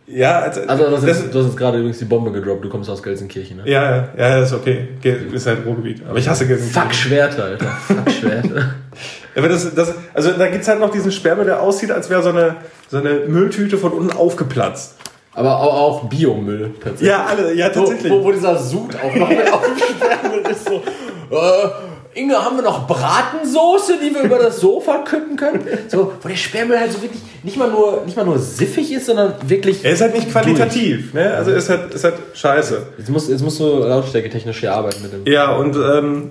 ja, 0.07 0.39
also, 0.39 0.61
also 0.67 0.91
das 0.91 1.03
ist, 1.03 1.33
du 1.33 1.39
hast 1.39 1.47
jetzt 1.47 1.57
gerade 1.57 1.79
übrigens 1.79 1.97
die 1.97 2.05
Bombe 2.05 2.31
gedroppt, 2.31 2.63
du 2.63 2.69
kommst 2.69 2.89
aus 2.91 3.01
Gelsenkirchen, 3.01 3.57
ne? 3.57 3.63
Ja, 3.65 4.09
ja, 4.15 4.39
ist 4.39 4.53
okay. 4.53 4.89
Ist 5.01 5.47
halt 5.47 5.65
Ruhrgebiet. 5.65 6.03
Aber 6.07 6.19
ich 6.19 6.27
hasse 6.29 6.45
Gelsenkirchen. 6.45 6.83
Fuck 6.83 6.93
Schwerter, 6.93 7.45
Alter. 7.45 7.65
Fuck 7.65 8.11
Schwerter. 8.11 8.75
aber 9.35 9.49
das, 9.49 9.73
das, 9.73 9.95
also 10.13 10.31
da 10.33 10.47
gibt's 10.47 10.67
halt 10.67 10.79
noch 10.79 10.91
diesen 10.91 11.11
Sperrmüll, 11.11 11.45
der 11.45 11.59
aussieht, 11.59 11.89
als 11.89 12.11
wäre 12.11 12.21
so 12.21 12.29
eine, 12.29 12.57
so 12.87 12.97
eine 12.97 13.21
Mülltüte 13.27 13.79
von 13.79 13.93
unten 13.93 14.15
aufgeplatzt. 14.15 14.94
Aber 15.35 15.59
auch, 15.59 16.05
Biomüll 16.05 16.71
tatsächlich. 16.81 17.09
Ja, 17.09 17.25
alle, 17.25 17.53
ja, 17.53 17.69
tatsächlich. 17.69 18.11
Wo, 18.11 18.21
wo, 18.21 18.25
wo 18.25 18.31
dieser 18.31 18.57
Sud 18.57 18.95
auch 18.95 19.13
noch 19.15 19.29
mit 19.29 19.51
auf 19.51 19.61
dem 19.65 19.77
Sperrmüll 19.77 20.43
ist 20.49 20.65
so. 20.65 20.75
Äh, 20.75 22.19
Inge, 22.19 22.35
haben 22.35 22.55
wir 22.55 22.63
noch 22.63 22.87
Bratensoße, 22.87 23.95
die 24.01 24.15
wir 24.15 24.21
über 24.21 24.37
das 24.39 24.61
Sofa 24.61 24.99
kippen 24.99 25.35
können? 25.35 25.67
So, 25.89 26.13
wo 26.21 26.27
der 26.29 26.37
Sperrmüll 26.37 26.79
halt 26.79 26.93
so 26.93 27.01
wirklich 27.01 27.21
nicht 27.43 27.57
mal 27.57 27.69
nur, 27.69 28.03
nicht 28.05 28.15
mal 28.15 28.23
nur 28.23 28.39
siffig 28.39 28.93
ist, 28.93 29.07
sondern 29.07 29.33
wirklich. 29.45 29.83
Er 29.83 29.91
ist 29.91 30.01
halt 30.01 30.15
nicht 30.15 30.31
qualitativ, 30.31 31.11
durch. 31.11 31.25
ne? 31.25 31.33
Also 31.33 31.51
ist 31.51 31.69
halt, 31.69 31.93
ist 31.93 32.05
halt 32.05 32.15
scheiße. 32.33 32.83
Jetzt 32.97 33.09
musst, 33.09 33.29
jetzt 33.29 33.43
musst 33.43 33.59
du 33.59 33.79
lautstärketechnisch 33.79 34.61
hier 34.61 34.73
arbeiten 34.73 35.03
mit 35.03 35.11
dem. 35.11 35.25
Ja, 35.31 35.53
und 35.57 35.75
ähm, 35.75 36.29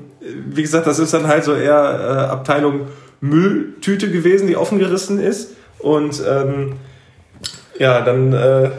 wie 0.48 0.62
gesagt, 0.62 0.86
das 0.86 0.98
ist 0.98 1.12
dann 1.12 1.28
halt 1.28 1.44
so 1.44 1.54
eher 1.54 1.74
äh, 1.74 2.30
Abteilung 2.32 2.86
Mülltüte 3.20 4.10
gewesen, 4.10 4.46
die 4.46 4.56
offen 4.56 4.78
gerissen 4.78 5.20
ist. 5.20 5.50
Und 5.78 6.22
ähm, 6.26 6.76
ja, 7.78 8.00
dann. 8.00 8.32
Äh, 8.32 8.70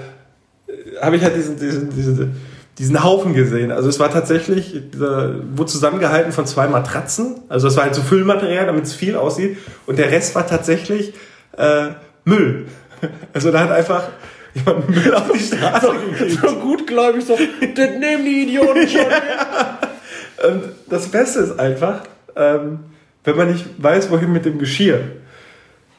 habe 1.06 1.16
ich 1.16 1.24
halt 1.24 1.36
diesen, 1.36 1.58
diesen, 1.60 1.90
diesen, 1.90 2.36
diesen 2.78 3.04
Haufen 3.04 3.34
gesehen. 3.34 3.72
Also 3.72 3.88
es 3.90 4.00
war 4.00 4.12
tatsächlich, 4.12 4.82
dieser, 4.94 5.36
wurde 5.58 5.72
zusammengehalten 5.72 6.32
von 6.32 6.46
zwei 6.46 6.68
Matratzen. 6.68 7.36
Also 7.48 7.68
es 7.68 7.78
war 7.78 7.86
halt 7.86 7.96
so 7.96 8.02
Füllmaterial, 8.02 8.66
damit 8.66 8.86
es 8.86 8.94
viel 8.94 9.16
aussieht. 9.16 9.58
Und 9.86 9.98
der 9.98 10.12
Rest 10.12 10.36
war 10.36 10.46
tatsächlich 10.46 11.14
äh, 11.58 11.90
Müll. 12.24 12.66
Also 13.34 13.52
da 13.52 13.60
hat 13.60 13.72
einfach 13.72 14.08
jemand 14.56 14.90
Müll 14.96 15.14
auf 15.14 15.32
die 15.32 15.40
Straße 15.40 15.92
gekriegt. 16.10 16.40
So 16.42 16.56
gutgläubig, 16.56 17.24
so, 17.24 17.36
das 17.36 17.90
nehmen 18.00 18.26
die 18.26 18.44
Idioten 18.44 18.88
schon. 18.88 19.02
ja. 19.10 19.80
Und 20.48 20.64
das 20.90 21.08
Beste 21.08 21.40
ist 21.40 21.60
einfach, 21.60 22.02
ähm, 22.36 22.80
wenn 23.24 23.36
man 23.36 23.52
nicht 23.52 23.66
weiß, 23.78 24.10
wohin 24.10 24.32
mit 24.32 24.46
dem 24.46 24.58
Geschirr. 24.58 25.02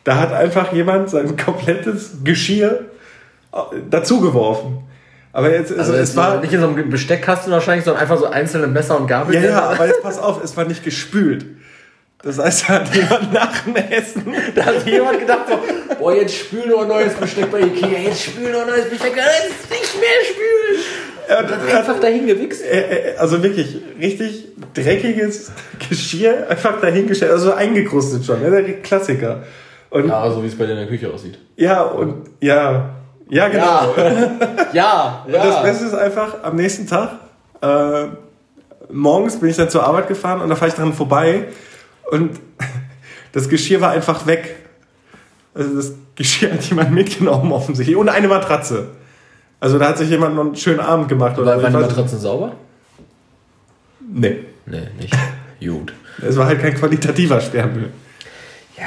Da 0.04 0.18
hat 0.18 0.32
einfach 0.32 0.72
jemand 0.72 1.10
sein 1.10 1.36
komplettes 1.36 2.18
Geschirr 2.24 2.86
äh, 3.52 3.58
dazugeworfen. 3.90 4.78
Aber 5.36 5.52
jetzt, 5.52 5.70
also, 5.70 5.92
also 5.92 6.02
es 6.02 6.16
war 6.16 6.40
nicht 6.40 6.54
in 6.54 6.62
so 6.62 6.66
einem 6.66 6.88
Besteckkasten 6.88 7.52
wahrscheinlich, 7.52 7.84
sondern 7.84 8.00
einfach 8.00 8.16
so 8.16 8.24
einzelne 8.24 8.68
Messer 8.68 8.98
und 8.98 9.06
Gabel. 9.06 9.34
Ja, 9.34 9.42
ja, 9.42 9.62
aber 9.68 9.86
jetzt 9.86 10.02
pass 10.02 10.18
auf, 10.18 10.42
es 10.42 10.56
war 10.56 10.64
nicht 10.64 10.82
gespült. 10.82 11.44
Das 12.22 12.38
heißt, 12.38 12.62
da 12.62 12.72
hat 12.72 12.94
jemand 12.94 13.32
nach 13.34 13.60
dem 13.60 13.76
Essen, 13.76 14.34
da 14.54 14.64
hat 14.64 14.86
jemand 14.86 15.20
gedacht 15.20 15.40
so, 15.46 15.58
boah, 15.98 16.16
jetzt 16.16 16.34
spül 16.34 16.66
nur 16.66 16.80
ein 16.80 16.88
neues 16.88 17.12
Besteck 17.12 17.50
bei 17.50 17.60
Ikea, 17.60 17.98
jetzt 17.98 18.22
spül 18.22 18.50
nur 18.50 18.62
ein 18.62 18.66
neues 18.66 18.88
Besteck, 18.88 19.14
jetzt 19.14 19.70
nicht 19.70 20.00
mehr 20.00 20.24
spülen. 20.24 20.84
Er 21.28 21.36
hat 21.36 21.76
einfach 21.80 22.00
dahin 22.00 22.26
gewichst. 22.26 22.62
Also 23.18 23.42
wirklich, 23.42 23.76
richtig 24.00 24.46
dreckiges 24.72 25.52
Geschirr 25.86 26.46
einfach 26.48 26.80
dahingestellt, 26.80 27.32
also 27.32 27.52
eingekrustet 27.52 28.24
schon, 28.24 28.40
ne? 28.40 28.50
der 28.50 28.80
Klassiker. 28.80 29.42
Und 29.90 30.08
ja, 30.08 30.30
so 30.30 30.42
wie 30.42 30.46
es 30.46 30.56
bei 30.56 30.64
dir 30.64 30.72
in 30.72 30.78
der 30.78 30.88
Küche 30.88 31.12
aussieht. 31.12 31.38
Ja, 31.56 31.82
und 31.82 32.30
ja, 32.40 32.95
ja, 33.28 33.48
genau. 33.48 33.94
Ja, 34.72 34.72
ja. 34.72 35.24
Und 35.26 35.34
das 35.34 35.62
Beste 35.62 35.84
ist 35.86 35.94
einfach, 35.94 36.42
am 36.42 36.56
nächsten 36.56 36.86
Tag, 36.86 37.12
äh, 37.60 38.06
morgens 38.90 39.40
bin 39.40 39.48
ich 39.48 39.56
dann 39.56 39.70
zur 39.70 39.84
Arbeit 39.84 40.08
gefahren 40.08 40.40
und 40.40 40.48
da 40.48 40.56
fahre 40.56 40.70
ich 40.70 40.74
dran 40.74 40.92
vorbei 40.92 41.48
und 42.10 42.38
das 43.32 43.48
Geschirr 43.48 43.80
war 43.80 43.90
einfach 43.90 44.26
weg. 44.26 44.56
Also 45.54 45.74
das 45.74 45.92
Geschirr 46.14 46.52
hat 46.52 46.62
jemand 46.64 46.92
mitgenommen 46.92 47.52
offensichtlich. 47.52 47.96
Und 47.96 48.08
eine 48.08 48.28
Matratze. 48.28 48.88
Also 49.58 49.78
da 49.78 49.88
hat 49.88 49.98
sich 49.98 50.10
jemand 50.10 50.36
noch 50.36 50.44
einen 50.44 50.56
schönen 50.56 50.80
Abend 50.80 51.08
gemacht. 51.08 51.36
War, 51.38 51.62
waren 51.62 51.72
die 51.72 51.78
Matratzen 51.78 52.18
sauber? 52.18 52.52
Nee. 54.00 54.44
Nee, 54.66 54.88
nicht. 54.98 55.14
Gut. 55.60 55.92
Es 56.20 56.36
war 56.36 56.46
halt 56.46 56.60
kein 56.60 56.74
qualitativer 56.74 57.40
Sperrmüll. 57.40 57.90
Ja, 58.76 58.84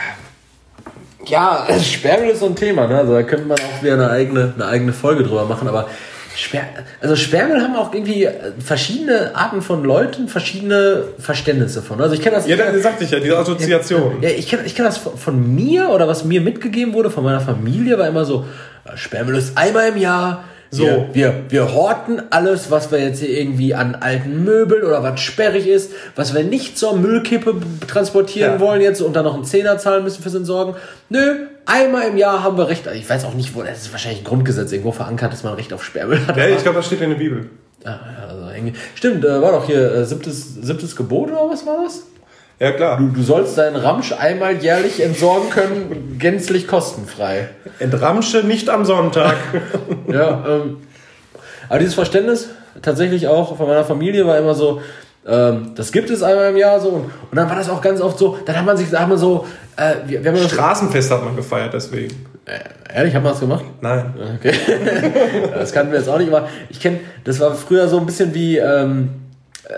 ja, 1.30 1.68
Sperrmüll 1.82 2.30
ist 2.30 2.40
so 2.40 2.48
ein 2.48 2.56
Thema, 2.56 2.88
ne? 2.88 2.98
Also 2.98 3.14
da 3.14 3.24
könnte 3.24 3.46
man 3.46 3.58
auch 3.58 3.84
wieder 3.84 3.94
eine 3.94 4.10
eigene, 4.10 4.54
eine 4.56 4.66
eigene 4.66 4.94
Folge 4.94 5.24
drüber 5.24 5.46
machen, 5.46 5.68
aber 5.68 5.88
Sper 6.36 6.62
also 7.02 7.16
Sperrmüll 7.16 7.62
haben 7.62 7.76
auch 7.76 7.94
irgendwie 7.94 8.28
verschiedene 8.64 9.36
Arten 9.36 9.62
von 9.62 9.84
Leuten 9.84 10.28
verschiedene 10.28 11.04
Verständnisse 11.20 11.82
von. 11.82 12.00
Also 12.00 12.16
ich 12.16 12.22
kenne 12.22 12.38
das. 12.38 12.48
Ja, 12.48 12.56
dann 12.56 12.82
sagte 12.82 13.04
ich 13.04 13.12
ja, 13.12 13.20
diese 13.20 13.38
Assoziation. 13.38 14.22
Ja, 14.22 14.30
ich 14.30 14.48
kenne 14.48 14.64
ich 14.66 14.76
kenn 14.76 14.86
das 14.86 14.98
von 14.98 15.56
mir 15.56 15.90
oder 15.90 16.08
was 16.08 16.24
mir 16.24 16.42
mitgegeben 16.42 16.94
wurde, 16.94 17.10
von 17.10 17.24
meiner 17.24 17.42
Familie, 17.42 17.98
war 17.98 18.08
immer 18.08 18.26
so, 18.26 18.46
Sperrmüll 18.96 19.38
ist 19.38 19.58
einmal 19.58 19.90
im 19.90 19.98
Jahr, 19.98 20.46
So. 20.72 20.84
Wir, 20.84 21.10
wir, 21.14 21.44
wir 21.50 21.74
horten 21.74 22.22
alles, 22.30 22.70
was 22.70 22.92
wir 22.92 23.00
jetzt 23.00 23.20
hier 23.20 23.30
irgendwie 23.30 23.74
an 23.74 23.96
alten 23.96 24.44
Möbeln 24.44 24.84
oder 24.84 25.02
was 25.02 25.20
sperrig 25.20 25.68
ist, 25.68 25.92
was 26.16 26.36
wir 26.36 26.44
nicht 26.44 26.78
zur 26.78 26.96
Müllkippe 26.96 27.56
transportieren 27.88 28.54
ja. 28.54 28.60
wollen 28.60 28.82
jetzt 28.82 29.02
und 29.02 29.16
dann 29.16 29.26
noch 29.26 29.34
einen 29.34 29.46
Zehner 29.46 29.80
zahlen 29.80 30.04
müssen 30.04 30.22
fürs 30.22 30.36
Entsorgen. 30.36 30.76
Nö, 31.10 31.48
einmal 31.66 32.10
im 32.10 32.18
Jahr 32.18 32.44
haben 32.44 32.58
wir 32.58 32.68
Recht. 32.68 32.88
Ich 32.94 33.10
weiß 33.10 33.26
auch 33.26 33.34
nicht, 33.34 33.56
wo, 33.56 33.64
das 33.64 33.82
ist 33.82 33.92
wahrscheinlich 33.92 34.22
ein 34.22 34.26
Grundgesetz 34.26 34.72
irgendwo 34.72 34.92
verankert, 34.92 35.34
dass 35.34 35.44
man 35.44 35.56
Recht 35.56 35.74
auf 35.74 35.84
Sperrmüll 35.84 36.26
hat. 36.28 36.38
Ja, 36.38 36.48
ich 36.48 36.62
glaube, 36.62 36.78
das 36.78 36.86
steht 36.86 37.02
in 37.02 37.10
der 37.10 37.18
Bibel. 37.18 37.50
Ah, 37.84 37.98
also, 38.28 38.44
stimmt, 38.94 39.24
äh, 39.26 39.42
war 39.42 39.54
doch 39.54 39.66
hier 39.66 39.92
äh, 39.92 40.06
siebtes, 40.06 40.56
siebtes 40.62 40.96
Gebot 40.96 41.32
oder 41.32 41.50
was 41.50 41.66
war 41.66 41.84
das? 41.84 42.04
Ja, 42.60 42.72
klar. 42.74 42.98
Du, 42.98 43.08
du 43.08 43.24
sollst 43.24 43.58
deinen 43.58 43.78
Ramsch 43.78 44.12
einmal 44.12 44.58
jährlich 44.58 45.02
entsorgen 45.02 45.50
können, 45.50 46.18
gänzlich 46.20 46.68
kostenfrei. 46.68 47.50
Entramsche 47.80 48.44
nicht 48.44 48.70
am 48.70 48.84
Sonntag. 48.84 49.36
ja, 50.08 50.44
ähm, 50.46 50.78
aber 51.70 51.80
dieses 51.80 51.94
Verständnis 51.94 52.50
tatsächlich 52.82 53.28
auch 53.28 53.56
von 53.56 53.68
meiner 53.68 53.86
Familie 53.86 54.28
war 54.28 54.38
immer 54.38 54.56
so, 54.56 54.82
ähm, 55.26 55.72
das 55.76 55.94
gibt 55.94 56.10
es 56.10 56.22
einmal 56.22 56.50
im 56.50 56.58
Jahr 56.58 56.82
so. 56.82 56.90
Und, 56.90 57.06
und, 57.06 57.36
dann 57.36 57.48
war 57.48 57.56
das 57.56 57.70
auch 57.70 57.82
ganz 57.82 58.02
oft 58.02 58.18
so, 58.18 58.38
dann 58.46 58.58
hat 58.58 58.66
man 58.66 58.76
sich, 58.76 58.90
sag 58.90 59.08
mal 59.08 59.18
so, 59.18 59.46
äh, 59.78 59.96
wir, 60.06 60.22
wir 60.22 60.32
haben 60.32 60.40
Straßenfest 60.40 61.12
hat 61.12 61.24
man 61.24 61.38
gefeiert 61.38 61.74
deswegen. 61.74 62.26
Äh, 62.46 62.60
ehrlich, 62.94 63.16
haben 63.16 63.24
wir 63.24 63.30
das 63.30 63.40
gemacht? 63.40 63.64
Nein. 63.80 64.14
Okay. 64.38 64.54
das 65.54 65.72
kannten 65.72 65.94
wir 65.94 66.00
jetzt 66.00 66.10
auch 66.10 66.18
nicht, 66.18 66.34
aber 66.34 66.50
ich 66.70 66.80
kenne, 66.82 67.00
das 67.24 67.40
war 67.40 67.54
früher 67.56 67.88
so 67.88 68.00
ein 68.00 68.06
bisschen 68.06 68.34
wie, 68.34 68.58
ähm, 68.58 69.29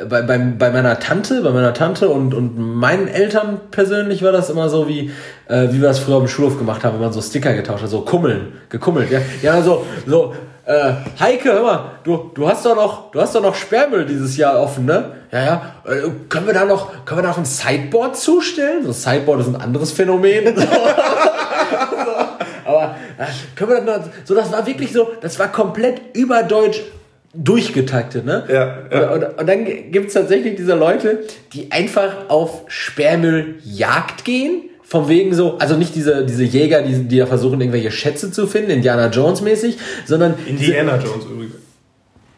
bei, 0.07 0.21
bei, 0.21 0.37
bei 0.37 0.69
meiner 0.69 0.99
Tante, 0.99 1.41
bei 1.41 1.51
meiner 1.51 1.73
Tante 1.73 2.09
und, 2.09 2.33
und 2.33 2.57
meinen 2.57 3.07
Eltern 3.07 3.59
persönlich 3.71 4.23
war 4.23 4.31
das 4.31 4.49
immer 4.49 4.69
so 4.69 4.87
wie, 4.87 5.11
äh, 5.47 5.67
wie 5.69 5.81
wir 5.81 5.89
das 5.89 5.99
früher 5.99 6.15
am 6.15 6.27
Schulhof 6.27 6.57
gemacht 6.57 6.83
haben, 6.83 6.93
wenn 6.93 7.01
man 7.01 7.13
so 7.13 7.21
Sticker 7.21 7.53
getauscht 7.53 7.83
hat, 7.83 7.89
so 7.89 8.01
kummeln, 8.01 8.53
gekummelt, 8.69 9.11
ja. 9.11 9.19
Ja, 9.41 9.61
so, 9.61 9.85
so, 10.05 10.33
äh, 10.65 10.93
Heike, 11.19 11.51
hör 11.51 11.63
mal, 11.63 11.91
du, 12.03 12.31
du 12.33 12.47
hast 12.47 12.65
doch 12.65 12.75
noch, 12.75 13.11
du 13.11 13.19
hast 13.19 13.35
doch 13.35 13.41
noch 13.41 13.53
Sperrmüll 13.53 14.05
dieses 14.05 14.37
Jahr 14.37 14.61
offen, 14.61 14.85
ne? 14.85 15.11
Ja, 15.31 15.43
ja. 15.43 15.61
Äh, 15.85 16.09
können 16.29 16.47
wir 16.47 16.53
da 16.53 16.63
noch, 16.63 17.03
können 17.03 17.19
wir 17.19 17.23
da 17.23 17.29
noch 17.29 17.37
ein 17.37 17.45
Sideboard 17.45 18.15
zustellen? 18.15 18.85
So, 18.85 18.93
Sideboard 18.93 19.41
ist 19.41 19.47
ein 19.47 19.57
anderes 19.57 19.91
Phänomen. 19.91 20.55
so, 20.55 20.63
aber 22.65 22.95
äh, 23.17 23.25
können 23.55 23.71
wir 23.71 23.81
dann, 23.81 24.03
so, 24.23 24.35
das 24.35 24.51
war 24.53 24.65
wirklich 24.65 24.93
so, 24.93 25.11
das 25.19 25.37
war 25.37 25.49
komplett 25.49 26.15
überdeutsch 26.15 26.79
durchgetaktet, 27.33 28.25
ne? 28.25 28.43
Ja. 28.49 28.77
ja. 28.91 29.11
Und, 29.11 29.23
und, 29.23 29.39
und 29.39 29.49
dann 29.49 29.65
gibt 29.65 30.07
es 30.07 30.13
tatsächlich 30.13 30.55
diese 30.55 30.75
Leute, 30.75 31.19
die 31.53 31.71
einfach 31.71 32.29
auf 32.29 32.63
Sperrmülljagd 32.67 34.25
gehen. 34.25 34.63
Vom 34.83 35.07
wegen 35.07 35.33
so, 35.33 35.57
also 35.57 35.77
nicht 35.77 35.95
diese, 35.95 36.25
diese 36.25 36.43
Jäger, 36.43 36.81
die, 36.81 37.03
die 37.05 37.17
da 37.17 37.25
versuchen, 37.25 37.61
irgendwelche 37.61 37.91
Schätze 37.91 38.29
zu 38.29 38.45
finden, 38.45 38.71
Indiana 38.71 39.07
Jones 39.07 39.41
mäßig, 39.41 39.77
sondern. 40.05 40.33
Indiana 40.45 40.97
Jones 40.97 41.25
übrigens. 41.31 41.55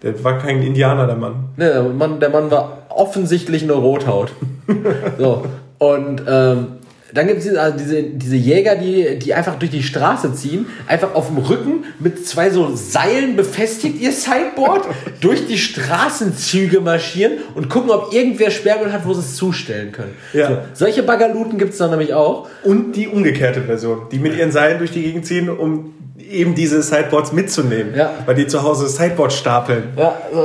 Der 0.03 0.23
war 0.23 0.37
kein 0.37 0.61
Indianer, 0.61 1.07
der 1.07 1.15
Mann. 1.15 1.45
Ne, 1.57 1.71
der 1.71 1.83
Mann, 1.83 2.19
der 2.19 2.29
Mann 2.29 2.51
war 2.51 2.85
offensichtlich 2.89 3.63
eine 3.63 3.73
Rothaut. 3.73 4.33
so. 5.17 5.45
Und 5.79 6.21
ähm, 6.27 6.67
dann 7.13 7.27
gibt 7.27 7.45
es 7.45 7.55
also 7.55 7.77
diese, 7.77 8.03
diese 8.03 8.35
Jäger, 8.35 8.75
die, 8.75 9.19
die 9.19 9.33
einfach 9.33 9.55
durch 9.59 9.71
die 9.71 9.83
Straße 9.83 10.33
ziehen, 10.33 10.65
einfach 10.87 11.13
auf 11.13 11.27
dem 11.27 11.37
Rücken 11.37 11.85
mit 11.99 12.25
zwei 12.27 12.49
so 12.49 12.75
Seilen 12.75 13.35
befestigt 13.35 13.99
ihr 14.01 14.11
Sideboard, 14.11 14.87
durch 15.21 15.45
die 15.45 15.57
Straßenzüge 15.57 16.81
marschieren 16.81 17.33
und 17.55 17.69
gucken, 17.69 17.91
ob 17.91 18.13
irgendwer 18.13 18.51
Sperrmüll 18.51 18.91
hat, 18.91 19.05
wo 19.05 19.13
sie 19.13 19.21
es 19.21 19.35
zustellen 19.35 19.91
können. 19.91 20.13
Ja. 20.33 20.47
So, 20.47 20.85
solche 20.85 21.03
Bagaluten 21.03 21.57
gibt 21.57 21.73
es 21.73 21.77
dann 21.77 21.91
nämlich 21.91 22.13
auch. 22.13 22.49
Und 22.63 22.93
die 22.93 23.07
umgekehrte 23.07 23.61
Version, 23.61 24.07
die 24.11 24.19
mit 24.19 24.35
ihren 24.35 24.51
Seilen 24.51 24.79
durch 24.79 24.91
die 24.91 25.03
Gegend 25.03 25.25
ziehen, 25.25 25.49
um 25.49 25.93
eben 26.29 26.55
diese 26.55 26.81
Sideboards 26.81 27.31
mitzunehmen, 27.31 27.95
ja. 27.95 28.13
weil 28.25 28.35
die 28.35 28.47
zu 28.47 28.63
Hause 28.63 28.87
Sideboards 28.87 29.37
stapeln. 29.37 29.89
Ja, 29.97 30.17
so, 30.31 30.39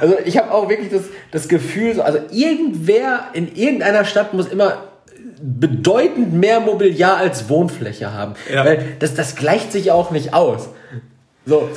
also 0.00 0.16
ich 0.24 0.36
habe 0.36 0.52
auch 0.52 0.68
wirklich 0.68 0.90
das, 0.90 1.02
das 1.30 1.48
Gefühl, 1.48 2.00
also 2.00 2.18
irgendwer 2.30 3.28
in 3.32 3.54
irgendeiner 3.54 4.04
Stadt 4.04 4.34
muss 4.34 4.48
immer 4.48 4.88
bedeutend 5.40 6.32
mehr 6.32 6.60
Mobiliar 6.60 7.16
als 7.16 7.48
Wohnfläche 7.48 8.12
haben. 8.12 8.34
Ja. 8.52 8.64
Weil 8.64 8.96
das, 8.98 9.14
das 9.14 9.36
gleicht 9.36 9.72
sich 9.72 9.90
auch 9.90 10.10
nicht 10.10 10.34
aus. 10.34 10.68
So. 11.46 11.68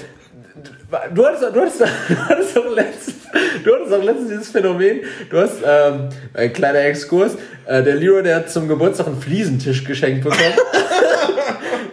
Du 1.15 1.26
hattest, 1.26 1.56
du, 1.56 1.62
hattest, 1.62 1.82
du, 2.10 2.17
hattest 2.17 2.58
auch 2.58 2.76
letztens, 2.76 3.15
du 3.63 3.74
hattest 3.74 3.93
auch 3.93 4.04
letztens 4.04 4.28
dieses 4.28 4.50
Phänomen, 4.50 5.00
du 5.30 5.38
hast, 5.38 5.60
ähm, 5.65 6.10
ein 6.34 6.52
kleiner 6.52 6.80
Exkurs, 6.80 7.38
äh, 7.65 7.82
der 7.82 7.95
Leroy, 7.95 8.24
der 8.24 8.36
hat 8.38 8.50
zum 8.50 8.67
Geburtstag 8.67 9.08
einen 9.08 9.21
Fliesentisch 9.21 9.86
geschenkt 9.86 10.26
bekommen. 10.26 10.41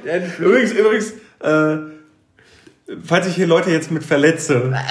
übrigens, 0.40 0.72
übrigens, 0.72 1.12
äh, 1.40 1.76
falls 3.04 3.28
ich 3.28 3.36
hier 3.36 3.46
Leute 3.46 3.70
jetzt 3.70 3.92
mit 3.92 4.02
verletze, 4.02 4.72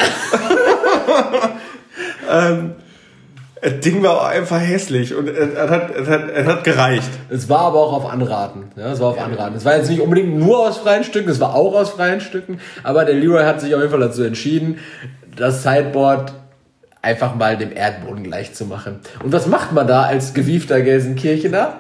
ähm, 2.32 2.76
das 3.62 3.80
Ding 3.80 4.04
war 4.04 4.22
auch 4.22 4.26
einfach 4.26 4.60
hässlich 4.60 5.16
und 5.16 5.28
es 5.30 5.58
hat, 5.58 5.96
es, 5.96 6.08
hat, 6.08 6.30
es 6.30 6.46
hat 6.46 6.64
gereicht. 6.64 7.10
Es 7.30 7.50
war 7.50 7.62
aber 7.62 7.80
auch 7.80 7.94
auf 7.94 8.06
Anraten. 8.12 8.66
Ja, 8.76 8.92
es 8.92 9.00
war 9.00 9.10
auf 9.10 9.20
Anraten. 9.20 9.56
Es 9.56 9.66
war 9.66 9.76
jetzt 9.78 9.90
nicht 9.90 10.02
unbedingt 10.02 10.38
nur 10.38 10.68
aus 10.68 10.78
freien 10.78 11.04
Stücken, 11.04 11.30
es 11.30 11.40
war 11.40 11.56
auch 11.56 11.74
aus 11.74 11.92
freien 11.92 12.22
Stücken, 12.22 12.60
aber 12.84 13.06
der 13.06 13.16
Leroy 13.16 13.44
hat 13.44 13.62
sich 13.62 13.74
auf 13.74 13.82
jeden 13.82 13.92
Fall 13.92 14.00
dazu 14.00 14.24
entschieden, 14.24 14.80
das 15.36 15.64
Sideboard 15.64 16.34
einfach 17.02 17.36
mal 17.36 17.58
dem 17.58 17.76
Erdboden 17.76 18.24
gleich 18.24 18.54
zu 18.54 18.66
machen. 18.66 19.00
Und 19.24 19.32
was 19.32 19.48
macht 19.48 19.72
man 19.72 19.88
da 19.88 20.04
als 20.04 20.34
gewiefter 20.34 20.82
Gelsenkirchener? 20.82 21.78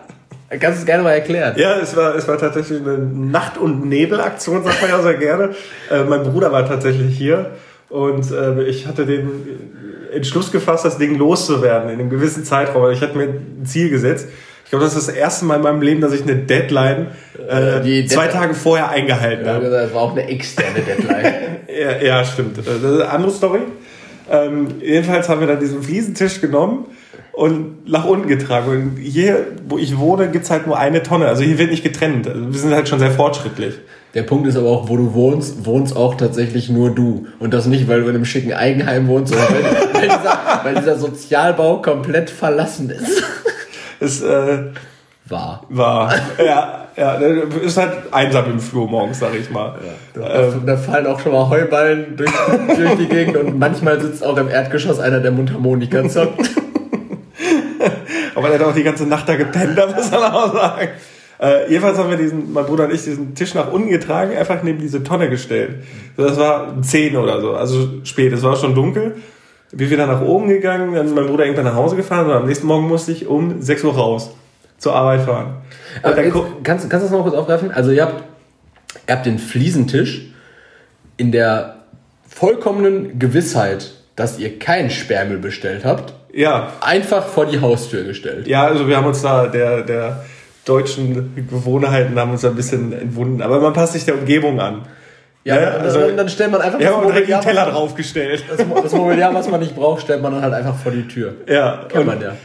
Kannst 0.49 0.77
du 0.77 0.81
es 0.81 0.85
gerne 0.85 1.03
mal 1.03 1.11
erklären? 1.11 1.55
Ja, 1.57 1.77
es 1.77 1.95
war, 1.97 2.15
es 2.15 2.27
war 2.27 2.37
tatsächlich 2.37 2.79
eine 2.81 2.97
Nacht- 2.97 3.57
und 3.57 3.85
Nebelaktion, 3.85 4.63
sagt 4.63 4.81
man 4.81 4.89
ja 4.89 5.01
sehr 5.01 5.15
gerne. 5.15 5.49
Äh, 5.91 6.03
mein 6.03 6.23
Bruder 6.23 6.51
war 6.53 6.65
tatsächlich 6.65 7.17
hier 7.17 7.51
und 7.89 8.31
äh, 8.31 8.63
ich 8.63 8.87
hatte 8.87 9.05
den 9.05 9.27
Entschluss 10.13 10.51
gefasst, 10.51 10.85
das 10.85 10.97
Ding 10.97 11.17
loszuwerden 11.17 11.89
in 11.89 11.99
einem 11.99 12.09
gewissen 12.09 12.43
Zeitraum. 12.43 12.91
Ich 12.91 13.01
hatte 13.01 13.17
mir 13.17 13.25
ein 13.25 13.65
Ziel 13.65 13.89
gesetzt. 13.89 14.27
Ich 14.63 14.69
glaube, 14.69 14.83
das 14.83 14.95
ist 14.95 15.07
das 15.07 15.15
erste 15.15 15.45
Mal 15.45 15.55
in 15.55 15.61
meinem 15.61 15.81
Leben, 15.81 16.01
dass 16.01 16.13
ich 16.13 16.23
eine 16.23 16.35
Deadline 16.35 17.07
äh, 17.47 17.81
Die 17.81 18.05
zwei 18.05 18.23
Deadline. 18.23 18.41
Tage 18.41 18.53
vorher 18.53 18.89
eingehalten 18.89 19.45
ja, 19.45 19.53
habe. 19.53 19.69
Das 19.69 19.93
war 19.93 20.01
auch 20.01 20.11
eine 20.11 20.27
externe 20.27 20.81
Deadline. 20.81 21.33
ja, 21.67 22.01
ja, 22.01 22.25
stimmt. 22.25 22.57
Das 22.57 22.67
ist 22.67 22.83
eine 22.83 23.09
andere 23.09 23.31
Story. 23.31 23.61
Ähm, 24.29 24.67
jedenfalls 24.81 25.29
haben 25.29 25.39
wir 25.39 25.47
dann 25.47 25.59
diesen 25.59 25.81
Fliesentisch 25.81 26.41
genommen 26.41 26.85
und 27.37 27.87
nach 27.87 28.05
unten 28.05 28.27
getragen. 28.27 28.71
Und 28.71 28.97
hier, 28.97 29.45
wo 29.69 29.77
ich 29.77 29.99
wohne, 29.99 30.29
gibt 30.29 30.45
es 30.45 30.49
halt 30.49 30.65
nur 30.65 30.75
eine 30.75 31.03
Tonne. 31.03 31.27
Also 31.27 31.43
hier 31.43 31.59
wird 31.59 31.69
nicht 31.69 31.83
getrennt. 31.83 32.27
Also 32.27 32.51
wir 32.51 32.59
sind 32.59 32.73
halt 32.73 32.89
schon 32.89 32.97
sehr 32.97 33.11
fortschrittlich. 33.11 33.75
Der 34.15 34.23
Punkt 34.23 34.47
ist 34.47 34.57
aber 34.57 34.69
auch, 34.69 34.89
wo 34.89 34.97
du 34.97 35.13
wohnst, 35.13 35.63
wohnst 35.63 35.95
auch 35.95 36.15
tatsächlich 36.15 36.67
nur 36.69 36.95
du. 36.95 37.27
Und 37.37 37.53
das 37.53 37.67
nicht, 37.67 37.87
weil 37.87 38.01
du 38.01 38.07
in 38.07 38.15
einem 38.15 38.25
schicken 38.25 38.53
Eigenheim 38.53 39.07
wohnst, 39.07 39.35
sondern 39.35 39.53
weil, 39.53 39.63
weil, 39.93 40.01
dieser, 40.01 40.61
weil 40.63 40.75
dieser, 40.75 40.97
Sozialbau 40.97 41.77
komplett 41.83 42.31
verlassen 42.31 42.89
ist. 42.89 43.23
Ist, 43.99 44.23
äh, 44.23 44.59
Wahr. 45.27 45.63
Wahr. 45.69 46.13
Ja, 46.43 46.87
ja. 46.95 47.13
Ist 47.13 47.77
halt 47.77 47.91
einsam 48.11 48.51
im 48.51 48.59
Flur 48.59 48.87
morgens, 48.87 49.19
sag 49.19 49.35
ich 49.35 49.49
mal. 49.51 49.75
Ja, 50.15 50.21
da, 50.21 50.43
ähm, 50.43 50.63
da, 50.65 50.77
fallen 50.77 51.05
auch 51.05 51.19
schon 51.19 51.33
mal 51.33 51.49
Heuballen 51.49 52.15
durch, 52.15 52.31
durch 52.75 52.95
die 52.95 53.07
Gegend 53.07 53.37
und 53.37 53.59
manchmal 53.59 53.99
sitzt 53.99 54.23
auch 54.23 54.37
im 54.37 54.49
Erdgeschoss 54.49 54.99
einer 54.99 55.19
der 55.19 55.31
Mundharmonika 55.31 56.07
zockt. 56.07 56.49
Aber 58.35 58.49
der 58.49 58.59
hat 58.59 58.67
auch 58.67 58.73
die 58.73 58.83
ganze 58.83 59.05
Nacht 59.05 59.27
da 59.27 59.35
gepennt, 59.35 59.77
da 59.77 59.87
muss 59.87 60.11
man 60.11 60.23
auch 60.23 60.53
sagen. 60.53 60.89
Äh, 61.39 61.69
jedenfalls 61.69 61.97
haben 61.97 62.09
wir 62.09 62.17
diesen, 62.17 62.51
mein 62.51 62.65
Bruder 62.65 62.85
und 62.85 62.93
ich, 62.93 63.03
diesen 63.03 63.35
Tisch 63.35 63.53
nach 63.53 63.71
unten 63.71 63.89
getragen, 63.89 64.35
einfach 64.35 64.63
neben 64.63 64.79
diese 64.79 65.03
Tonne 65.03 65.29
gestellt. 65.29 65.83
So, 66.15 66.23
das 66.23 66.37
war 66.37 66.81
10 66.81 67.15
oder 67.15 67.41
so, 67.41 67.53
also 67.53 68.03
spät, 68.03 68.33
es 68.33 68.43
war 68.43 68.55
schon 68.55 68.73
dunkel. 68.73 69.17
Wir 69.71 69.89
wieder 69.89 70.07
nach 70.07 70.21
oben 70.21 70.47
gegangen, 70.47 70.93
dann 70.95 71.13
mein 71.13 71.27
Bruder 71.27 71.45
irgendwann 71.45 71.65
nach 71.65 71.75
Hause 71.75 71.95
gefahren 71.95 72.25
und 72.27 72.31
am 72.31 72.45
nächsten 72.47 72.67
Morgen 72.67 72.87
musste 72.87 73.11
ich 73.11 73.27
um 73.27 73.61
6 73.61 73.83
Uhr 73.83 73.93
raus 73.93 74.31
zur 74.77 74.95
Arbeit 74.95 75.21
fahren. 75.21 75.57
Aber 76.03 76.23
jetzt, 76.23 76.33
kannst, 76.63 76.89
kannst 76.89 77.05
du 77.05 77.09
das 77.09 77.11
noch 77.11 77.23
kurz 77.23 77.35
aufgreifen? 77.35 77.71
Also 77.71 77.91
ihr 77.91 78.03
habt, 78.03 78.23
ihr 79.07 79.15
habt 79.15 79.25
den 79.25 79.39
Fliesentisch 79.39 80.31
in 81.17 81.31
der 81.31 81.77
vollkommenen 82.27 83.19
Gewissheit, 83.19 83.93
dass 84.15 84.39
ihr 84.39 84.57
keinen 84.59 84.89
Sperrmüll 84.89 85.39
bestellt 85.39 85.85
habt, 85.85 86.13
ja. 86.37 86.73
einfach 86.81 87.27
vor 87.27 87.45
die 87.45 87.59
Haustür 87.59 88.03
gestellt. 88.03 88.47
Ja, 88.47 88.65
also 88.65 88.87
wir 88.87 88.97
haben 88.97 89.07
uns 89.07 89.21
da, 89.21 89.47
der, 89.47 89.81
der 89.81 90.23
deutschen 90.65 91.47
Gewohnheiten 91.49 92.19
haben 92.19 92.31
uns 92.31 92.45
ein 92.45 92.55
bisschen 92.55 92.93
entwunden. 92.93 93.41
Aber 93.41 93.59
man 93.59 93.73
passt 93.73 93.93
sich 93.93 94.05
der 94.05 94.15
Umgebung 94.15 94.59
an. 94.59 94.83
Ja, 95.43 95.61
ja 95.61 95.69
also, 95.71 96.01
dann, 96.01 96.17
dann 96.17 96.29
stellt 96.29 96.51
man 96.51 96.61
einfach 96.61 96.79
ja, 96.79 96.91
das 96.91 97.03
Mobiliar, 97.03 97.41
Teller 97.41 97.65
man, 97.65 97.73
draufgestellt. 97.73 98.43
Das, 98.49 98.57
das 98.57 98.91
Mobiliar, 98.91 99.33
was 99.33 99.49
man 99.49 99.61
nicht 99.61 99.75
braucht, 99.75 100.01
stellt 100.01 100.21
man 100.21 100.33
dann 100.33 100.41
halt 100.41 100.53
einfach 100.53 100.75
vor 100.75 100.91
die 100.91 101.07
Tür. 101.07 101.35
Ja. 101.47 101.85
Kann 101.87 102.05
man 102.05 102.21
ja. 102.21 102.35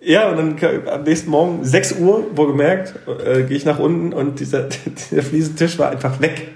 Ja, 0.00 0.28
und 0.30 0.60
dann 0.60 0.86
am 0.88 1.02
nächsten 1.02 1.30
Morgen, 1.30 1.64
6 1.64 1.96
Uhr, 1.98 2.26
wohlgemerkt, 2.34 2.94
äh, 3.24 3.42
gehe 3.42 3.56
ich 3.56 3.64
nach 3.64 3.78
unten 3.78 4.12
und 4.12 4.40
dieser, 4.40 4.62
dieser 5.10 5.22
Fliesentisch 5.22 5.78
war 5.78 5.90
einfach 5.90 6.20
weg. 6.20 6.48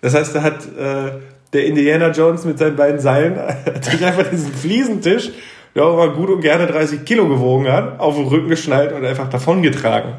Das 0.00 0.14
heißt, 0.14 0.34
da 0.34 0.42
hat 0.42 0.64
äh, 0.78 1.10
der 1.52 1.66
Indiana 1.66 2.10
Jones 2.10 2.44
mit 2.44 2.58
seinen 2.58 2.76
beiden 2.76 3.00
Seilen 3.00 3.36
hat 3.66 3.84
sich 3.84 4.04
einfach 4.04 4.28
diesen 4.30 4.52
Fliesentisch, 4.52 5.30
der 5.74 5.84
auch 5.84 5.96
mal 5.96 6.10
gut 6.10 6.30
und 6.30 6.40
gerne 6.40 6.66
30 6.66 7.04
Kilo 7.04 7.28
gewogen 7.28 7.70
hat, 7.70 8.00
auf 8.00 8.16
den 8.16 8.26
Rücken 8.26 8.48
geschnallt 8.48 8.92
und 8.92 9.04
einfach 9.04 9.28
davongetragen. 9.28 10.14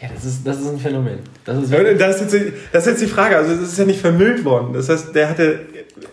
Ja, 0.00 0.08
das 0.14 0.24
ist, 0.24 0.46
das 0.46 0.60
ist 0.60 0.68
ein 0.68 0.78
Phänomen. 0.78 1.20
Das 1.44 1.56
ist, 1.56 1.72
das, 1.72 2.20
ist 2.20 2.32
jetzt, 2.32 2.52
das 2.72 2.86
ist 2.86 2.90
jetzt 2.92 3.02
die 3.02 3.06
Frage. 3.06 3.36
Also, 3.36 3.52
es 3.52 3.60
ist 3.60 3.78
ja 3.78 3.84
nicht 3.84 4.00
vermüllt 4.00 4.44
worden. 4.44 4.74
Das 4.74 4.88
heißt, 4.88 5.14
der 5.14 5.30
hatte 5.30 5.60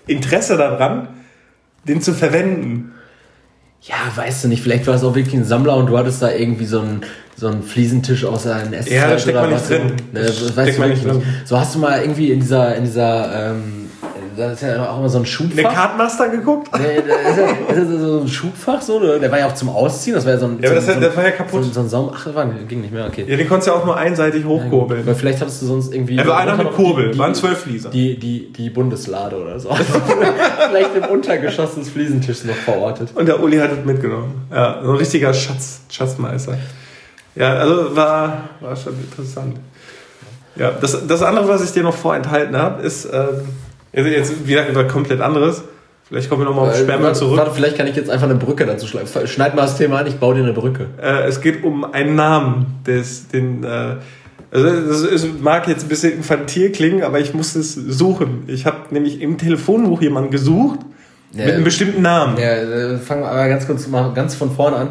Interesse 0.08 0.56
daran, 0.56 1.10
den 1.86 2.02
zu 2.02 2.14
verwenden. 2.14 2.94
Ja, 3.82 3.96
weißt 4.16 4.46
du 4.46 4.48
nicht, 4.48 4.64
vielleicht 4.64 4.88
war 4.88 4.96
es 4.96 5.04
auch 5.04 5.16
wirklich 5.16 5.36
ein 5.36 5.44
Sammler 5.44 5.76
und 5.76 5.88
du 5.88 5.98
hattest 5.98 6.22
da 6.22 6.32
irgendwie 6.32 6.66
so 6.66 6.80
einen, 6.80 7.02
so 7.36 7.48
einen 7.48 7.64
Fliesentisch 7.64 8.24
aus 8.24 8.48
einem 8.48 8.72
Esszeit 8.72 8.94
ja, 8.94 9.10
da 9.10 9.20
steckt 9.20 9.36
man 9.36 9.50
nicht 9.50 9.70
drin. 9.70 9.92
So, 9.98 10.20
ne, 10.20 10.26
das 10.26 10.56
weißt 10.56 10.80
du 10.80 10.88
nicht 10.88 11.06
drin. 11.06 11.24
So 11.44 11.60
hast 11.60 11.76
du 11.76 11.80
mal 11.80 12.00
irgendwie 12.00 12.32
in 12.32 12.40
dieser, 12.40 12.76
in 12.78 12.86
dieser 12.86 13.52
ähm, 13.52 13.83
da 14.38 14.52
ist 14.52 14.62
ja 14.62 14.90
auch 14.90 15.00
immer 15.00 15.10
so 15.10 15.20
ein 15.20 15.26
Schubfach. 15.26 15.56
Der 15.56 15.64
Kartmaster 15.66 16.30
geguckt? 16.30 16.70
Nee, 16.78 17.02
da 17.08 17.30
ist, 17.30 17.38
ja, 17.38 17.82
ist 17.82 17.92
ja 17.92 18.00
so 18.00 18.22
ein 18.22 18.28
Schubfach 18.28 18.82
so, 18.82 19.00
der 19.00 19.32
war 19.32 19.40
ja 19.40 19.48
auch 19.48 19.54
zum 19.54 19.70
Ausziehen, 19.70 20.16
das 20.16 20.26
war 20.26 20.34
ja 20.34 20.40
so 20.40 20.46
ein. 20.46 20.60
Ja, 20.62 20.70
aber 20.70 20.76
das, 20.76 20.86
so, 20.86 21.00
der 21.00 21.16
war 21.16 21.24
ja 21.24 21.32
kaputt. 21.32 21.64
So, 21.64 21.72
so 21.72 21.80
ein 21.82 21.90
Saum, 21.90 22.12
ach, 22.14 22.26
das 22.26 22.36
war, 22.36 22.46
ging 22.46 22.82
nicht 22.82 22.94
mehr, 22.94 23.06
okay. 23.06 23.26
Ja, 23.28 23.38
den 23.38 23.48
konntest 23.48 23.68
du 23.68 23.72
ja 23.72 23.80
auch 23.80 23.86
nur 23.86 23.98
einseitig 23.98 24.46
hochkurbeln. 24.46 25.02
Ja, 25.02 25.08
weil 25.08 25.16
vielleicht 25.16 25.42
hattest 25.42 25.62
du 25.62 25.68
sonst 25.68 25.94
irgendwie. 25.94 26.18
Er 26.18 26.28
war 26.28 26.38
einer 26.38 26.56
mit 26.56 26.72
Kurbel, 26.72 27.12
die, 27.12 27.20
waren 27.20 27.34
zwölf 27.36 27.60
Flieser. 27.60 27.90
Die, 27.90 28.20
die, 28.20 28.52
die 28.52 28.70
Bundeslade 28.70 29.36
oder 29.36 29.60
so. 29.60 29.70
vielleicht 30.70 30.96
im 30.96 31.06
Untergeschoss 31.06 31.76
des 31.76 31.90
Fliesentischs 31.90 32.46
noch 32.46 32.56
verortet. 32.56 33.10
Und 33.16 33.28
der 33.28 33.42
Uli 33.42 33.58
hat 33.58 33.72
es 33.72 33.86
mitgenommen. 33.86 34.48
Ja, 34.52 34.82
so 34.84 34.92
ein 34.92 34.98
richtiger 34.98 35.34
Schatz, 35.34 35.82
Schatzmeister. 35.90 36.58
Ja, 37.36 37.56
also 37.56 37.96
war, 37.96 38.50
war 38.60 38.76
schon 38.76 38.94
interessant. 39.00 39.58
Ja, 40.56 40.72
das, 40.72 41.08
das 41.08 41.24
andere, 41.24 41.48
was 41.48 41.64
ich 41.64 41.72
dir 41.72 41.84
noch 41.84 41.96
vorenthalten 41.96 42.56
habe, 42.56 42.84
ist. 42.84 43.06
Ähm, 43.12 43.42
Jetzt 43.94 44.48
wieder 44.48 44.68
etwas 44.68 44.92
komplett 44.92 45.22
anderes. 45.22 45.64
Vielleicht 46.06 46.30
kommen 46.30 46.42
wir 46.42 46.46
nochmal 46.46 46.70
auf 46.70 46.78
Sperma 46.78 47.14
zurück. 47.14 47.38
Warte, 47.38 47.52
vielleicht 47.52 47.78
kann 47.78 47.88
ich 47.88 47.96
jetzt 47.96 48.10
einfach 48.10 48.30
eine 48.30 48.36
Brücke 48.36 48.66
dazu 48.66 48.88
schneiden. 48.88 49.08
Schneid 49.28 49.56
mal 49.56 49.64
das 49.64 49.78
Thema 49.78 50.00
an, 50.00 50.08
ich 50.08 50.16
baue 50.20 50.36
dir 50.36 50.44
eine 50.44 50.54
Brücke. 50.54 50.88
Äh, 51.02 51.24
es 51.28 51.42
geht 51.42 51.64
um 51.64 51.86
einen 51.86 52.16
Namen, 52.16 52.82
des, 52.86 53.30
den, 53.30 53.64
äh, 53.64 53.96
also 54.52 55.08
das 55.10 55.26
mag 55.40 55.68
jetzt 55.68 55.86
ein 55.86 55.90
bisschen 55.90 56.14
infantil 56.14 56.72
klingen, 56.72 57.04
aber 57.04 57.20
ich 57.20 57.34
muss 57.34 57.56
es 57.56 57.74
suchen. 57.74 58.44
Ich 58.48 58.66
habe 58.66 58.78
nämlich 58.92 59.22
im 59.22 59.38
Telefonbuch 59.38 60.02
jemanden 60.02 60.30
gesucht 60.30 60.82
ja, 61.32 61.46
mit 61.46 61.56
einem 61.56 61.64
bestimmten 61.64 62.02
Namen. 62.02 62.38
Ja, 62.38 62.54
äh, 62.54 62.98
fangen 62.98 63.22
wir 63.22 63.30
aber 63.32 63.48
ganz 63.48 63.66
kurz 63.66 63.88
mal 63.88 64.14
ganz 64.14 64.36
von 64.36 64.52
vorne 64.52 64.76
an. 64.76 64.90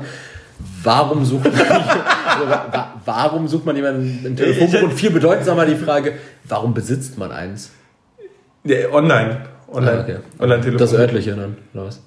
Warum 0.82 1.24
sucht 1.24 1.44
man, 1.44 1.54
also, 1.60 2.86
warum 3.04 3.48
sucht 3.48 3.66
man 3.66 3.76
jemanden 3.76 4.24
im 4.24 4.34
Telefonbuch? 4.34 4.82
Und 4.82 4.94
viel 4.94 5.10
bedeutsamer 5.10 5.66
die 5.66 5.76
Frage, 5.76 6.14
warum 6.48 6.72
besitzt 6.74 7.18
man 7.18 7.30
eins? 7.30 7.70
Ja, 8.64 8.92
online. 8.92 9.38
Online, 9.72 9.98
ah, 9.98 10.01
okay. 10.03 10.16
online 10.38 10.62
-Telefon. 10.62 10.79
Das 10.79 10.94
örtliche 10.94 11.33
dann, 11.33 11.57
oder 11.75 11.87
was? 11.87 12.03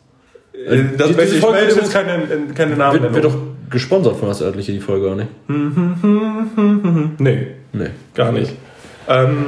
Äh, 0.54 0.84
das 0.98 1.08
die, 1.08 1.22
ich 1.22 1.42
melde 1.42 1.76
jetzt 1.76 1.92
keine, 1.92 2.24
keine 2.54 2.76
Namen. 2.76 3.02
Wird, 3.02 3.14
wird 3.14 3.26
doch 3.26 3.38
gesponsert 3.70 4.18
von 4.18 4.30
das 4.30 4.42
örtliche, 4.42 4.72
die 4.72 4.80
Folge, 4.80 5.08
oder 5.08 5.16
nicht? 5.16 5.30
nee. 7.20 7.48
Nee. 7.74 7.90
Gar 8.14 8.32
nicht. 8.32 8.54
Ähm, 9.08 9.46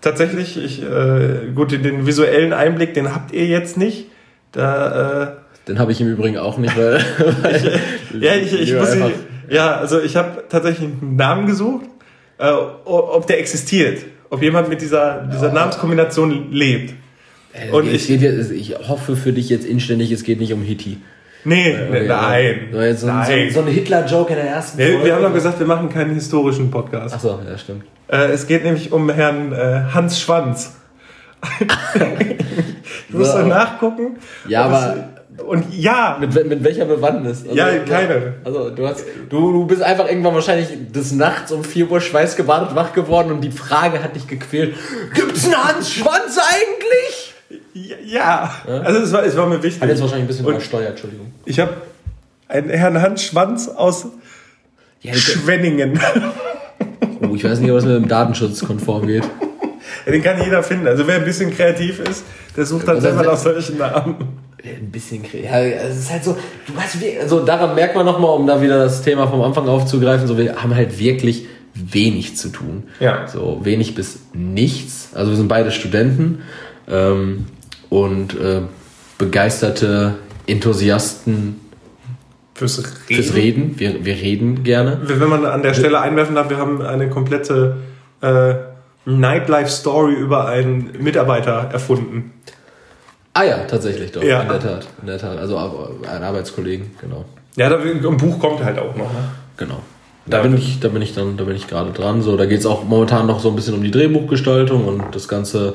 tatsächlich, 0.00 0.62
ich, 0.62 0.82
äh, 0.82 1.52
gut, 1.54 1.72
den 1.72 2.06
visuellen 2.06 2.52
Einblick, 2.52 2.94
den 2.94 3.14
habt 3.14 3.32
ihr 3.32 3.46
jetzt 3.46 3.76
nicht. 3.76 4.06
Da, 4.52 5.22
äh, 5.22 5.28
den 5.68 5.78
habe 5.78 5.92
ich 5.92 6.00
im 6.00 6.08
Übrigen 6.08 6.38
auch 6.38 6.58
nicht, 6.58 6.76
weil. 6.76 6.94
weil 7.42 7.56
ich, 7.56 7.64
ja, 8.22 8.34
ich, 8.34 8.60
ich 8.60 8.74
muss. 8.74 8.96
Ja, 9.48 9.76
also 9.76 10.00
ich 10.00 10.16
habe 10.16 10.44
tatsächlich 10.48 10.88
einen 10.88 11.16
Namen 11.16 11.46
gesucht, 11.46 11.84
äh, 12.38 12.50
ob 12.50 13.26
der 13.26 13.38
existiert 13.38 14.04
ob 14.34 14.42
jemand 14.42 14.68
mit 14.68 14.80
dieser, 14.80 15.28
dieser 15.32 15.50
oh. 15.50 15.54
Namenskombination 15.54 16.52
lebt. 16.52 16.94
Äh, 17.52 17.70
und 17.70 17.86
ich, 17.86 18.08
jetzt, 18.08 18.50
ich 18.50 18.76
hoffe 18.88 19.16
für 19.16 19.32
dich 19.32 19.48
jetzt 19.48 19.64
inständig, 19.64 20.10
es 20.10 20.24
geht 20.24 20.40
nicht 20.40 20.52
um 20.52 20.62
Hitti. 20.62 20.98
Nee, 21.44 21.70
äh, 21.70 22.06
nein. 22.06 22.68
So, 22.72 22.94
so, 22.94 23.06
nein. 23.06 23.48
so, 23.48 23.60
so 23.60 23.66
ein 23.66 23.72
Hitler-Joke 23.72 24.32
in 24.32 24.36
der 24.36 24.48
ersten 24.48 24.78
nee, 24.78 24.92
Folge. 24.92 25.04
Wir 25.04 25.14
haben 25.14 25.22
doch 25.22 25.34
gesagt, 25.34 25.58
wir 25.60 25.66
machen 25.66 25.88
keinen 25.88 26.14
historischen 26.14 26.70
Podcast. 26.70 27.14
Achso, 27.14 27.40
ja, 27.48 27.56
stimmt. 27.56 27.84
Äh, 28.08 28.32
es 28.32 28.46
geht 28.46 28.64
nämlich 28.64 28.92
um 28.92 29.08
Herrn 29.10 29.52
äh, 29.52 29.82
Hans 29.92 30.20
Schwanz. 30.20 30.76
ich 33.08 33.14
muss 33.14 33.32
so. 33.32 33.46
nachgucken. 33.46 34.16
Ja, 34.48 34.64
aber 34.64 35.13
und 35.42 35.74
ja. 35.74 36.16
Mit, 36.20 36.46
mit 36.46 36.62
welcher 36.62 36.84
Bewandtnis? 36.84 37.42
Also, 37.42 37.56
ja, 37.56 37.78
keine. 37.78 38.34
Also 38.44 38.70
du 38.70 38.86
hast, 38.86 39.04
du, 39.28 39.52
du 39.52 39.66
bist 39.66 39.82
einfach 39.82 40.08
irgendwann 40.08 40.34
wahrscheinlich 40.34 40.68
des 40.92 41.12
Nachts 41.12 41.50
um 41.50 41.64
4 41.64 41.90
Uhr 41.90 42.00
schweißgebadet 42.00 42.74
wach 42.74 42.92
geworden 42.92 43.32
und 43.32 43.40
die 43.40 43.50
Frage 43.50 44.02
hat 44.02 44.14
dich 44.14 44.26
gequält. 44.26 44.76
Gibt's 45.14 45.44
einen 45.44 45.56
Hans 45.56 45.90
Schwanz 45.90 46.38
eigentlich? 46.38 47.34
Ja. 47.74 48.50
ja. 48.66 48.80
Also 48.80 49.00
es 49.00 49.12
war, 49.12 49.24
es 49.24 49.36
war 49.36 49.46
mir 49.46 49.62
wichtig. 49.62 49.82
Hat 49.82 49.88
jetzt 49.88 50.00
wahrscheinlich 50.00 50.24
ein 50.24 50.28
bisschen 50.28 50.46
übersteuert, 50.46 50.90
Entschuldigung. 50.90 51.32
Ich 51.44 51.58
habe 51.58 51.72
einen 52.46 52.70
Herrn 52.70 53.02
Hans 53.02 53.24
Schwanz 53.24 53.68
aus 53.68 54.06
ja, 55.00 55.14
Schwenningen. 55.14 56.00
Oh, 57.20 57.34
ich 57.34 57.44
weiß 57.44 57.58
nicht, 57.58 57.70
ob 57.70 57.78
es 57.78 57.84
mit 57.84 57.96
dem 57.96 58.08
Datenschutz 58.08 58.64
konform 58.64 59.06
geht. 59.06 59.24
Ja, 60.06 60.12
den 60.12 60.22
kann 60.22 60.42
jeder 60.42 60.62
finden. 60.62 60.86
Also 60.86 61.06
wer 61.06 61.16
ein 61.16 61.24
bisschen 61.24 61.54
kreativ 61.54 62.00
ist, 62.00 62.24
der 62.56 62.66
sucht 62.66 62.86
dann 62.86 63.00
selber 63.00 63.22
nach 63.22 63.36
solchen 63.36 63.78
Namen 63.78 64.43
ein 64.64 64.90
bisschen 64.90 65.24
ja, 65.32 65.60
es 65.60 65.98
ist 65.98 66.10
halt 66.10 66.24
so, 66.24 66.36
du 66.66 66.76
weißt, 66.76 66.96
also 67.20 67.44
daran 67.44 67.74
merkt 67.74 67.94
man 67.94 68.06
nochmal, 68.06 68.30
um 68.34 68.46
da 68.46 68.62
wieder 68.62 68.78
das 68.78 69.02
Thema 69.02 69.26
vom 69.26 69.42
Anfang 69.42 69.68
aufzugreifen, 69.68 70.26
so 70.26 70.38
wir 70.38 70.56
haben 70.56 70.74
halt 70.74 70.98
wirklich 70.98 71.46
wenig 71.74 72.36
zu 72.36 72.48
tun. 72.50 72.84
Ja. 73.00 73.26
So 73.26 73.60
wenig 73.64 73.94
bis 73.94 74.20
nichts. 74.32 75.10
Also 75.14 75.32
wir 75.32 75.36
sind 75.36 75.48
beide 75.48 75.70
Studenten 75.70 76.42
ähm, 76.88 77.46
und 77.90 78.38
äh, 78.40 78.62
begeisterte 79.18 80.14
Enthusiasten 80.46 81.60
fürs 82.54 82.78
Reden. 82.78 83.22
Fürs 83.22 83.34
Reden. 83.34 83.74
Wir, 83.78 84.04
wir 84.04 84.14
reden 84.14 84.62
gerne. 84.62 85.00
Wenn 85.02 85.28
man 85.28 85.44
an 85.44 85.62
der 85.62 85.74
Stelle 85.74 86.00
einwerfen 86.00 86.36
darf, 86.36 86.48
wir 86.50 86.58
haben 86.58 86.80
eine 86.80 87.10
komplette 87.10 87.78
äh, 88.20 88.54
Nightlife-Story 89.06 90.14
über 90.14 90.46
einen 90.46 91.02
Mitarbeiter 91.02 91.68
erfunden. 91.72 92.32
Ah 93.34 93.42
ja, 93.42 93.58
tatsächlich 93.64 94.12
doch. 94.12 94.22
Ja. 94.22 94.42
In 94.42 94.48
der 94.48 94.60
Tat. 94.60 94.86
In 95.00 95.08
der 95.08 95.18
Tat. 95.18 95.38
Also 95.38 95.58
ein 95.58 96.22
Arbeitskollegen, 96.22 96.92
genau. 97.00 97.24
Ja, 97.56 97.68
da, 97.68 97.76
im 97.76 98.16
Buch 98.16 98.38
kommt 98.38 98.64
halt 98.64 98.78
auch 98.78 98.94
noch. 98.94 99.12
Ne? 99.12 99.30
Genau. 99.56 99.80
Da 100.26 100.40
bin 100.40 100.56
ich, 100.56 100.80
da 100.80 100.88
bin 100.88 101.02
ich 101.02 101.14
dann, 101.14 101.36
da 101.36 101.44
bin 101.44 101.54
ich 101.54 101.66
gerade 101.66 101.90
dran. 101.92 102.22
So, 102.22 102.36
da 102.36 102.46
geht 102.46 102.60
es 102.60 102.66
auch 102.66 102.84
momentan 102.84 103.26
noch 103.26 103.40
so 103.40 103.50
ein 103.50 103.56
bisschen 103.56 103.74
um 103.74 103.82
die 103.82 103.90
Drehbuchgestaltung 103.90 104.86
und 104.86 105.14
das 105.14 105.28
ganze, 105.28 105.74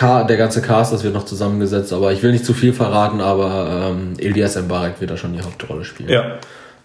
der 0.00 0.36
ganze 0.36 0.62
Cast, 0.62 0.92
das 0.92 1.04
wird 1.04 1.14
noch 1.14 1.24
zusammengesetzt. 1.24 1.92
Aber 1.92 2.12
ich 2.12 2.22
will 2.22 2.32
nicht 2.32 2.44
zu 2.44 2.54
viel 2.54 2.72
verraten, 2.72 3.20
aber 3.20 3.90
ähm, 3.92 4.14
Elias 4.18 4.60
Mbarek 4.60 5.00
wird 5.00 5.12
da 5.12 5.16
schon 5.16 5.32
die 5.32 5.42
Hauptrolle 5.42 5.84
spielen. 5.84 6.08
Ja. 6.08 6.38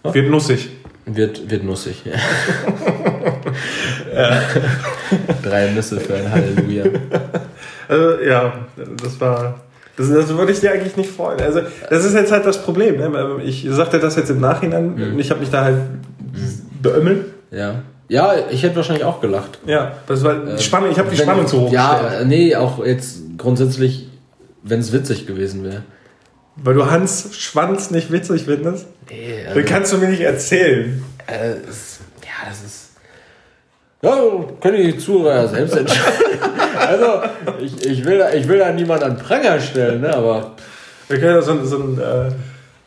ja? 0.04 0.14
Wird 0.14 0.30
nussig. 0.30 0.70
Wird, 1.06 1.50
wird 1.50 1.64
nussig. 1.64 2.02
Ja. 4.14 4.32
ja. 4.32 4.42
Drei 5.42 5.70
Nüsse 5.70 5.98
für 5.98 6.14
ein 6.14 6.30
Halleluja. 6.30 6.84
Also, 7.88 8.20
ja, 8.22 8.52
das 8.76 9.20
war 9.20 9.63
das, 9.96 10.08
das 10.08 10.28
würde 10.28 10.52
ich 10.52 10.60
dir 10.60 10.72
eigentlich 10.72 10.96
nicht 10.96 11.10
freuen. 11.10 11.40
Also, 11.40 11.60
das 11.88 12.04
ist 12.04 12.14
jetzt 12.14 12.32
halt 12.32 12.44
das 12.44 12.62
Problem. 12.62 12.96
Ne? 12.96 13.42
Ich 13.44 13.66
sagte 13.70 13.98
das 14.00 14.16
jetzt 14.16 14.30
im 14.30 14.40
Nachhinein 14.40 14.94
mhm. 14.94 15.12
und 15.12 15.18
ich 15.18 15.30
habe 15.30 15.40
mich 15.40 15.50
da 15.50 15.64
halt 15.64 15.78
beömmelt. 16.82 17.26
Ja. 17.50 17.82
Ja, 18.08 18.34
ich 18.50 18.62
hätte 18.62 18.76
wahrscheinlich 18.76 19.04
auch 19.04 19.20
gelacht. 19.20 19.58
Ja, 19.66 19.92
das 20.06 20.22
war 20.24 20.34
die 20.34 20.62
Spannung, 20.62 20.90
ich 20.90 20.98
habe 20.98 21.10
die 21.10 21.16
Spannung 21.16 21.46
zu 21.46 21.62
hoch 21.62 21.72
Ja, 21.72 22.02
gestellt. 22.02 22.28
nee, 22.28 22.54
auch 22.54 22.84
jetzt 22.84 23.20
grundsätzlich, 23.38 24.08
wenn 24.62 24.80
es 24.80 24.92
witzig 24.92 25.26
gewesen 25.26 25.64
wäre. 25.64 25.82
Weil 26.56 26.74
du 26.74 26.90
Hans 26.90 27.30
Schwanz 27.32 27.90
nicht 27.90 28.12
witzig 28.12 28.44
findest? 28.44 28.86
Nee. 29.10 29.44
Also, 29.46 29.58
Dann 29.58 29.68
kannst 29.68 29.92
du 29.92 29.98
mir 29.98 30.08
nicht 30.08 30.20
erzählen. 30.20 31.02
Äh, 31.26 31.50
ja, 31.50 32.48
das 32.48 32.62
ist. 32.64 32.83
Ja, 34.04 34.20
können 34.60 34.82
die 34.82 34.98
Zuhörer 34.98 35.48
selbst 35.48 35.76
entscheiden. 35.76 36.38
also, 36.78 37.22
ich, 37.60 37.86
ich, 37.86 38.04
will, 38.04 38.22
ich 38.36 38.46
will 38.46 38.58
da 38.58 38.70
niemanden 38.70 39.04
an 39.04 39.16
Pranger 39.16 39.58
stellen, 39.58 40.02
ne, 40.02 40.14
aber. 40.14 40.52
Wir 41.08 41.18
können 41.18 41.36
ja 41.36 41.42
so, 41.42 41.64
so 41.64 41.78
ein, 41.78 41.98
äh, 41.98 42.28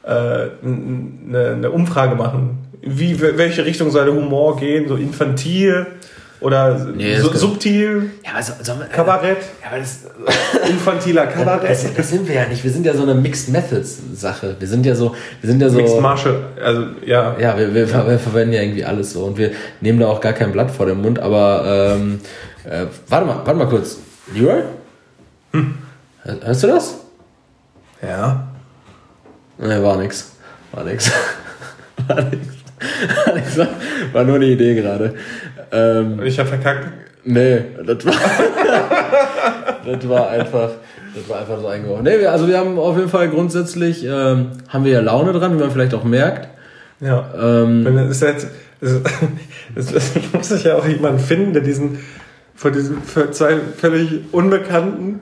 äh, 0.08 0.50
eine, 0.64 1.50
eine 1.50 1.72
Umfrage 1.72 2.16
machen. 2.16 2.60
Wie, 2.82 3.20
welche 3.20 3.66
Richtung 3.66 3.92
soll 3.92 4.06
der 4.06 4.14
Humor 4.14 4.58
gehen? 4.58 4.88
So 4.88 4.96
infantil? 4.96 5.88
Oder 6.40 6.86
nee, 6.96 7.18
so, 7.18 7.34
subtil? 7.34 8.12
Ja, 8.24 8.34
aber 8.34 8.44
so, 8.44 8.54
so, 8.62 8.74
Kabarett? 8.92 9.40
Ja, 9.62 9.70
aber 9.70 9.80
das, 9.80 10.02
Infantiler 10.70 11.26
Kabarett? 11.28 11.70
Das, 11.70 11.94
das, 11.96 12.10
sind 12.10 12.28
wir 12.28 12.36
ja 12.36 12.48
nicht. 12.48 12.64
Wir 12.64 12.72
sind 12.72 12.86
ja 12.86 12.94
so 12.94 13.02
eine 13.02 13.16
Mixed 13.16 13.50
Methods 13.50 13.98
Sache. 14.14 14.56
Wir 14.60 14.68
sind 14.68 14.86
ja 14.86 14.94
so, 14.94 15.16
wir 15.42 15.50
sind 15.50 15.62
ja 15.62 15.70
so. 15.70 15.78
Mixed 15.78 16.00
Martial, 16.00 16.40
also 16.64 16.84
ja. 17.06 17.36
Ja, 17.40 17.58
wir, 17.58 17.74
wir, 17.74 17.92
wir, 17.92 18.20
verwenden 18.20 18.54
ja 18.54 18.62
irgendwie 18.62 18.86
alles 18.86 19.14
so 19.14 19.24
und 19.24 19.38
wir 19.38 19.52
nehmen 19.82 20.00
da 20.00 20.08
auch 20.08 20.22
gar 20.22 20.34
kein 20.34 20.52
Blatt 20.52 20.70
vor 20.70 20.86
den 20.86 21.02
Mund. 21.02 21.18
Aber 21.18 21.96
ähm, 21.96 22.20
äh, 22.66 22.86
warte 23.08 23.26
mal, 23.26 23.38
warte 23.38 23.56
mal 23.56 23.68
kurz. 23.68 23.98
Leroy? 24.34 24.62
Hm. 25.54 25.78
Hörst 26.24 26.64
du 26.64 26.68
das? 26.68 26.98
Ja. 28.02 28.48
Ne, 29.58 29.82
war 29.82 29.98
nix. 29.98 30.34
War 30.72 30.84
nix. 30.84 31.12
war 32.08 32.24
nix. 32.24 33.58
war 34.14 34.24
nur 34.24 34.36
eine 34.36 34.46
Idee 34.46 34.76
gerade. 34.76 35.16
Ähm, 35.72 36.22
ich 36.24 36.40
hab 36.40 36.48
verkackt. 36.48 36.88
Nee, 37.24 37.62
das 37.86 38.06
war, 38.06 38.14
das 39.86 40.10
war 40.10 40.30
einfach, 40.30 40.70
das 41.14 41.30
war 41.30 41.40
einfach 41.42 41.60
so 41.60 41.68
eingebaut. 41.68 42.04
Nee, 42.04 42.26
also 42.26 42.48
wir 42.48 42.58
haben 42.58 42.80
auf 42.80 42.96
jeden 42.96 43.10
Fall 43.10 43.28
grundsätzlich, 43.30 44.06
ähm, 44.06 44.52
haben 44.70 44.86
wir 44.86 44.94
ja 44.94 45.02
Laune 45.02 45.34
dran, 45.34 45.54
wie 45.56 45.60
man 45.60 45.72
vielleicht 45.72 45.94
auch 45.94 46.06
merkt. 46.06 46.48
Ja. 47.02 47.30
Ähm, 47.38 47.84
das, 47.84 48.10
ist 48.10 48.22
jetzt, 48.22 48.48
das, 49.76 49.92
das, 49.92 50.12
muss 50.32 50.50
sich 50.50 50.64
ja 50.64 50.76
auch 50.76 50.88
jemand 50.88 51.22
finden, 51.22 51.54
der 51.54 51.64
diesen, 51.64 52.00
von 52.56 52.72
diesen 52.72 53.02
zwei 53.32 53.58
völlig 53.78 54.22
Unbekannten 54.32 55.22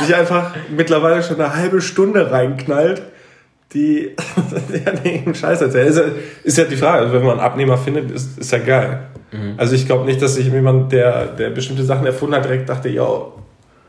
sich 0.00 0.14
einfach 0.14 0.54
mittlerweile 0.70 1.22
schon 1.22 1.40
eine 1.40 1.54
halbe 1.54 1.80
Stunde 1.80 2.30
reinknallt, 2.30 3.02
die 3.72 4.16
ja 4.84 4.92
nee, 5.04 5.24
Scheiß 5.32 5.60
erzählt. 5.60 5.88
Ist, 5.88 5.98
ja, 5.98 6.04
ist 6.42 6.58
ja 6.58 6.64
die 6.64 6.76
Frage, 6.76 6.98
also 6.98 7.14
wenn 7.14 7.22
man 7.22 7.38
einen 7.38 7.40
Abnehmer 7.40 7.78
findet, 7.78 8.10
ist, 8.10 8.38
ist 8.38 8.50
ja 8.50 8.58
geil. 8.58 9.07
Mhm. 9.32 9.54
Also 9.56 9.74
ich 9.74 9.86
glaube 9.86 10.04
nicht, 10.04 10.20
dass 10.22 10.34
sich 10.34 10.46
jemand, 10.46 10.92
der, 10.92 11.26
der 11.26 11.50
bestimmte 11.50 11.84
Sachen 11.84 12.06
erfunden 12.06 12.34
hat, 12.34 12.44
direkt 12.44 12.68
dachte, 12.68 12.88
ja, 12.88 13.06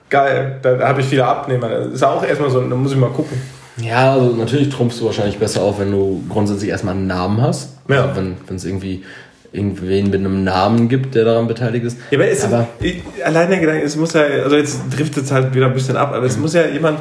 geil, 0.10 0.60
da, 0.62 0.75
da 0.75 0.88
habe 0.88 1.02
ich 1.02 1.08
viele 1.08 1.25
Abnehmer. 1.25 1.69
Das 1.69 1.88
ist 1.88 2.04
auch 2.04 2.23
erstmal 2.23 2.49
so, 2.49 2.62
da 2.62 2.75
muss 2.75 2.91
ich 2.91 2.97
mal 2.97 3.10
gucken. 3.10 3.38
Ja, 3.78 4.13
also 4.13 4.36
natürlich 4.36 4.69
trumpfst 4.69 4.99
du 4.99 5.06
wahrscheinlich 5.06 5.38
besser 5.38 5.62
auf, 5.62 5.80
wenn 5.80 5.91
du 5.91 6.23
grundsätzlich 6.28 6.69
erstmal 6.69 6.95
einen 6.95 7.08
Namen 7.08 7.41
hast. 7.41 7.78
Ja. 7.88 8.06
Also 8.06 8.21
wenn 8.21 8.56
es 8.56 8.65
irgendwie 8.65 9.04
irgendwen 9.52 10.06
mit 10.12 10.19
einem 10.19 10.43
Namen 10.43 10.89
gibt, 10.89 11.15
der 11.15 11.25
daran 11.25 11.47
beteiligt 11.47 11.86
ist. 11.86 11.97
Ja, 12.12 12.19
aber, 12.19 12.28
es, 12.28 12.43
aber 12.43 12.67
ich, 12.80 13.02
allein 13.23 13.49
der 13.49 13.60
Gedanke, 13.60 13.84
es 13.84 13.95
muss 13.95 14.13
ja, 14.13 14.21
also 14.21 14.56
jetzt 14.56 14.82
driftet 14.95 15.25
es 15.25 15.32
halt 15.32 15.56
wieder 15.56 15.67
ein 15.67 15.73
bisschen 15.73 15.97
ab, 15.97 16.13
aber 16.13 16.25
es 16.25 16.36
mhm. 16.36 16.43
muss 16.43 16.54
ja 16.54 16.67
jemand 16.67 16.99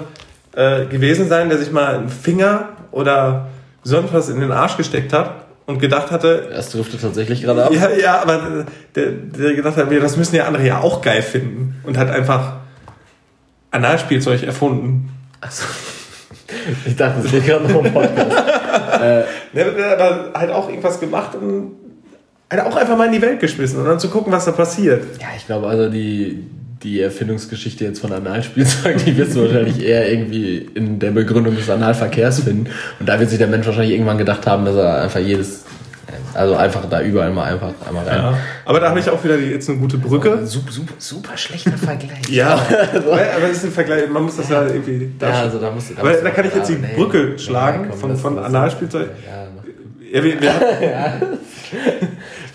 äh, 0.54 0.86
gewesen 0.86 1.28
sein, 1.28 1.48
der 1.48 1.58
sich 1.58 1.70
mal 1.70 1.96
einen 1.96 2.08
Finger 2.08 2.70
oder 2.90 3.48
sonst 3.82 4.14
was 4.14 4.28
in 4.30 4.40
den 4.40 4.50
Arsch 4.50 4.76
gesteckt 4.76 5.12
hat 5.12 5.47
und 5.68 5.78
gedacht 5.80 6.10
hatte. 6.10 6.48
Das 6.50 6.70
driftet 6.70 7.02
tatsächlich 7.02 7.42
gerade 7.42 7.66
ab. 7.66 7.72
Ja, 7.72 7.90
ja, 7.90 8.22
aber 8.22 8.64
der, 8.94 9.12
der 9.12 9.54
gedacht 9.54 9.76
hat, 9.76 9.92
das 9.92 10.16
müssen 10.16 10.34
ja 10.34 10.46
andere 10.46 10.66
ja 10.66 10.80
auch 10.80 11.02
geil 11.02 11.22
finden 11.22 11.76
und 11.84 11.98
hat 11.98 12.10
einfach 12.10 12.56
Analspielzeug 13.70 14.42
erfunden. 14.42 15.10
Also, 15.42 15.64
ich 16.86 16.96
dachte, 16.96 17.22
das 17.22 17.30
geht 17.30 17.44
gerade 17.44 17.70
noch 17.70 17.84
im 17.84 17.92
Podcast. 17.92 18.32
äh, 19.02 19.24
der 19.54 19.90
hat 19.90 20.00
aber 20.00 20.38
halt 20.38 20.50
auch 20.50 20.70
irgendwas 20.70 20.98
gemacht 20.98 21.34
und 21.34 21.76
hat 22.50 22.60
auch 22.60 22.76
einfach 22.76 22.96
mal 22.96 23.06
in 23.06 23.12
die 23.12 23.22
Welt 23.22 23.38
geschmissen 23.38 23.78
und 23.78 23.84
dann 23.84 24.00
zu 24.00 24.08
gucken, 24.08 24.32
was 24.32 24.46
da 24.46 24.52
passiert. 24.52 25.20
Ja, 25.20 25.28
ich 25.36 25.44
glaube 25.44 25.66
also 25.66 25.90
die, 25.90 26.46
die 26.82 27.00
Erfindungsgeschichte 27.00 27.84
jetzt 27.84 28.00
von 28.00 28.12
Analspielzeug, 28.12 29.04
die 29.04 29.16
wirst 29.16 29.34
du 29.34 29.42
wahrscheinlich 29.42 29.84
eher 29.84 30.10
irgendwie 30.10 30.68
in 30.74 30.98
der 30.98 31.10
Begründung 31.10 31.56
des 31.56 31.68
Analverkehrs 31.68 32.40
finden. 32.40 32.70
Und 33.00 33.08
da 33.08 33.18
wird 33.18 33.30
sich 33.30 33.38
der 33.38 33.48
Mensch 33.48 33.66
wahrscheinlich 33.66 33.92
irgendwann 33.92 34.18
gedacht 34.18 34.46
haben, 34.46 34.64
dass 34.64 34.76
er 34.76 35.02
einfach 35.02 35.18
jedes, 35.18 35.64
also 36.34 36.54
einfach 36.54 36.88
da 36.88 37.02
überall 37.02 37.32
mal 37.32 37.52
einfach 37.52 37.72
einmal 37.86 38.06
rein. 38.06 38.18
Ja, 38.18 38.38
aber 38.64 38.78
da 38.78 38.90
habe 38.90 39.00
ich 39.00 39.10
auch 39.10 39.22
wieder 39.24 39.36
jetzt 39.38 39.68
eine 39.68 39.78
gute 39.78 39.98
Brücke. 39.98 40.46
Super, 40.46 40.70
super, 40.70 40.94
super 40.98 41.36
schlechter 41.36 41.72
Vergleich. 41.72 42.28
ja, 42.30 42.54
aber 42.54 43.50
es 43.50 43.58
ist 43.58 43.64
ein 43.64 43.72
Vergleich, 43.72 44.08
man 44.08 44.22
muss 44.22 44.36
das 44.36 44.48
ja 44.48 44.64
irgendwie. 44.64 45.10
Da 45.18 45.30
ja, 45.30 45.40
also 45.42 45.58
da 45.58 45.72
musst 45.72 45.90
du. 45.90 45.94
Da 45.94 46.02
aber 46.02 46.12
da 46.12 46.30
kann 46.30 46.46
ich 46.46 46.54
jetzt 46.54 46.68
die 46.68 46.74
nee, 46.74 46.94
Brücke 46.94 47.38
schlagen 47.38 47.82
nee, 47.82 47.88
komm, 47.90 48.16
von, 48.16 48.16
von 48.16 48.38
Analspielzeug. 48.38 49.08
Ja, 49.26 49.48
ja, 50.12 50.24
wir, 50.24 50.40
wir, 50.40 50.48
ja. 50.80 51.20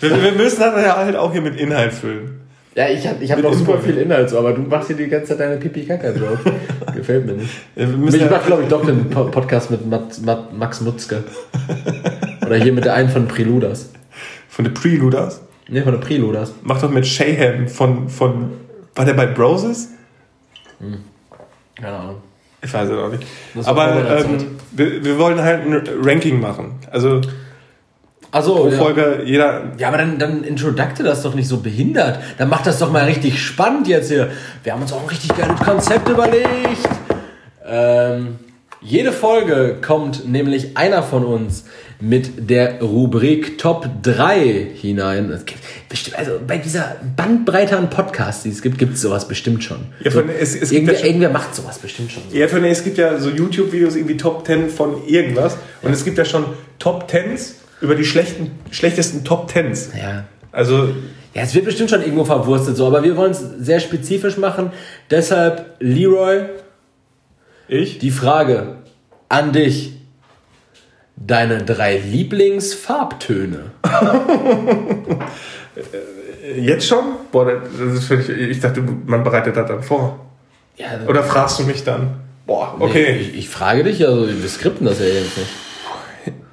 wir, 0.00 0.22
wir 0.22 0.32
müssen 0.32 0.60
das 0.60 0.82
ja 0.82 0.96
halt 0.96 1.16
auch 1.16 1.32
hier 1.32 1.42
mit 1.42 1.60
Inhalt 1.60 1.92
füllen. 1.92 2.33
Ja, 2.74 2.88
ich 2.88 3.06
habe 3.06 3.22
ich 3.22 3.30
hab 3.30 3.40
noch 3.40 3.54
super 3.54 3.78
viel 3.78 3.98
Inhalt, 3.98 4.30
so, 4.30 4.38
aber 4.38 4.52
du 4.52 4.62
machst 4.62 4.88
hier 4.88 4.96
die 4.96 5.06
ganze 5.06 5.28
Zeit 5.28 5.40
deine 5.40 5.56
Pipi-Kaka-Joke. 5.58 6.52
Gefällt 6.94 7.24
mir 7.24 7.34
nicht. 7.34 7.50
Ja, 7.76 7.84
ich 7.84 8.20
ja 8.20 8.28
mache, 8.28 8.46
glaube 8.46 8.64
ich, 8.64 8.68
doch 8.68 8.84
den 8.84 9.10
Podcast 9.10 9.70
mit 9.70 9.80
Max 9.86 10.80
Mutzke. 10.80 11.22
Oder 12.44 12.56
hier 12.56 12.72
mit 12.72 12.84
der 12.84 12.94
einen 12.94 13.10
von 13.10 13.28
Preluders. 13.28 13.92
Von 14.48 14.64
den 14.64 14.74
Preluders? 14.74 15.40
Ne, 15.68 15.82
von 15.82 15.92
den 15.92 16.00
Preluders. 16.00 16.52
Mach 16.62 16.80
doch 16.80 16.90
mit 16.90 17.06
Shayham 17.06 17.68
von, 17.68 18.08
von. 18.08 18.50
War 18.96 19.04
der 19.04 19.14
bei 19.14 19.26
Broses? 19.26 19.90
Hm. 20.80 20.98
Keine 21.76 21.96
Ahnung. 21.96 22.16
Ich 22.60 22.72
weiß 22.72 22.88
es 22.88 22.98
auch 22.98 23.10
nicht. 23.10 23.24
Aber 23.68 24.18
ähm, 24.18 24.56
wir, 24.72 25.04
wir 25.04 25.18
wollen 25.18 25.40
halt 25.40 25.66
ein 25.66 25.82
Ranking 26.02 26.40
machen. 26.40 26.74
Also 26.90 27.20
also 28.34 28.54
pro 28.54 28.70
Folge 28.72 29.18
ja. 29.20 29.24
jeder. 29.24 29.72
Ja, 29.78 29.88
aber 29.88 29.98
dann, 29.98 30.18
dann 30.18 30.42
introducte 30.42 31.04
das 31.04 31.22
doch 31.22 31.36
nicht 31.36 31.46
so 31.46 31.58
behindert. 31.58 32.18
Dann 32.36 32.48
macht 32.48 32.66
das 32.66 32.80
doch 32.80 32.90
mal 32.90 33.04
richtig 33.04 33.40
spannend 33.40 33.86
jetzt 33.86 34.08
hier. 34.08 34.28
Wir 34.64 34.72
haben 34.72 34.82
uns 34.82 34.92
auch 34.92 35.02
ein 35.02 35.08
richtig 35.08 35.36
geiles 35.36 35.60
Konzept 35.60 36.08
überlegt. 36.08 36.88
Ähm, 37.64 38.40
jede 38.80 39.12
Folge 39.12 39.76
kommt 39.80 40.28
nämlich 40.28 40.76
einer 40.76 41.04
von 41.04 41.24
uns 41.24 41.66
mit 42.00 42.50
der 42.50 42.82
Rubrik 42.82 43.56
Top 43.56 43.88
3 44.02 44.66
hinein. 44.74 45.30
Es 45.30 45.44
gibt 45.44 45.60
bestimmt, 45.88 46.18
also 46.18 46.32
bei 46.44 46.58
dieser 46.58 46.96
Bandbreite 47.16 47.78
an 47.78 47.88
Podcasts, 47.88 48.42
die 48.42 48.50
es 48.50 48.62
gibt, 48.62 48.78
gibt 48.78 48.94
es 48.94 49.00
sowas 49.00 49.28
bestimmt 49.28 49.62
schon. 49.62 49.86
Ja, 50.00 50.10
so, 50.10 50.20
es, 50.20 50.56
es 50.56 50.72
irgendwer, 50.72 50.98
ja 50.98 51.06
irgendwer 51.06 51.30
macht 51.30 51.54
sowas 51.54 51.78
bestimmt 51.78 52.10
schon. 52.10 52.24
Ja, 52.32 52.48
von, 52.48 52.64
es 52.64 52.82
gibt 52.82 52.98
ja 52.98 53.16
so 53.16 53.30
YouTube-Videos, 53.30 53.94
irgendwie 53.94 54.16
Top 54.16 54.44
10 54.44 54.70
von 54.70 55.06
irgendwas. 55.06 55.56
Und 55.82 55.92
es 55.92 56.04
gibt 56.04 56.18
ja 56.18 56.24
schon 56.24 56.44
Top 56.80 57.08
10s 57.08 57.63
über 57.80 57.94
die 57.94 58.04
schlechten, 58.04 58.52
schlechtesten 58.70 59.24
Top 59.24 59.48
Tens. 59.48 59.90
Ja. 59.98 60.24
Also. 60.52 60.94
Ja, 61.34 61.42
es 61.42 61.54
wird 61.54 61.64
bestimmt 61.64 61.90
schon 61.90 62.00
irgendwo 62.00 62.24
verwurstet 62.24 62.76
so, 62.76 62.86
aber 62.86 63.02
wir 63.02 63.16
wollen 63.16 63.32
es 63.32 63.40
sehr 63.58 63.80
spezifisch 63.80 64.36
machen. 64.36 64.70
Deshalb, 65.10 65.76
Leroy. 65.80 66.44
Ich? 67.66 67.98
Die 67.98 68.12
Frage 68.12 68.76
an 69.28 69.52
dich. 69.52 69.92
Deine 71.16 71.62
drei 71.62 71.98
Lieblingsfarbtöne. 71.98 73.70
Jetzt 76.56 76.86
schon? 76.86 77.04
Boah, 77.32 77.46
das 77.46 77.94
ist 77.94 78.04
völlig, 78.04 78.28
ich 78.28 78.60
dachte, 78.60 78.82
man 79.06 79.22
bereitet 79.22 79.56
das 79.56 79.68
dann 79.68 79.82
vor. 79.82 80.18
Ja, 80.76 80.86
Oder 81.06 81.22
fragst 81.22 81.58
du 81.60 81.62
mich 81.64 81.84
dann? 81.84 82.16
Boah, 82.46 82.74
okay. 82.78 83.12
Nee, 83.12 83.20
ich, 83.20 83.38
ich, 83.38 83.48
frage 83.48 83.84
dich, 83.84 84.06
also 84.06 84.28
wir 84.28 84.48
skripten 84.48 84.86
das 84.86 84.98
ja 84.98 85.06
jetzt 85.06 85.38
nicht. 85.38 85.50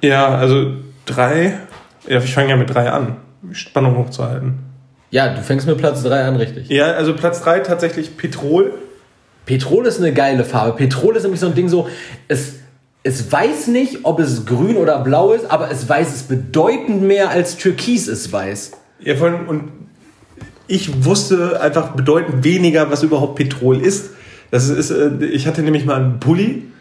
Ja, 0.00 0.34
also 0.34 0.72
drei. 1.06 1.58
Ja, 2.06 2.18
ich 2.18 2.34
fange 2.34 2.50
ja 2.50 2.56
mit 2.56 2.72
drei 2.72 2.90
an, 2.90 3.16
Spannung 3.52 3.96
hochzuhalten. 3.96 4.58
Ja, 5.10 5.34
du 5.34 5.42
fängst 5.42 5.66
mit 5.66 5.78
Platz 5.78 6.02
drei 6.02 6.24
an, 6.24 6.36
richtig. 6.36 6.68
Ja, 6.68 6.92
also 6.92 7.14
Platz 7.14 7.42
drei 7.42 7.60
tatsächlich 7.60 8.16
Petrol. 8.16 8.72
Petrol 9.44 9.86
ist 9.86 9.98
eine 9.98 10.12
geile 10.12 10.44
Farbe. 10.44 10.76
Petrol 10.76 11.16
ist 11.16 11.22
nämlich 11.24 11.40
so 11.40 11.46
ein 11.46 11.54
Ding 11.54 11.68
so, 11.68 11.88
es, 12.28 12.54
es 13.02 13.30
weiß 13.30 13.66
nicht, 13.68 14.00
ob 14.04 14.20
es 14.20 14.46
grün 14.46 14.76
oder 14.76 15.00
blau 15.00 15.32
ist, 15.32 15.50
aber 15.50 15.70
es 15.70 15.88
weiß 15.88 16.14
es 16.14 16.22
bedeutend 16.22 17.02
mehr 17.02 17.30
als 17.30 17.56
Türkis 17.56 18.08
es 18.08 18.32
weiß. 18.32 18.72
Ja, 19.00 19.16
von, 19.16 19.46
und 19.46 19.64
ich 20.66 21.04
wusste 21.04 21.60
einfach 21.60 21.92
bedeutend 21.92 22.44
weniger, 22.44 22.90
was 22.90 23.02
überhaupt 23.02 23.34
Petrol 23.36 23.80
ist. 23.80 24.10
Das 24.50 24.68
ist, 24.68 24.90
äh, 24.90 25.10
ich 25.24 25.46
hatte 25.46 25.62
nämlich 25.62 25.84
mal 25.84 25.96
einen 25.96 26.20
Pulli. 26.20 26.71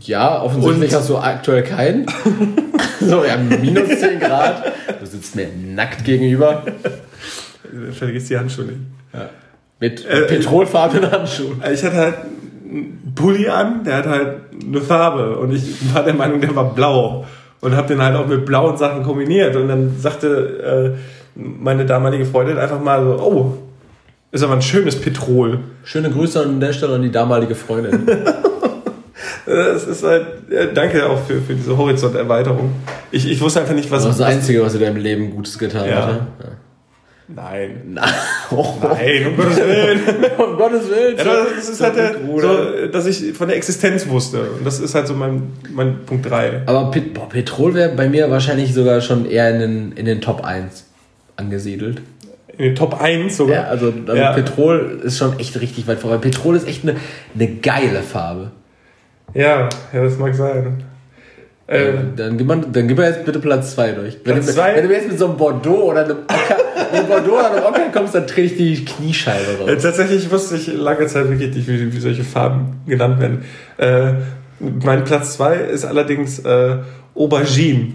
Ja, 0.00 0.42
offensichtlich 0.42 0.92
und 0.92 0.98
hast 0.98 1.08
du 1.08 1.18
aktuell 1.18 1.62
keinen. 1.62 2.06
so, 3.00 3.24
ja, 3.24 3.36
minus 3.36 3.88
10 3.88 4.20
Grad. 4.20 4.72
Du 5.00 5.06
sitzt 5.06 5.34
mir 5.34 5.48
nackt 5.48 6.04
gegenüber. 6.04 6.62
Vergiss 7.92 8.28
die 8.28 8.38
Handschuhe 8.38 8.66
nicht. 8.66 8.78
Ja. 9.12 9.30
Mit 9.80 10.06
äh, 10.06 10.22
petrolfarbenen 10.22 11.10
Handschuhen. 11.10 11.60
Ich 11.72 11.82
hatte 11.82 11.96
halt 11.96 12.14
einen 12.64 13.12
Pulli 13.14 13.48
an, 13.48 13.82
der 13.84 13.96
hat 13.96 14.06
halt 14.06 14.36
eine 14.64 14.80
Farbe 14.80 15.38
und 15.38 15.52
ich 15.52 15.94
war 15.94 16.04
der 16.04 16.14
Meinung, 16.14 16.40
der 16.40 16.54
war 16.54 16.72
blau 16.72 17.26
und 17.60 17.74
habe 17.74 17.88
den 17.88 18.02
halt 18.02 18.16
auch 18.16 18.26
mit 18.26 18.46
blauen 18.46 18.76
Sachen 18.76 19.02
kombiniert 19.02 19.56
und 19.56 19.68
dann 19.68 19.98
sagte 19.98 20.96
äh, 20.96 21.38
meine 21.38 21.84
damalige 21.84 22.24
Freundin 22.24 22.58
einfach 22.58 22.80
mal 22.80 23.04
so, 23.04 23.22
oh, 23.22 23.58
ist 24.30 24.42
aber 24.42 24.54
ein 24.54 24.62
schönes 24.62 25.00
Petrol. 25.00 25.60
Schöne 25.84 26.10
Grüße 26.10 26.40
an 26.40 26.60
der 26.60 26.72
Stelle 26.72 26.94
an 26.94 27.02
die 27.02 27.10
damalige 27.10 27.54
Freundin. 27.54 28.06
Es 29.46 29.86
ist 29.86 30.02
halt, 30.02 30.26
ja, 30.50 30.66
danke 30.66 31.06
auch 31.06 31.22
für, 31.26 31.40
für 31.40 31.54
diese 31.54 31.76
Horizonterweiterung. 31.76 32.72
Ich, 33.10 33.30
ich 33.30 33.40
wusste 33.40 33.60
einfach 33.60 33.74
nicht, 33.74 33.90
was. 33.90 34.04
Das 34.04 34.12
ist 34.12 34.20
das 34.20 34.28
Einzige, 34.28 34.62
was 34.62 34.74
in 34.74 34.80
deinem 34.80 34.96
Leben 34.96 35.30
Gutes 35.30 35.58
getan 35.58 35.88
ja. 35.88 36.06
hat. 36.06 36.10
Ja. 36.14 36.48
Nein. 37.28 37.80
Nein. 37.86 38.04
Oh. 38.50 38.74
Nein, 38.80 39.26
um 39.26 39.36
Gottes 39.36 39.56
Willen. 39.56 40.00
um 40.38 40.56
Gottes 40.56 40.88
Willen. 40.88 41.16
Ja, 41.16 41.46
das 41.56 41.68
ist 41.68 41.80
halt 41.80 41.96
der, 41.96 42.14
so, 42.40 42.86
dass 42.92 43.06
ich 43.06 43.32
von 43.32 43.48
der 43.48 43.56
Existenz 43.56 44.06
wusste. 44.06 44.42
Und 44.42 44.66
das 44.66 44.78
ist 44.78 44.94
halt 44.94 45.08
so 45.08 45.14
mein, 45.14 45.54
mein 45.72 46.04
Punkt 46.04 46.30
3. 46.30 46.62
Aber 46.66 46.90
Pet 46.90 47.14
boah, 47.14 47.28
Petrol 47.28 47.74
wäre 47.74 47.96
bei 47.96 48.08
mir 48.08 48.30
wahrscheinlich 48.30 48.74
sogar 48.74 49.00
schon 49.00 49.28
eher 49.28 49.50
in 49.50 49.60
den, 49.60 49.92
in 49.92 50.04
den 50.04 50.20
Top 50.20 50.44
1 50.44 50.84
angesiedelt. 51.36 52.02
In 52.58 52.64
den 52.66 52.74
Top 52.76 53.00
1 53.00 53.36
sogar? 53.36 53.56
Ja, 53.56 53.64
also, 53.64 53.92
also 54.06 54.14
ja. 54.14 54.32
Petrol 54.34 55.00
ist 55.02 55.18
schon 55.18 55.38
echt 55.40 55.58
richtig 55.60 55.88
weit 55.88 55.98
vorbei. 55.98 56.18
Petrol 56.18 56.54
ist 56.54 56.68
echt 56.68 56.84
eine, 56.84 56.96
eine 57.34 57.48
geile 57.56 58.02
Farbe. 58.02 58.52
Ja, 59.34 59.68
ja, 59.92 60.04
das 60.04 60.18
mag 60.18 60.34
sein. 60.34 60.84
Ähm, 61.66 62.12
dann, 62.14 62.36
gib 62.36 62.46
man, 62.46 62.72
dann 62.72 62.88
gib 62.88 62.98
mal 62.98 63.08
jetzt 63.08 63.24
bitte 63.24 63.38
Platz 63.38 63.74
2 63.74 63.92
durch. 63.92 64.18
Wenn, 64.24 64.34
Platz 64.34 64.46
du, 64.46 64.52
zwei? 64.52 64.76
wenn 64.76 64.86
du 64.86 64.94
jetzt 64.94 65.08
mit 65.08 65.18
so 65.18 65.26
einem 65.28 65.36
Bordeaux 65.38 65.90
oder 65.90 66.04
einem 66.04 66.18
Ocker, 66.18 66.92
einem 66.92 67.06
Bordeaux 67.06 67.38
oder 67.38 67.52
einem 67.52 67.64
Ocker 67.64 67.90
kommst, 67.90 68.14
dann 68.14 68.26
drehe 68.26 68.44
ich 68.44 68.56
die 68.56 68.84
Kniescheibe 68.84 69.60
raus. 69.60 69.70
Äh, 69.70 69.76
tatsächlich 69.78 70.30
wusste 70.30 70.56
ich 70.56 70.66
lange 70.74 71.06
Zeit 71.06 71.28
wirklich 71.30 71.54
nicht, 71.54 71.66
wie, 71.66 71.92
wie 71.92 72.00
solche 72.00 72.22
Farben 72.22 72.82
genannt 72.86 73.18
werden. 73.18 73.44
Äh, 73.78 74.12
mein 74.60 75.04
Platz 75.04 75.34
2 75.36 75.56
ist 75.56 75.86
allerdings 75.86 76.40
äh, 76.40 76.76
Aubergine. 77.14 77.94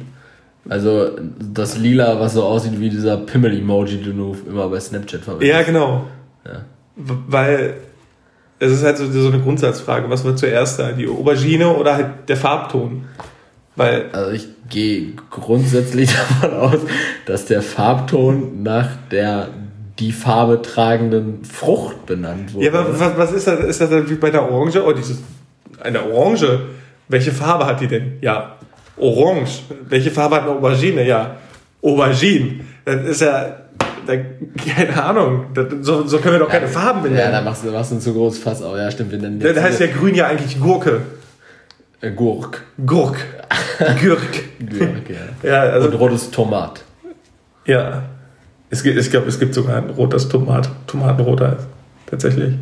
Also 0.67 1.11
das 1.39 1.77
Lila, 1.77 2.19
was 2.19 2.33
so 2.33 2.43
aussieht 2.43 2.79
wie 2.79 2.89
dieser 2.89 3.17
Pimmel-Emoji, 3.17 3.97
den 3.97 4.17
du 4.17 4.35
immer 4.47 4.67
bei 4.69 4.79
Snapchat 4.79 5.21
verwendest. 5.21 5.51
Ja, 5.51 5.61
genau. 5.61 6.07
Ja. 6.45 6.61
Weil 6.95 7.75
es 8.59 8.71
ist 8.71 8.83
halt 8.83 8.97
so, 8.97 9.09
so 9.09 9.27
eine 9.29 9.39
Grundsatzfrage, 9.39 10.09
was 10.09 10.23
wird 10.23 10.37
zuerst 10.37 10.79
da, 10.79 10.91
die 10.91 11.07
Aubergine 11.07 11.75
oder 11.75 11.95
halt 11.95 12.07
der 12.27 12.37
Farbton? 12.37 13.05
Weil 13.75 14.09
also 14.11 14.31
ich 14.31 14.47
gehe 14.69 15.13
grundsätzlich 15.29 16.13
davon 16.41 16.57
aus, 16.57 16.79
dass 17.25 17.45
der 17.45 17.61
Farbton 17.61 18.63
nach 18.63 18.89
der 19.11 19.49
die 19.99 20.11
Farbe 20.13 20.61
tragenden 20.61 21.43
Frucht 21.43 22.05
benannt 22.05 22.53
wurde. 22.53 22.65
Ja, 22.65 22.73
aber 22.73 22.99
was, 22.99 23.17
was 23.17 23.31
ist 23.33 23.47
das? 23.47 23.59
Ist 23.59 23.81
das 23.81 23.89
dann 23.89 24.09
wie 24.09 24.15
bei 24.15 24.29
der 24.29 24.49
Orange? 24.49 24.81
Oh, 24.85 24.93
dieses, 24.93 25.19
eine 25.81 26.03
Orange. 26.03 26.61
Welche 27.09 27.31
Farbe 27.31 27.65
hat 27.65 27.81
die 27.81 27.87
denn? 27.87 28.17
Ja, 28.21 28.55
orange. 28.97 29.63
Welche 29.89 30.11
Farbe 30.11 30.35
hat 30.35 30.43
eine 30.43 30.51
Aubergine? 30.51 31.05
Ja, 31.05 31.37
Aubergine. 31.81 32.61
Das 32.85 33.03
ist 33.03 33.21
ja, 33.21 33.57
da, 34.09 34.15
keine 34.73 35.03
Ahnung. 35.03 35.45
Das, 35.53 35.67
so, 35.81 36.05
so 36.07 36.17
können 36.19 36.35
wir 36.35 36.39
doch 36.39 36.49
keine 36.49 36.65
ja, 36.65 36.71
Farben 36.71 37.03
benennen. 37.03 37.23
Ja, 37.23 37.31
da 37.31 37.41
machst 37.41 37.63
du, 37.63 37.71
machst 37.71 37.91
du 37.91 37.95
ein 37.95 38.01
zu 38.01 38.13
großes 38.13 38.41
Fass. 38.41 38.61
Aber 38.61 38.81
ja, 38.81 38.89
stimmt. 38.91 39.11
Wir 39.11 39.19
nennen 39.19 39.39
da 39.39 39.61
heißt 39.61 39.79
ja 39.79 39.87
grün 39.87 40.15
ja 40.15 40.27
eigentlich 40.27 40.59
Gurke. 40.59 41.01
Äh, 42.01 42.11
Gurk. 42.11 42.63
Gurk. 42.85 43.17
Gürk. 44.01 44.21
Gürk, 44.59 45.09
ja. 45.09 45.49
ja 45.49 45.61
also, 45.61 45.87
Und 45.87 45.95
rotes 45.95 46.31
Tomat. 46.31 46.83
Ja. 47.65 48.03
Es 48.69 48.83
gibt, 48.83 48.97
ich 48.97 49.09
glaube, 49.09 49.27
es 49.27 49.39
gibt 49.39 49.53
sogar 49.53 49.77
ein 49.77 49.89
rotes 49.89 50.29
Tomat, 50.29 50.69
Tomatenroter 50.87 51.57
tatsächlich. 52.05 52.53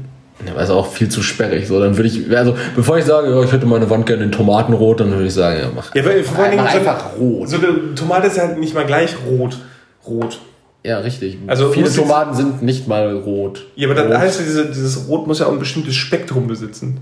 Ja, 0.45 0.51
aber 0.51 0.61
ist 0.61 0.69
auch 0.69 0.87
viel 0.87 1.09
zu 1.09 1.21
sperrig. 1.23 1.67
So, 1.67 1.79
dann 1.79 1.97
würde 1.97 2.07
ich, 2.07 2.35
also 2.35 2.55
bevor 2.75 2.97
ich 2.97 3.05
sage, 3.05 3.29
ja, 3.29 3.41
ich 3.41 3.51
hätte 3.51 3.65
meine 3.65 3.89
Wand 3.89 4.05
gerne 4.05 4.23
in 4.23 4.31
Tomatenrot, 4.31 4.99
dann 4.99 5.11
würde 5.11 5.25
ich 5.25 5.33
sagen, 5.33 5.59
ja, 5.59 5.69
mach, 5.73 5.93
ja, 5.95 6.05
weil, 6.05 6.23
vor 6.23 6.43
allem 6.43 6.57
mach 6.57 6.73
einfach 6.73 7.11
so, 7.17 7.23
rot. 7.23 7.49
So 7.49 7.57
eine 7.57 7.95
Tomate 7.95 8.27
ist 8.27 8.37
ja 8.37 8.47
nicht 8.47 8.75
mal 8.75 8.85
gleich 8.85 9.15
rot. 9.27 9.57
Rot. 10.05 10.39
Ja, 10.88 10.99
richtig. 10.99 11.38
Also 11.47 11.69
viele 11.73 11.91
Tomaten 11.91 12.33
sind 12.33 12.63
nicht 12.63 12.88
mal 12.88 13.13
rot. 13.13 13.65
Ja, 13.75 13.89
aber 13.89 13.95
dann 13.95 14.07
rot. 14.07 14.19
heißt 14.19 14.39
diese, 14.39 14.67
dieses 14.67 15.09
Rot 15.09 15.27
muss 15.27 15.39
ja 15.39 15.47
auch 15.47 15.51
ein 15.51 15.59
bestimmtes 15.59 15.95
Spektrum 15.95 16.47
besitzen. 16.47 17.01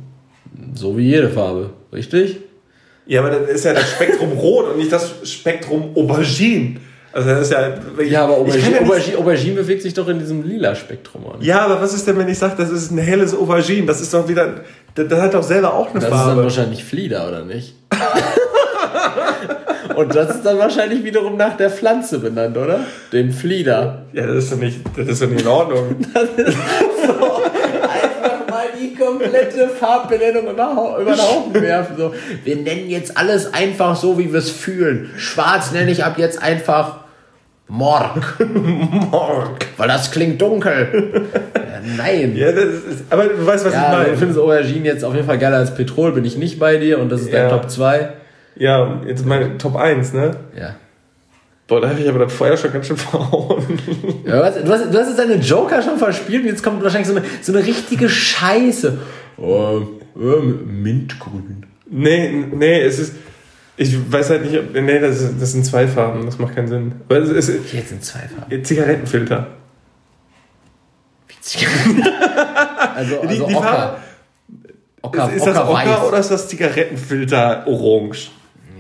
So 0.74 0.98
wie 0.98 1.04
jede 1.04 1.30
Farbe, 1.30 1.70
richtig? 1.94 2.38
Ja, 3.06 3.22
aber 3.22 3.30
dann 3.30 3.46
ist 3.46 3.64
ja 3.64 3.74
das 3.74 3.92
Spektrum 3.92 4.32
rot 4.40 4.72
und 4.72 4.78
nicht 4.78 4.92
das 4.92 5.14
Spektrum 5.30 5.96
Aubergine. 5.96 6.78
Also 7.14 7.30
das 7.30 7.42
ist 7.42 7.52
ja. 7.52 7.76
Ja, 8.04 8.24
aber 8.24 8.38
Aubergine, 8.38 8.72
ja 8.72 8.82
Aubergine, 8.82 9.18
Aubergine, 9.20 9.56
bewegt 9.56 9.84
sich 9.84 9.94
doch 9.94 10.08
in 10.08 10.18
diesem 10.18 10.42
lila 10.42 10.74
Spektrum. 10.74 11.24
Oder? 11.24 11.44
Ja, 11.44 11.60
aber 11.60 11.80
was 11.80 11.94
ist 11.94 12.08
denn, 12.08 12.18
wenn 12.18 12.28
ich 12.28 12.40
sage, 12.40 12.56
das 12.58 12.72
ist 12.72 12.90
ein 12.90 12.98
helles 12.98 13.38
Aubergine? 13.38 13.86
Das 13.86 14.02
ist 14.02 14.12
doch 14.16 14.28
wieder. 14.28 14.62
Das, 14.96 15.08
das 15.08 15.22
hat 15.22 15.36
doch 15.36 15.44
selber 15.44 15.76
auch 15.76 15.92
eine 15.92 16.00
das 16.00 16.10
Farbe. 16.10 16.16
Das 16.16 16.22
ist 16.22 16.28
dann 16.28 16.44
wahrscheinlich 16.44 16.84
Flieder, 16.84 17.28
oder 17.28 17.46
nicht? 17.46 17.76
Und 19.96 20.16
das 20.16 20.36
ist 20.36 20.46
dann 20.46 20.58
wahrscheinlich 20.60 21.04
wiederum 21.04 21.38
nach 21.38 21.58
der 21.58 21.70
Pflanze 21.70 22.20
benannt, 22.20 22.58
oder? 22.58 22.82
Dem 23.14 23.32
Flieder. 23.32 24.04
Ja, 24.14 24.28
das 24.28 24.46
ist 24.46 24.54
doch 24.54 24.58
nicht, 24.58 24.80
das 24.96 25.08
ist 25.08 25.22
doch 25.22 25.28
nicht 25.28 25.42
in 25.42 25.48
Ordnung. 25.48 25.96
das 26.14 26.30
ist 26.30 26.58
so 27.06 27.14
einfach 27.14 28.48
mal 28.50 28.66
die 28.80 28.96
komplette 28.96 29.70
Farbbenennung 29.70 30.44
über, 30.52 30.54
den 30.54 31.22
Haufen 31.22 31.54
werfen. 31.54 31.96
So, 31.98 32.14
wir 32.44 32.56
nennen 32.58 32.90
jetzt 32.90 33.18
alles 33.18 33.54
einfach 33.54 33.96
so, 33.96 34.18
wie 34.18 34.32
wir 34.32 34.40
es 34.40 34.50
fühlen. 34.50 35.12
Schwarz 35.18 35.72
nenne 35.72 35.92
ich 35.92 36.04
ab 36.04 36.18
jetzt 36.18 36.42
einfach 36.42 37.06
Morg. 37.68 38.38
Morg. 39.12 39.66
Weil 39.78 39.88
das 39.88 40.12
klingt 40.12 40.42
dunkel. 40.42 41.30
ja, 41.56 41.96
nein. 41.98 42.36
Ja, 42.36 42.50
ist, 42.50 43.06
aber 43.10 43.26
du 43.26 43.46
weißt, 43.46 43.66
was 43.66 43.74
ja, 43.74 43.92
ich 43.92 43.98
meine. 43.98 44.14
Ich 44.14 44.20
finde 44.20 44.40
Aubergine 44.40 44.86
jetzt 44.86 45.04
auf 45.04 45.16
jeden 45.16 45.26
Fall 45.26 45.40
geiler 45.40 45.58
als 45.58 45.74
Petrol, 45.74 46.12
bin 46.12 46.26
ich 46.26 46.38
nicht 46.38 46.60
bei 46.60 46.78
dir 46.78 47.00
und 47.00 47.12
das 47.12 47.22
ist 47.22 47.32
ja. 47.32 47.48
dein 47.48 47.50
Top 47.50 47.70
2. 47.70 48.10
Ja, 48.56 49.02
jetzt 49.06 49.26
meine 49.26 49.58
Top 49.58 49.76
1, 49.76 50.14
ne? 50.14 50.38
Ja. 50.58 50.76
Boah, 51.68 51.82
da 51.82 51.90
habe 51.90 52.00
ich 52.00 52.08
aber 52.08 52.20
das 52.20 52.34
Feuer 52.34 52.56
schon 52.58 52.72
ganz 52.72 52.88
schön 52.88 52.98
verhauen. 52.98 53.80
Ja, 54.26 54.42
was, 54.42 54.56
du, 54.56 54.72
hast, 54.72 54.94
du 54.94 55.00
hast 55.00 55.08
jetzt 55.08 55.20
deine 55.20 55.36
Joker 55.36 55.82
schon 55.82 55.98
verspielt 55.98 56.44
und 56.44 56.50
jetzt 56.50 56.64
kommt 56.64 56.84
wahrscheinlich 56.84 57.08
so 57.08 57.16
eine, 57.16 57.26
so 57.42 57.54
eine 57.54 57.66
richtige 57.66 58.08
Scheiße. 58.08 59.00
Oh, 59.38 59.82
oh, 60.16 60.42
Mintgrün. 60.66 61.66
Nee, 61.88 62.46
nee, 62.52 62.82
es 62.82 63.00
ist. 63.00 63.16
Ich 63.78 64.12
weiß 64.12 64.30
halt 64.30 64.46
nicht, 64.46 64.58
ob. 64.58 64.74
Nee, 64.74 65.00
das, 65.00 65.22
ist, 65.22 65.42
das 65.42 65.52
sind 65.52 65.66
zwei 65.66 65.88
Farben, 65.88 66.26
das 66.26 66.38
macht 66.38 66.56
keinen 66.56 66.68
Sinn. 66.68 66.96
Aber 67.10 67.18
es 67.18 67.30
ist, 67.30 67.74
Jetzt 67.74 67.90
sind 67.90 68.04
zwei 68.04 68.20
Farben. 68.20 68.64
Zigarettenfilter. 68.64 69.48
Wie 71.28 71.42
Zigarettenfilter? 71.42 72.96
also, 72.96 73.20
also 73.22 73.28
die, 73.28 73.36
die 73.36 73.56
Ocker. 73.56 73.62
Farbe, 73.62 73.98
Ocker. 75.02 75.30
Ist, 75.30 75.38
ist 75.38 75.48
das 75.48 75.58
Ocker 75.58 75.74
weiß. 75.74 76.08
oder 76.08 76.18
ist 76.20 76.32
das 76.32 76.48
Zigarettenfilter 76.48 77.68
orange? 77.68 78.32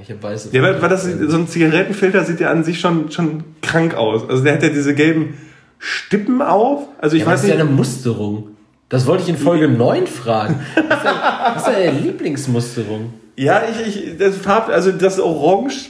Ich 0.08 0.24
weiß 0.24 0.46
es 0.46 0.54
ja, 0.54 0.62
weil, 0.62 0.82
weil 0.82 0.90
das, 0.90 1.04
so 1.04 1.38
ein 1.38 1.48
Zigarettenfilter 1.48 2.24
sieht 2.24 2.40
ja 2.40 2.52
an 2.52 2.64
sich 2.64 2.80
schon, 2.80 3.12
schon 3.12 3.44
krank 3.62 3.96
aus. 3.96 4.30
Also 4.30 4.44
der 4.44 4.54
hat 4.54 4.64
ja 4.64 4.70
diese 4.70 4.94
gelben 4.94 5.36
Stippen 5.80 6.42
auf. 6.42 6.88
Also 7.00 7.16
ich 7.16 7.24
ja, 7.24 7.28
weiß 7.28 7.42
das 7.42 7.50
ist 7.50 7.56
ja 7.56 7.62
eine 7.62 7.70
Musterung. 7.70 8.50
Das 8.90 9.08
wollte 9.08 9.24
ich 9.24 9.30
in 9.30 9.38
Folge 9.38 9.68
9 9.68 10.08
fragen. 10.08 10.60
Was 10.76 10.98
ist, 10.98 11.06
deine, 11.06 11.20
was 11.56 11.68
ist 11.68 11.68
deine 11.68 12.00
Lieblingsmusterung? 12.00 13.14
Ja, 13.36 13.64
ich, 13.70 13.88
ich, 13.88 14.18
das 14.18 14.38
Farb, 14.38 14.70
also 14.70 14.92
das 14.92 15.20
Orange, 15.20 15.90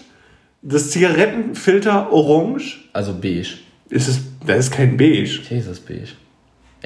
das 0.61 0.91
Zigarettenfilter 0.91 2.11
Orange. 2.11 2.80
Also 2.93 3.13
beige. 3.13 3.49
Ist 3.89 4.07
es, 4.07 4.20
das 4.45 4.59
ist 4.59 4.72
kein 4.72 4.97
beige. 4.97 5.39
Okay, 5.43 5.59
ist 5.59 5.70
das 5.70 5.80
beige. 5.80 6.07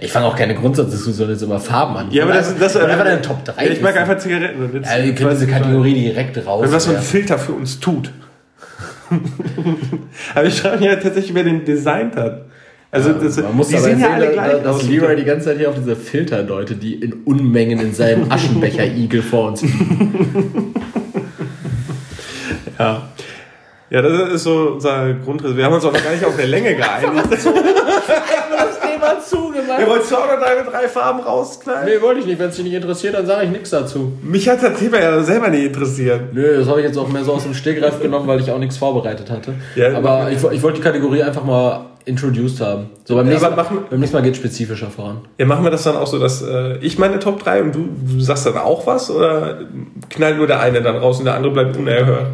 Ich 0.02 0.12
fange 0.12 0.26
auch 0.26 0.36
keine 0.36 0.56
Grundsatzdiskussion 0.56 1.30
jetzt 1.30 1.42
über 1.42 1.60
Farben 1.60 1.98
an. 1.98 2.12
Ja, 2.12 2.24
aber 2.24 2.34
das, 2.34 2.58
das, 2.58 2.74
das 2.74 2.84
einfach 2.84 3.04
deine 3.04 3.22
Top 3.22 3.44
3. 3.44 3.66
Ja, 3.66 3.72
ich 3.72 3.82
mag 3.82 3.98
einfach 3.98 4.18
Zigaretten. 4.18 4.70
Jetzt, 4.74 4.90
ja, 4.90 5.04
wir 5.04 5.16
können 5.16 5.30
diese 5.32 5.48
Kategorie 5.48 5.94
direkt 5.94 6.46
raus. 6.46 6.68
Was 6.70 6.86
so 6.86 6.92
ein 6.92 7.02
Filter 7.02 7.38
für 7.38 7.54
uns 7.54 7.80
tut. 7.80 8.12
aber 10.36 10.46
ich 10.46 10.64
mich 10.64 10.82
ja 10.82 10.96
tatsächlich, 10.96 11.34
wer 11.34 11.44
den 11.44 11.66
designt 11.66 12.16
hat. 12.16 12.46
Also 12.92 13.14
das, 13.14 13.38
man 13.38 13.56
muss 13.56 13.68
die 13.68 13.76
aber 13.76 13.84
sehen 13.84 14.00
ja 14.00 14.14
alle 14.14 14.32
gleich 14.32 14.64
dass 14.64 14.84
Leroy 14.84 15.16
die 15.16 15.24
ganze 15.24 15.48
Zeit 15.48 15.58
hier 15.58 15.70
auf 15.70 15.76
diese 15.76 15.96
Filter 15.96 16.42
deutet, 16.42 16.82
die 16.82 16.96
in 16.96 17.14
Unmengen 17.24 17.80
in 17.80 17.94
seinem 17.94 18.32
Aschenbecher-Igel 18.32 19.22
vor 19.22 19.50
uns 19.50 19.62
liegen. 19.62 20.74
ja. 22.80 23.10
Ja, 23.92 24.04
das 24.04 24.34
ist 24.34 24.44
so 24.44 24.74
unser 24.74 25.14
Grundriss. 25.14 25.56
Wir 25.56 25.66
haben 25.66 25.74
uns 25.74 25.84
auch 25.84 25.92
noch 25.92 26.04
gar 26.04 26.12
nicht 26.12 26.24
auf 26.24 26.36
der 26.36 26.48
Länge 26.48 26.76
geeinigt. 26.76 27.26
Thema 29.10 29.22
zugemacht. 29.22 29.80
Ja, 29.80 29.88
wolltest 29.88 30.12
du 30.12 30.16
auch 30.16 30.28
noch 30.28 30.40
deine 30.40 30.70
drei 30.70 30.88
Farben 30.88 31.20
rausknallen? 31.20 31.86
Nee, 31.86 32.02
wollte 32.02 32.22
ich 32.22 32.26
nicht. 32.26 32.40
Wenn 32.40 32.50
es 32.50 32.56
dich 32.56 32.66
nicht 32.66 32.74
interessiert, 32.74 33.14
dann 33.16 33.26
sage 33.26 33.46
ich 33.46 33.52
nichts 33.52 33.70
dazu. 33.70 34.14
Mich 34.22 34.48
hat 34.50 34.64
das 34.64 34.80
Thema 34.80 35.00
ja 35.00 35.22
selber 35.24 35.50
nicht 35.50 35.66
interessiert. 35.66 36.34
Nö, 36.34 36.58
das 36.58 36.68
habe 36.68 36.82
ich 36.82 36.88
jetzt 36.88 36.98
auch 36.98 37.08
mehr 37.08 37.24
so 37.24 37.34
aus 37.34 37.44
dem 37.44 37.54
Stegreif 37.54 38.02
genommen, 38.02 38.28
weil 38.28 38.40
ich 38.40 38.52
auch 38.52 38.60
nichts 38.60 38.78
vorbereitet 38.78 39.30
hatte. 39.30 39.54
Ja, 39.76 39.96
Aber 39.96 40.30
ich, 40.32 40.44
ich 40.44 40.64
wollte 40.64 40.78
die 40.78 40.84
Kategorie 40.84 41.24
einfach 41.24 41.44
mal 41.44 41.86
introduced 42.06 42.60
haben. 42.62 42.90
So 43.06 43.16
beim, 43.16 43.28
ja, 43.28 43.34
nächsten, 43.34 43.56
machen, 43.56 43.80
beim 43.90 44.00
nächsten 44.00 44.18
Mal 44.18 44.24
geht 44.24 44.34
es 44.34 44.40
spezifischer 44.40 44.88
voran. 44.88 45.22
Ja, 45.38 45.46
machen 45.46 45.64
wir 45.64 45.72
das 45.72 45.84
dann 45.84 45.96
auch 45.96 46.08
so, 46.08 46.18
dass 46.20 46.42
äh, 46.42 46.78
ich 46.78 46.98
meine 46.98 47.20
Top 47.20 47.44
3 47.44 47.62
und 47.64 47.76
du, 47.76 47.90
du 48.08 48.20
sagst 48.20 48.46
dann 48.46 48.58
auch 48.58 48.88
was 48.88 49.12
oder 49.12 49.60
knallt 50.10 50.38
nur 50.38 50.48
der 50.48 50.60
eine 50.60 50.82
dann 50.82 50.98
raus 50.98 51.20
und 51.20 51.26
der 51.26 51.36
andere 51.36 51.54
bleibt 51.54 51.78
unerhört? 51.78 52.28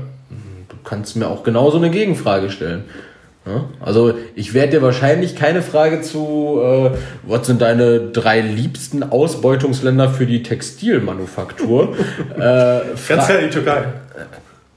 Du 0.70 0.76
kannst 0.84 1.16
mir 1.16 1.28
auch 1.28 1.44
genauso 1.44 1.78
eine 1.78 1.90
Gegenfrage 1.90 2.50
stellen. 2.50 2.86
Also 3.80 4.16
ich 4.34 4.54
werde 4.54 4.78
dir 4.78 4.82
wahrscheinlich 4.82 5.36
keine 5.36 5.62
Frage 5.62 6.02
zu, 6.02 6.60
äh, 6.64 6.92
was 7.24 7.46
sind 7.46 7.62
deine 7.62 8.00
drei 8.00 8.42
liebsten 8.42 9.04
Ausbeutungsländer 9.04 10.10
für 10.10 10.26
die 10.26 10.42
Textilmanufaktur? 10.42 11.96
äh, 12.36 12.80
Ganz 13.08 13.26
klar 13.28 13.38
die 13.44 13.50
Türkei. 13.50 13.84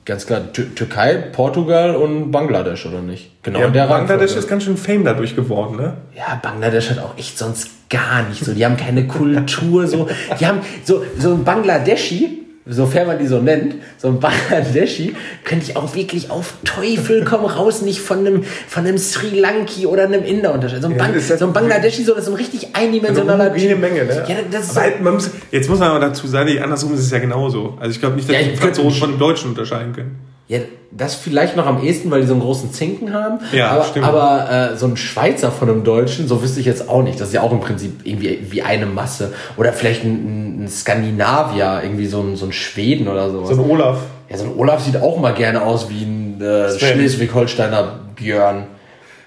Ganz 0.05 0.25
klar, 0.25 0.53
Türkei, 0.53 1.17
Portugal 1.17 1.95
und 1.95 2.31
Bangladesch, 2.31 2.87
oder 2.87 3.03
nicht? 3.03 3.43
Genau, 3.43 3.61
ja, 3.61 3.69
der 3.69 3.87
Bangladesch 3.89 4.37
ist 4.37 4.49
ganz 4.49 4.65
schön 4.65 4.79
Fame 4.79 5.05
dadurch 5.05 5.37
geworden, 5.37 5.77
ne? 5.77 5.99
Ja, 6.17 6.41
Bangladesch 6.43 6.89
hat 6.89 6.99
auch 6.99 7.19
echt 7.19 7.37
sonst 7.37 7.91
gar 7.91 8.27
nicht 8.27 8.43
so. 8.43 8.55
Die 8.55 8.65
haben 8.65 8.79
keine 8.79 9.07
Kultur, 9.07 9.87
so. 9.87 10.09
Die 10.41 10.47
haben 10.47 10.61
so, 10.83 11.05
so 11.19 11.35
ein 11.35 11.45
Bangladeschi, 11.45 12.47
sofern 12.69 13.07
man 13.07 13.19
die 13.19 13.27
so 13.27 13.41
nennt, 13.41 13.77
so 13.97 14.09
ein 14.09 14.21
Bangladeshi, 14.21 15.15
könnte 15.45 15.71
ich 15.71 15.77
auch 15.77 15.95
wirklich 15.95 16.31
auf 16.31 16.55
Teufel 16.65 17.25
komm 17.25 17.45
raus 17.45 17.83
nicht 17.83 18.01
von 18.01 18.19
einem, 18.19 18.45
von 18.45 18.87
einem 18.87 18.99
Sri 18.99 19.39
Lanki 19.39 19.87
oder 19.87 20.05
einem 20.05 20.25
Inder 20.25 20.53
unterscheiden. 20.53 20.83
So 20.83 20.89
ein, 20.89 20.97
Bang, 20.97 21.19
so 21.19 21.47
ein 21.47 21.53
Bangladeshi, 21.53 22.05
so, 22.05 22.15
das 22.15 22.25
ist 22.25 22.31
ein 22.31 22.37
richtig 22.37 22.69
eindimensionaler 22.75 23.53
Eine 23.53 23.77
Menge, 23.77 24.05
ne? 24.05 24.25
Ja, 24.29 24.37
das 24.51 24.67
ist 24.67 24.75
so 24.75 24.81
muss, 25.03 25.31
jetzt 25.51 25.69
muss 25.69 25.79
man 25.79 25.91
aber 25.91 26.01
dazu 26.01 26.27
sagen, 26.27 26.59
andersrum 26.59 26.95
ist 26.95 27.01
es 27.01 27.11
ja 27.11 27.19
genauso. 27.19 27.77
Also 27.81 27.93
ich 27.93 28.01
glaube 28.01 28.17
nicht, 28.17 28.29
dass 28.29 28.37
ja, 28.37 28.43
die 28.43 28.57
Franzosen 28.57 28.99
von 29.01 29.11
dem 29.11 29.19
Deutschen 29.19 29.51
unterscheiden 29.51 29.93
können. 29.93 30.28
Ja, 30.49 30.61
das 30.91 31.15
vielleicht 31.15 31.57
noch 31.57 31.67
am 31.67 31.83
ehesten, 31.83 32.11
weil 32.11 32.23
die 32.23 32.27
so 32.27 32.33
einen 32.33 32.41
großen 32.41 32.73
Zinken 32.73 33.13
haben. 33.13 33.41
Ja, 33.53 33.73
aber, 33.73 33.85
stimmt. 33.85 34.07
Aber 34.07 34.73
äh, 34.73 34.77
so 34.77 34.87
ein 34.87 34.97
Schweizer 34.97 35.53
von 35.53 35.69
einem 35.69 35.85
Deutschen, 35.85 36.27
so 36.27 36.43
wüsste 36.43 36.61
ich 36.61 36.67
jetzt 36.67 36.89
auch 36.89 37.03
nicht. 37.03 37.21
Das 37.21 37.29
ist 37.29 37.35
ja 37.35 37.43
auch 37.43 37.53
im 37.53 37.61
Prinzip 37.61 38.01
irgendwie 38.05 38.39
wie 38.51 38.63
eine 38.63 38.87
Masse. 38.87 39.35
Oder 39.59 39.75
vielleicht 39.75 40.05
ein, 40.05 40.65
ein 40.65 40.69
Skandinavier, 40.69 41.83
irgendwie 41.83 42.07
so 42.07 42.23
ein, 42.23 42.37
so 42.37 42.47
ein 42.47 42.53
Schweden 42.53 43.09
oder 43.09 43.31
sowas. 43.31 43.51
So 43.51 43.63
ein 43.63 43.71
Olaf. 43.71 43.99
Ja, 44.31 44.39
so 44.39 44.45
ein 44.45 44.57
Olaf 44.57 44.83
sieht 44.83 44.97
auch 44.97 45.19
mal 45.19 45.35
gerne 45.35 45.63
aus 45.63 45.91
wie 45.91 46.03
ein 46.03 46.41
äh, 46.41 46.79
Schleswig-Holsteiner 46.79 48.01
Björn. 48.17 48.65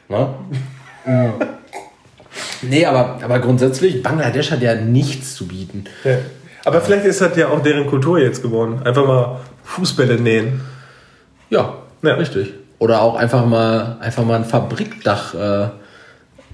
Ne? 0.09 0.27
Nee, 2.63 2.85
aber, 2.85 3.19
aber 3.23 3.39
grundsätzlich, 3.39 4.01
Bangladesch 4.01 4.49
hat 4.49 4.61
ja 4.61 4.73
nichts 4.73 5.35
zu 5.35 5.47
bieten. 5.47 5.85
Ja. 6.03 6.17
Aber 6.65 6.81
vielleicht 6.81 7.05
ist 7.05 7.21
das 7.21 7.35
ja 7.37 7.49
auch 7.49 7.61
deren 7.61 7.87
Kultur 7.87 8.19
jetzt 8.19 8.41
geworden. 8.41 8.81
Einfach 8.83 9.05
mal 9.05 9.39
Fußbälle 9.63 10.19
nähen. 10.19 10.61
Ja, 11.51 11.75
ja, 12.01 12.15
richtig. 12.15 12.53
Oder 12.79 13.03
auch 13.03 13.15
einfach 13.15 13.45
mal, 13.45 13.97
einfach 13.99 14.25
mal 14.25 14.37
ein 14.37 14.45
Fabrikdach, 14.45 15.35
äh, 15.35 15.69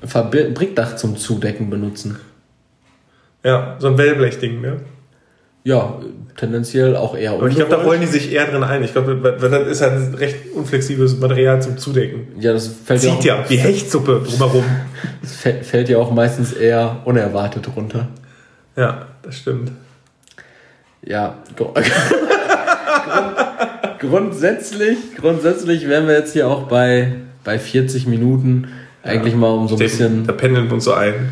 Fabrikdach 0.05 0.97
zum 0.97 1.15
Zudecken 1.15 1.69
benutzen. 1.69 2.19
Ja, 3.43 3.77
so 3.79 3.87
ein 3.87 3.97
Wellblechding, 3.97 4.59
ne? 4.59 4.81
ja, 5.67 5.99
tendenziell 6.37 6.95
auch 6.95 7.13
eher 7.13 7.33
Aber 7.33 7.47
ich 7.47 7.55
glaube, 7.55 7.71
da 7.71 7.81
rollen 7.81 7.99
die 7.99 8.07
sich 8.07 8.31
eher 8.31 8.45
drin 8.45 8.63
ein. 8.63 8.85
Ich 8.85 8.93
glaube, 8.93 9.37
das 9.37 9.67
ist 9.67 9.81
halt 9.81 9.93
ein 9.95 10.13
recht 10.13 10.53
unflexibles 10.55 11.19
Material 11.19 11.61
zum 11.61 11.77
Zudecken. 11.77 12.27
Ja, 12.39 12.53
das 12.53 12.67
fällt 12.67 13.01
Zieht 13.01 13.25
ja, 13.25 13.41
auch, 13.41 13.49
wie 13.49 13.57
Hechtsuppe 13.57 14.23
drumherum. 14.25 14.63
Das 15.21 15.33
fällt 15.67 15.89
ja 15.89 15.97
auch 15.97 16.09
meistens 16.11 16.53
eher 16.53 17.01
unerwartet 17.03 17.67
runter. 17.75 18.07
Ja, 18.77 19.07
das 19.21 19.35
stimmt. 19.35 19.73
Ja, 21.05 21.35
grundsätzlich, 24.07 24.97
grundsätzlich 25.19 25.87
wären 25.87 26.07
wir 26.07 26.15
jetzt 26.15 26.33
hier 26.33 26.47
auch 26.47 26.63
bei, 26.63 27.13
bei 27.43 27.59
40 27.59 28.07
Minuten 28.07 28.67
eigentlich 29.03 29.33
ja, 29.33 29.39
mal 29.39 29.51
um 29.51 29.67
so 29.67 29.75
ein 29.75 29.79
bisschen. 29.79 30.25
Da 30.25 30.33
pendeln 30.33 30.67
wir 30.67 30.73
uns 30.73 30.83
so 30.83 30.93
ein. 30.93 31.31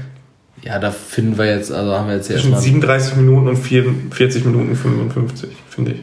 Ja, 0.62 0.80
da 0.80 0.90
finden 0.92 1.38
wir 1.38 1.46
jetzt, 1.46 1.72
also 1.72 1.92
haben 1.92 2.08
wir 2.08 2.16
jetzt 2.16 2.28
Zwischen 2.28 2.58
37 2.58 3.18
Minuten 3.18 3.48
und 3.50 3.58
44 3.58 4.46
Minuten 4.46 4.76
55, 4.76 5.50
finde 5.70 5.92
ich. 5.92 6.00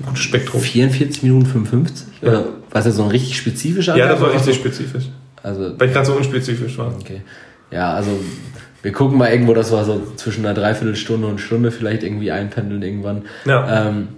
Ein 0.00 0.06
gutes 0.06 0.20
Spektrum. 0.20 0.60
44 0.60 1.22
Minuten 1.22 1.46
55? 1.46 2.06
Ja. 2.20 2.28
Oder 2.28 2.44
war 2.70 2.82
das 2.82 2.94
so 2.94 3.02
ein 3.02 3.10
richtig 3.10 3.36
spezifischer 3.36 3.96
Ja, 3.96 4.08
das 4.08 4.20
war 4.20 4.34
richtig 4.34 4.56
spezifisch. 4.56 5.04
Also, 5.42 5.72
Weil 5.78 5.88
ich 5.88 5.94
gerade 5.94 6.06
so 6.06 6.14
unspezifisch 6.14 6.76
war. 6.78 6.94
Okay. 7.00 7.22
Ja, 7.70 7.92
also 7.94 8.10
wir 8.82 8.92
gucken 8.92 9.18
mal 9.18 9.30
irgendwo, 9.30 9.54
dass 9.54 9.72
wir 9.72 9.84
so 9.84 10.02
zwischen 10.16 10.44
einer 10.44 10.54
Dreiviertelstunde 10.54 11.26
und 11.26 11.40
Stunde 11.40 11.70
vielleicht 11.70 12.02
irgendwie 12.02 12.30
einpendeln 12.30 12.82
irgendwann. 12.82 13.22
Ja. 13.44 13.88
Ähm, 13.88 14.08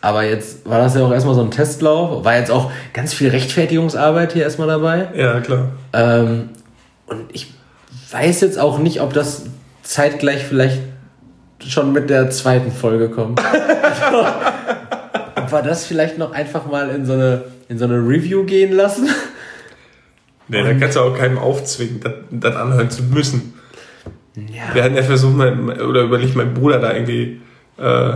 aber 0.00 0.24
jetzt 0.24 0.68
war 0.68 0.78
das 0.78 0.94
ja 0.94 1.04
auch 1.04 1.12
erstmal 1.12 1.34
so 1.34 1.42
ein 1.42 1.50
Testlauf. 1.50 2.24
War 2.24 2.36
jetzt 2.36 2.50
auch 2.50 2.70
ganz 2.92 3.12
viel 3.12 3.30
Rechtfertigungsarbeit 3.30 4.32
hier 4.32 4.44
erstmal 4.44 4.68
dabei. 4.68 5.08
Ja, 5.14 5.40
klar. 5.40 5.70
Ähm, 5.92 6.50
und 7.06 7.24
ich 7.32 7.52
weiß 8.10 8.40
jetzt 8.42 8.58
auch 8.58 8.78
nicht, 8.78 9.00
ob 9.00 9.12
das 9.12 9.46
zeitgleich 9.82 10.44
vielleicht 10.44 10.80
schon 11.66 11.92
mit 11.92 12.10
der 12.10 12.30
zweiten 12.30 12.70
Folge 12.70 13.08
kommt. 13.08 13.40
ob 15.36 15.52
wir 15.52 15.62
das 15.62 15.86
vielleicht 15.86 16.18
noch 16.18 16.32
einfach 16.32 16.66
mal 16.66 16.90
in 16.90 17.04
so 17.04 17.14
eine, 17.14 17.44
in 17.68 17.78
so 17.78 17.84
eine 17.84 17.96
Review 17.96 18.44
gehen 18.44 18.72
lassen. 18.72 19.08
Nee, 20.48 20.62
da 20.62 20.72
kannst 20.74 20.96
du 20.96 21.00
auch 21.00 21.16
keinem 21.16 21.38
aufzwingen, 21.38 22.00
das, 22.00 22.12
das 22.30 22.56
anhören 22.56 22.90
zu 22.90 23.02
müssen. 23.02 23.54
Ja. 24.34 24.74
Wir 24.74 24.84
hatten 24.84 24.94
ja 24.94 25.02
versucht, 25.02 25.36
mein, 25.36 25.68
oder 25.80 26.02
überlegt, 26.02 26.36
mein 26.36 26.54
Bruder 26.54 26.78
da 26.78 26.92
irgendwie, 26.94 27.40
äh, 27.76 28.12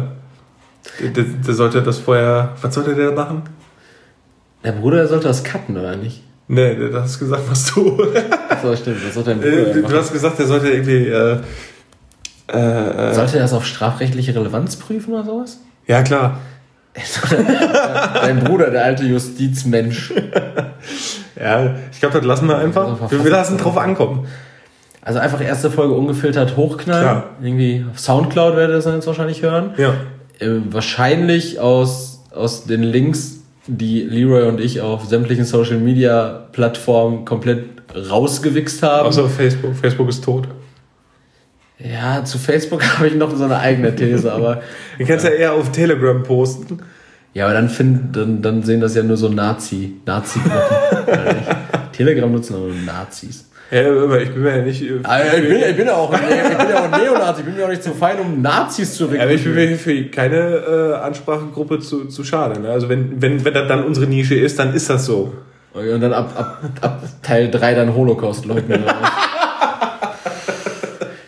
der, 1.01 1.25
der, 1.25 1.55
sollte 1.55 1.83
das 1.83 1.99
vorher, 1.99 2.55
was 2.61 2.75
sollte 2.75 2.95
der 2.95 3.13
machen? 3.13 3.43
Der 4.65 4.73
Bruder 4.73 5.07
sollte 5.07 5.29
das 5.29 5.45
cutten, 5.45 5.77
oder 5.77 5.97
nicht? 5.97 6.23
Nee, 6.49 6.75
du 6.75 7.01
hast 7.01 7.19
gesagt, 7.19 7.43
was 7.49 7.73
du. 7.73 7.99
Achso, 8.49 8.77
stimmt, 8.77 8.99
das 9.07 9.15
sollte 9.15 9.31
dein 9.31 9.41
Bruder 9.41 9.89
Du 9.89 9.97
hast 9.97 10.13
gesagt, 10.13 10.39
der 10.39 10.47
sollte 10.47 10.69
irgendwie. 10.69 11.09
Äh, 11.09 11.39
äh, 12.53 13.11
äh, 13.11 13.15
sollte 13.15 13.37
er 13.37 13.43
das 13.43 13.53
auf 13.53 13.65
strafrechtliche 13.65 14.35
Relevanz 14.35 14.77
prüfen 14.77 15.15
oder 15.15 15.25
sowas? 15.25 15.61
Ja, 15.87 16.03
klar. 16.03 16.39
dein 18.15 18.41
Bruder, 18.41 18.71
der 18.71 18.85
alte 18.85 19.05
Justizmensch. 19.05 20.13
ja, 21.41 21.75
ich 21.91 22.01
glaube, 22.01 22.19
das 22.19 22.25
lassen 22.25 22.49
wir 22.49 22.59
einfach. 22.59 23.01
Also 23.01 23.25
wir 23.25 23.31
lassen 23.31 23.57
drauf 23.57 23.79
ankommen. 23.79 24.27
Also 25.01 25.19
einfach 25.19 25.41
erste 25.41 25.71
Folge 25.71 25.95
ungefiltert 25.95 26.57
hochknallen. 26.57 27.03
Klar. 27.03 27.25
Irgendwie 27.43 27.85
auf 27.91 27.99
Soundcloud 27.99 28.57
werdet 28.57 28.71
ihr 28.71 28.77
das 28.77 28.85
dann 28.85 28.95
jetzt 28.95 29.07
wahrscheinlich 29.07 29.43
hören. 29.43 29.75
Ja. 29.77 29.95
Äh, 30.43 30.73
wahrscheinlich 30.73 31.61
aus, 31.61 32.25
aus 32.35 32.65
den 32.65 32.83
Links 32.83 33.39
die 33.67 34.03
Leroy 34.03 34.49
und 34.49 34.61
ich 34.61 34.81
auf 34.81 35.05
sämtlichen 35.05 35.45
Social 35.45 35.79
Media 35.79 36.49
Plattformen 36.53 37.25
komplett 37.25 37.65
rausgewichst 37.95 38.83
haben. 38.83 39.09
Außer 39.09 39.29
Facebook. 39.29 39.77
Facebook 39.77 40.09
ist 40.09 40.25
tot. 40.25 40.49
Ja, 41.79 42.25
zu 42.25 42.39
Facebook 42.39 42.83
habe 42.99 43.09
ich 43.09 43.15
noch 43.15 43.35
so 43.37 43.45
eine 43.45 43.59
eigene 43.59 43.95
These, 43.95 44.33
aber. 44.33 44.63
Du 44.99 45.07
kannst 45.07 45.25
ja. 45.25 45.31
ja 45.31 45.37
eher 45.37 45.53
auf 45.55 45.73
Telegram 45.73 46.23
posten. 46.23 46.81
Ja, 47.35 47.47
aber 47.47 47.55
dann, 47.55 47.69
find, 47.71 48.15
dann, 48.15 48.43
dann 48.43 48.63
sehen 48.63 48.81
das 48.81 48.95
ja 48.95 49.03
nur 49.03 49.17
so 49.17 49.29
Nazi, 49.29 49.95
Nazi-Gruppen. 50.05 51.47
Telegram 51.93 52.31
nutzen 52.31 52.57
aber 52.57 52.67
nur 52.67 52.83
Nazis. 52.85 53.47
Ja, 53.73 53.89
aber 53.91 54.21
ich 54.21 54.31
bin 54.31 54.43
mir 54.43 54.59
ja 54.59 54.63
nicht. 54.63 54.85
Also 55.03 55.37
ich, 55.39 55.49
bin, 55.49 55.57
ich 55.57 55.77
bin 55.77 55.87
ja 55.87 55.95
auch, 55.95 56.13
ich 56.13 56.21
bin 56.21 56.69
ja 56.69 56.85
auch 56.85 56.91
Neonazi, 56.91 57.41
ich 57.41 57.47
bin 57.47 57.57
mir 57.57 57.65
auch 57.65 57.71
nicht 57.71 57.83
zu 57.83 57.95
fein, 57.95 58.19
um 58.21 58.43
Nazis 58.43 58.95
zu 58.95 59.05
rekrutieren. 59.05 59.23
Aber 59.23 59.35
ich 59.35 59.45
bin 59.45 59.55
mir 59.55 59.79
für 59.79 60.05
keine 60.11 60.37
äh, 60.37 60.95
Ansprachegruppe 60.97 61.79
zu, 61.81 62.05
zu 62.05 62.23
schade. 62.23 62.61
Ne? 62.61 62.69
Also 62.69 62.91
wenn, 62.91 63.23
wenn, 63.23 63.43
wenn 63.43 63.55
das 63.55 63.67
dann 63.69 63.85
unsere 63.85 64.07
Nische 64.07 64.35
ist, 64.35 64.59
dann 64.59 64.75
ist 64.75 64.91
das 64.91 65.07
so. 65.07 65.33
Und 65.73 66.01
dann 66.03 66.13
ab, 66.13 66.35
ab, 66.37 66.63
ab 66.83 67.03
Teil 67.23 67.51
3 67.51 67.75
dann 67.75 67.95
Holocaust-Leugner. 67.95 68.79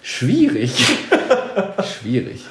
Schwierig. 0.03 0.85
Schwierig. 1.99 2.45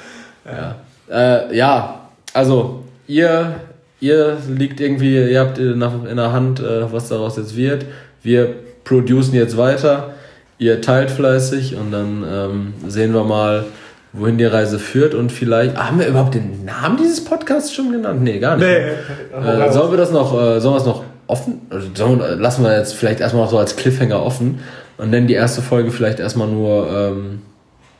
Ja. 0.44 0.74
Äh, 1.08 1.56
ja, 1.56 2.08
also 2.32 2.82
ihr, 3.06 3.60
ihr 4.00 4.38
liegt 4.48 4.80
irgendwie, 4.80 5.30
ihr 5.30 5.38
habt 5.38 5.58
in 5.58 5.78
der 5.78 6.32
Hand, 6.32 6.58
äh, 6.58 6.92
was 6.92 7.10
daraus 7.10 7.36
jetzt 7.36 7.56
wird. 7.56 7.86
Wir 8.24 8.56
producen 8.84 9.34
jetzt 9.34 9.56
weiter, 9.56 10.14
ihr 10.58 10.80
teilt 10.80 11.10
fleißig 11.10 11.76
und 11.76 11.90
dann 11.90 12.24
ähm, 12.28 12.74
sehen 12.86 13.12
wir 13.12 13.24
mal, 13.24 13.64
wohin 14.12 14.38
die 14.38 14.44
Reise 14.44 14.78
führt 14.78 15.14
und 15.14 15.32
vielleicht. 15.32 15.76
Ah, 15.76 15.88
haben 15.88 15.98
wir 15.98 16.06
überhaupt 16.06 16.34
den 16.34 16.64
Namen 16.64 16.96
dieses 16.96 17.24
Podcasts 17.24 17.74
schon 17.74 17.92
genannt? 17.92 18.22
Nee, 18.22 18.38
gar 18.38 18.56
nicht. 18.56 18.66
Nee. 18.66 19.66
Äh, 19.66 19.72
sollen 19.72 19.90
wir 19.90 19.98
das 19.98 20.12
noch, 20.12 20.32
äh, 20.32 20.60
sollen 20.60 20.74
wir 20.74 20.78
es 20.78 20.86
noch 20.86 21.02
offen? 21.26 21.62
Also, 21.70 21.88
lassen 22.36 22.64
wir 22.64 22.76
jetzt 22.78 22.94
vielleicht 22.94 23.20
erstmal 23.20 23.44
noch 23.44 23.50
so 23.50 23.58
als 23.58 23.76
Cliffhanger 23.76 24.22
offen 24.22 24.60
und 24.98 25.10
nennen 25.10 25.26
die 25.26 25.34
erste 25.34 25.62
Folge 25.62 25.90
vielleicht 25.90 26.20
erstmal 26.20 26.48
nur 26.48 26.88
ähm, 26.90 27.42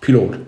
Pilot. 0.01 0.39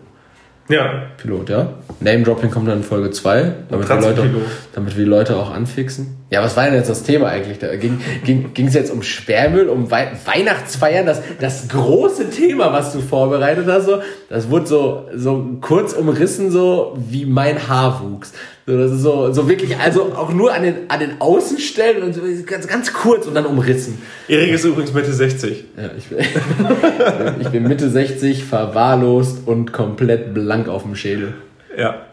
Ja. 0.68 1.02
Pilot, 1.16 1.48
ja. 1.48 1.74
Name-Dropping 2.00 2.50
kommt 2.50 2.68
dann 2.68 2.78
in 2.78 2.84
Folge 2.84 3.10
2, 3.10 3.52
damit, 3.68 3.88
wir 3.88 4.00
Leute, 4.00 4.30
damit 4.74 4.96
wir 4.96 5.04
die 5.04 5.10
Leute 5.10 5.36
auch 5.36 5.52
anfixen. 5.52 6.16
Ja, 6.28 6.42
was 6.42 6.56
war 6.56 6.64
denn 6.64 6.74
jetzt 6.74 6.90
das 6.90 7.04
Thema 7.04 7.28
eigentlich? 7.28 7.60
Da 7.60 7.76
ging 7.76 8.00
ging 8.24 8.52
ging, 8.52 8.66
es 8.66 8.74
jetzt 8.74 8.90
um 8.90 9.02
Sperrmüll, 9.02 9.68
um 9.68 9.92
Wei 9.92 10.10
Weihnachtsfeiern, 10.24 11.06
das, 11.06 11.22
das 11.38 11.68
große 11.68 12.30
Thema, 12.30 12.72
was 12.72 12.92
du 12.92 13.00
vorbereitet 13.00 13.66
hast. 13.68 13.86
So, 13.86 14.00
das 14.28 14.50
wurde 14.50 14.66
so, 14.66 15.04
so 15.14 15.58
kurz 15.60 15.92
umrissen, 15.92 16.50
so 16.50 16.98
wie 16.98 17.26
mein 17.26 17.68
Haarwuchs. 17.68 18.32
So, 18.66 18.76
das 18.76 18.90
ist 18.90 19.02
so, 19.02 19.32
so 19.32 19.48
wirklich, 19.48 19.76
also 19.78 20.14
auch 20.16 20.32
nur 20.32 20.52
an 20.52 20.64
den, 20.64 20.74
an 20.90 20.98
den 20.98 21.20
Außenstellen 21.20 22.02
und 22.02 22.12
so 22.12 22.22
ganz, 22.44 22.66
ganz 22.66 22.92
kurz 22.92 23.28
und 23.28 23.34
dann 23.34 23.46
umrissen. 23.46 24.02
Erik 24.26 24.52
ist 24.52 24.64
übrigens 24.64 24.92
Mitte 24.92 25.12
60. 25.12 25.64
Ja, 25.76 25.90
ich 25.96 26.06
bin, 26.06 26.18
ich 27.40 27.48
bin 27.50 27.62
Mitte 27.68 27.88
60, 27.88 28.44
verwahrlost 28.44 29.46
und 29.46 29.72
komplett 29.72 30.34
blank 30.34 30.66
auf 30.66 30.82
dem 30.82 30.96
Schädel. 30.96 31.34
Ja. 31.78 32.06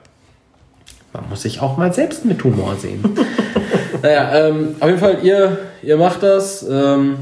Man 1.14 1.30
muss 1.30 1.42
sich 1.42 1.62
auch 1.62 1.78
mal 1.78 1.92
selbst 1.92 2.26
mit 2.26 2.44
Humor 2.44 2.76
sehen. 2.76 3.04
Naja, 4.04 4.48
ähm, 4.48 4.76
auf 4.80 4.88
jeden 4.88 5.00
Fall, 5.00 5.18
ihr, 5.24 5.58
ihr 5.82 5.98
macht 5.98 6.22
das. 6.24 6.64
Ähm, 6.70 7.16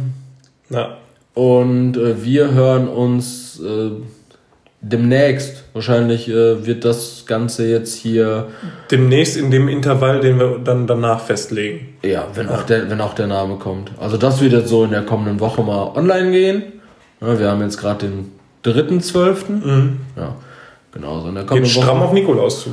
ja. 0.70 0.98
Und 1.36 1.96
äh, 1.96 2.24
wir 2.24 2.52
hören 2.52 2.88
uns 2.88 3.62
äh, 3.62 3.92
demnächst. 4.82 5.64
Wahrscheinlich 5.74 6.28
äh, 6.28 6.66
wird 6.66 6.84
das 6.84 7.26
Ganze 7.28 7.68
jetzt 7.68 7.96
hier. 7.96 8.48
Demnächst 8.90 9.38
in 9.38 9.52
dem 9.52 9.68
Intervall, 9.68 10.22
den 10.22 10.40
wir 10.40 10.58
dann 10.58 10.88
danach 10.88 11.22
festlegen. 11.22 11.98
Ja, 12.04 12.26
wenn, 12.34 12.48
ja. 12.48 12.56
Auch, 12.56 12.64
der, 12.64 12.90
wenn 12.90 13.00
auch 13.00 13.14
der 13.14 13.28
Name 13.28 13.58
kommt. 13.58 13.92
Also 14.00 14.18
das 14.18 14.42
wird 14.42 14.54
jetzt 14.54 14.70
so 14.70 14.84
in 14.84 14.92
der 14.92 15.04
kommenden 15.04 15.40
Woche 15.40 15.62
mal 15.62 15.92
online 15.96 16.32
gehen. 16.32 16.64
Ja, 17.22 17.40
wir 17.40 17.48
haben 17.48 17.62
jetzt 17.62 17.78
gerade 17.78 18.08
den 18.08 18.32
3.12. 18.66 19.50
Mhm. 19.50 19.98
Ja, 20.18 20.36
genau 20.92 21.22
so. 21.22 21.30
In 21.30 21.36
der 21.36 21.46
kommenden 21.46 21.72
Geht 21.72 21.82
stramm 21.82 22.02
auf 22.02 22.12
Nikolaus 22.12 22.64
zu. 22.64 22.72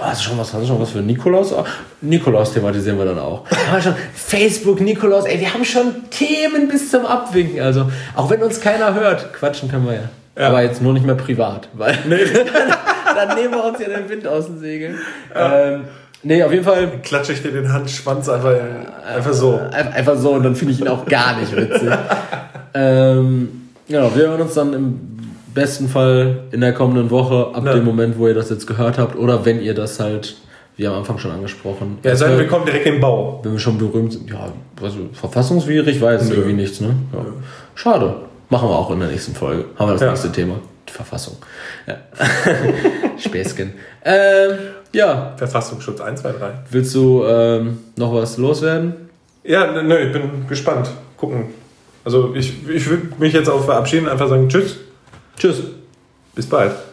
Hast 0.00 0.20
du 0.20 0.28
schon 0.28 0.38
was, 0.38 0.52
hast 0.52 0.62
du 0.62 0.66
schon 0.66 0.80
was 0.80 0.90
für 0.90 0.98
Nikolaus? 0.98 1.54
Nikolaus 2.02 2.52
thematisieren 2.52 2.98
wir 2.98 3.06
dann 3.06 3.18
auch. 3.18 3.44
Aber 3.70 3.80
schon 3.80 3.94
Facebook, 4.14 4.80
Nikolaus, 4.80 5.24
ey, 5.24 5.40
wir 5.40 5.52
haben 5.52 5.64
schon 5.64 6.10
Themen 6.10 6.68
bis 6.68 6.90
zum 6.90 7.06
Abwinken. 7.06 7.60
Also, 7.60 7.90
auch 8.14 8.28
wenn 8.28 8.42
uns 8.42 8.60
keiner 8.60 8.94
hört, 8.94 9.32
quatschen 9.32 9.70
können 9.70 9.86
wir 9.86 9.94
ja. 9.94 10.08
Ja. 10.36 10.48
Aber 10.48 10.62
jetzt 10.62 10.82
nur 10.82 10.92
nicht 10.92 11.04
mehr 11.04 11.14
privat, 11.14 11.68
weil 11.72 11.98
nee. 12.08 12.18
dann, 12.24 13.26
dann, 13.28 13.36
nehmen 13.36 13.54
wir 13.54 13.64
uns 13.64 13.78
ja 13.80 13.88
den 13.88 14.08
Wind 14.08 14.26
aus 14.26 14.46
den 14.46 14.58
Segeln. 14.58 14.96
Ja. 15.34 15.58
Ähm, 15.58 15.84
nee, 16.22 16.42
auf 16.42 16.52
jeden 16.52 16.64
Fall. 16.64 17.00
Klatsche 17.02 17.32
ich 17.32 17.42
dir 17.42 17.50
den 17.50 17.72
Handschwanz 17.72 18.28
einfach, 18.28 18.54
einfach 19.06 19.32
so. 19.32 19.60
Einfach 19.72 20.16
so 20.16 20.32
und 20.32 20.42
dann 20.42 20.56
finde 20.56 20.74
ich 20.74 20.80
ihn 20.80 20.88
auch 20.88 21.06
gar 21.06 21.38
nicht 21.38 21.54
witzig. 21.56 21.90
ähm, 22.74 23.70
genau, 23.88 24.14
wir 24.14 24.28
hören 24.28 24.40
uns 24.42 24.54
dann 24.54 24.72
im 24.72 25.19
besten 25.54 25.88
Fall 25.88 26.44
in 26.52 26.60
der 26.60 26.72
kommenden 26.72 27.10
Woche, 27.10 27.54
ab 27.54 27.64
ja. 27.64 27.74
dem 27.74 27.84
Moment, 27.84 28.18
wo 28.18 28.28
ihr 28.28 28.34
das 28.34 28.50
jetzt 28.50 28.66
gehört 28.66 28.98
habt, 28.98 29.16
oder 29.16 29.44
wenn 29.44 29.60
ihr 29.60 29.74
das 29.74 30.00
halt, 30.00 30.36
wie 30.76 30.86
am 30.86 30.94
Anfang 30.94 31.18
schon 31.18 31.30
angesprochen. 31.30 31.98
Ja, 32.02 32.16
seid 32.16 32.38
wir 32.38 32.46
kommen 32.46 32.64
direkt 32.64 32.86
in 32.86 32.94
den 32.94 33.00
Bau. 33.00 33.40
Wenn 33.42 33.52
wir 33.52 33.58
schon 33.58 33.78
berühmt 33.78 34.12
sind. 34.12 34.30
Ja, 34.30 34.52
also, 34.82 34.98
verfassungswidrig 35.12 36.00
weiß 36.00 36.22
es 36.22 36.30
irgendwie 36.30 36.54
nichts, 36.54 36.80
ne? 36.80 36.94
Ja. 37.12 37.24
Schade. 37.74 38.14
Machen 38.48 38.68
wir 38.68 38.76
auch 38.76 38.90
in 38.90 39.00
der 39.00 39.08
nächsten 39.08 39.34
Folge. 39.34 39.66
Haben 39.76 39.88
wir 39.88 39.92
das 39.92 40.02
ja. 40.02 40.10
nächste 40.10 40.32
Thema. 40.32 40.56
Die 40.88 40.92
Verfassung. 40.92 41.36
Ja. 41.86 41.98
Späßchen. 43.18 43.72
Ähm, 44.04 44.58
ja. 44.92 45.34
Verfassungsschutz 45.36 46.00
1, 46.00 46.20
2, 46.20 46.32
3. 46.32 46.52
Willst 46.70 46.94
du 46.94 47.24
ähm, 47.24 47.78
noch 47.96 48.12
was 48.12 48.38
loswerden? 48.38 48.94
Ja, 49.44 49.82
nö, 49.82 49.96
ich 49.98 50.12
bin 50.12 50.46
gespannt. 50.48 50.90
Gucken. 51.16 51.46
Also 52.04 52.34
ich, 52.34 52.68
ich 52.68 52.88
würde 52.88 53.08
mich 53.18 53.32
jetzt 53.32 53.48
auch 53.48 53.64
verabschieden, 53.64 54.08
einfach 54.08 54.28
sagen 54.28 54.48
Tschüss. 54.48 54.78
Tschüss. 55.40 55.62
Bis 56.34 56.46
bald. 56.46 56.89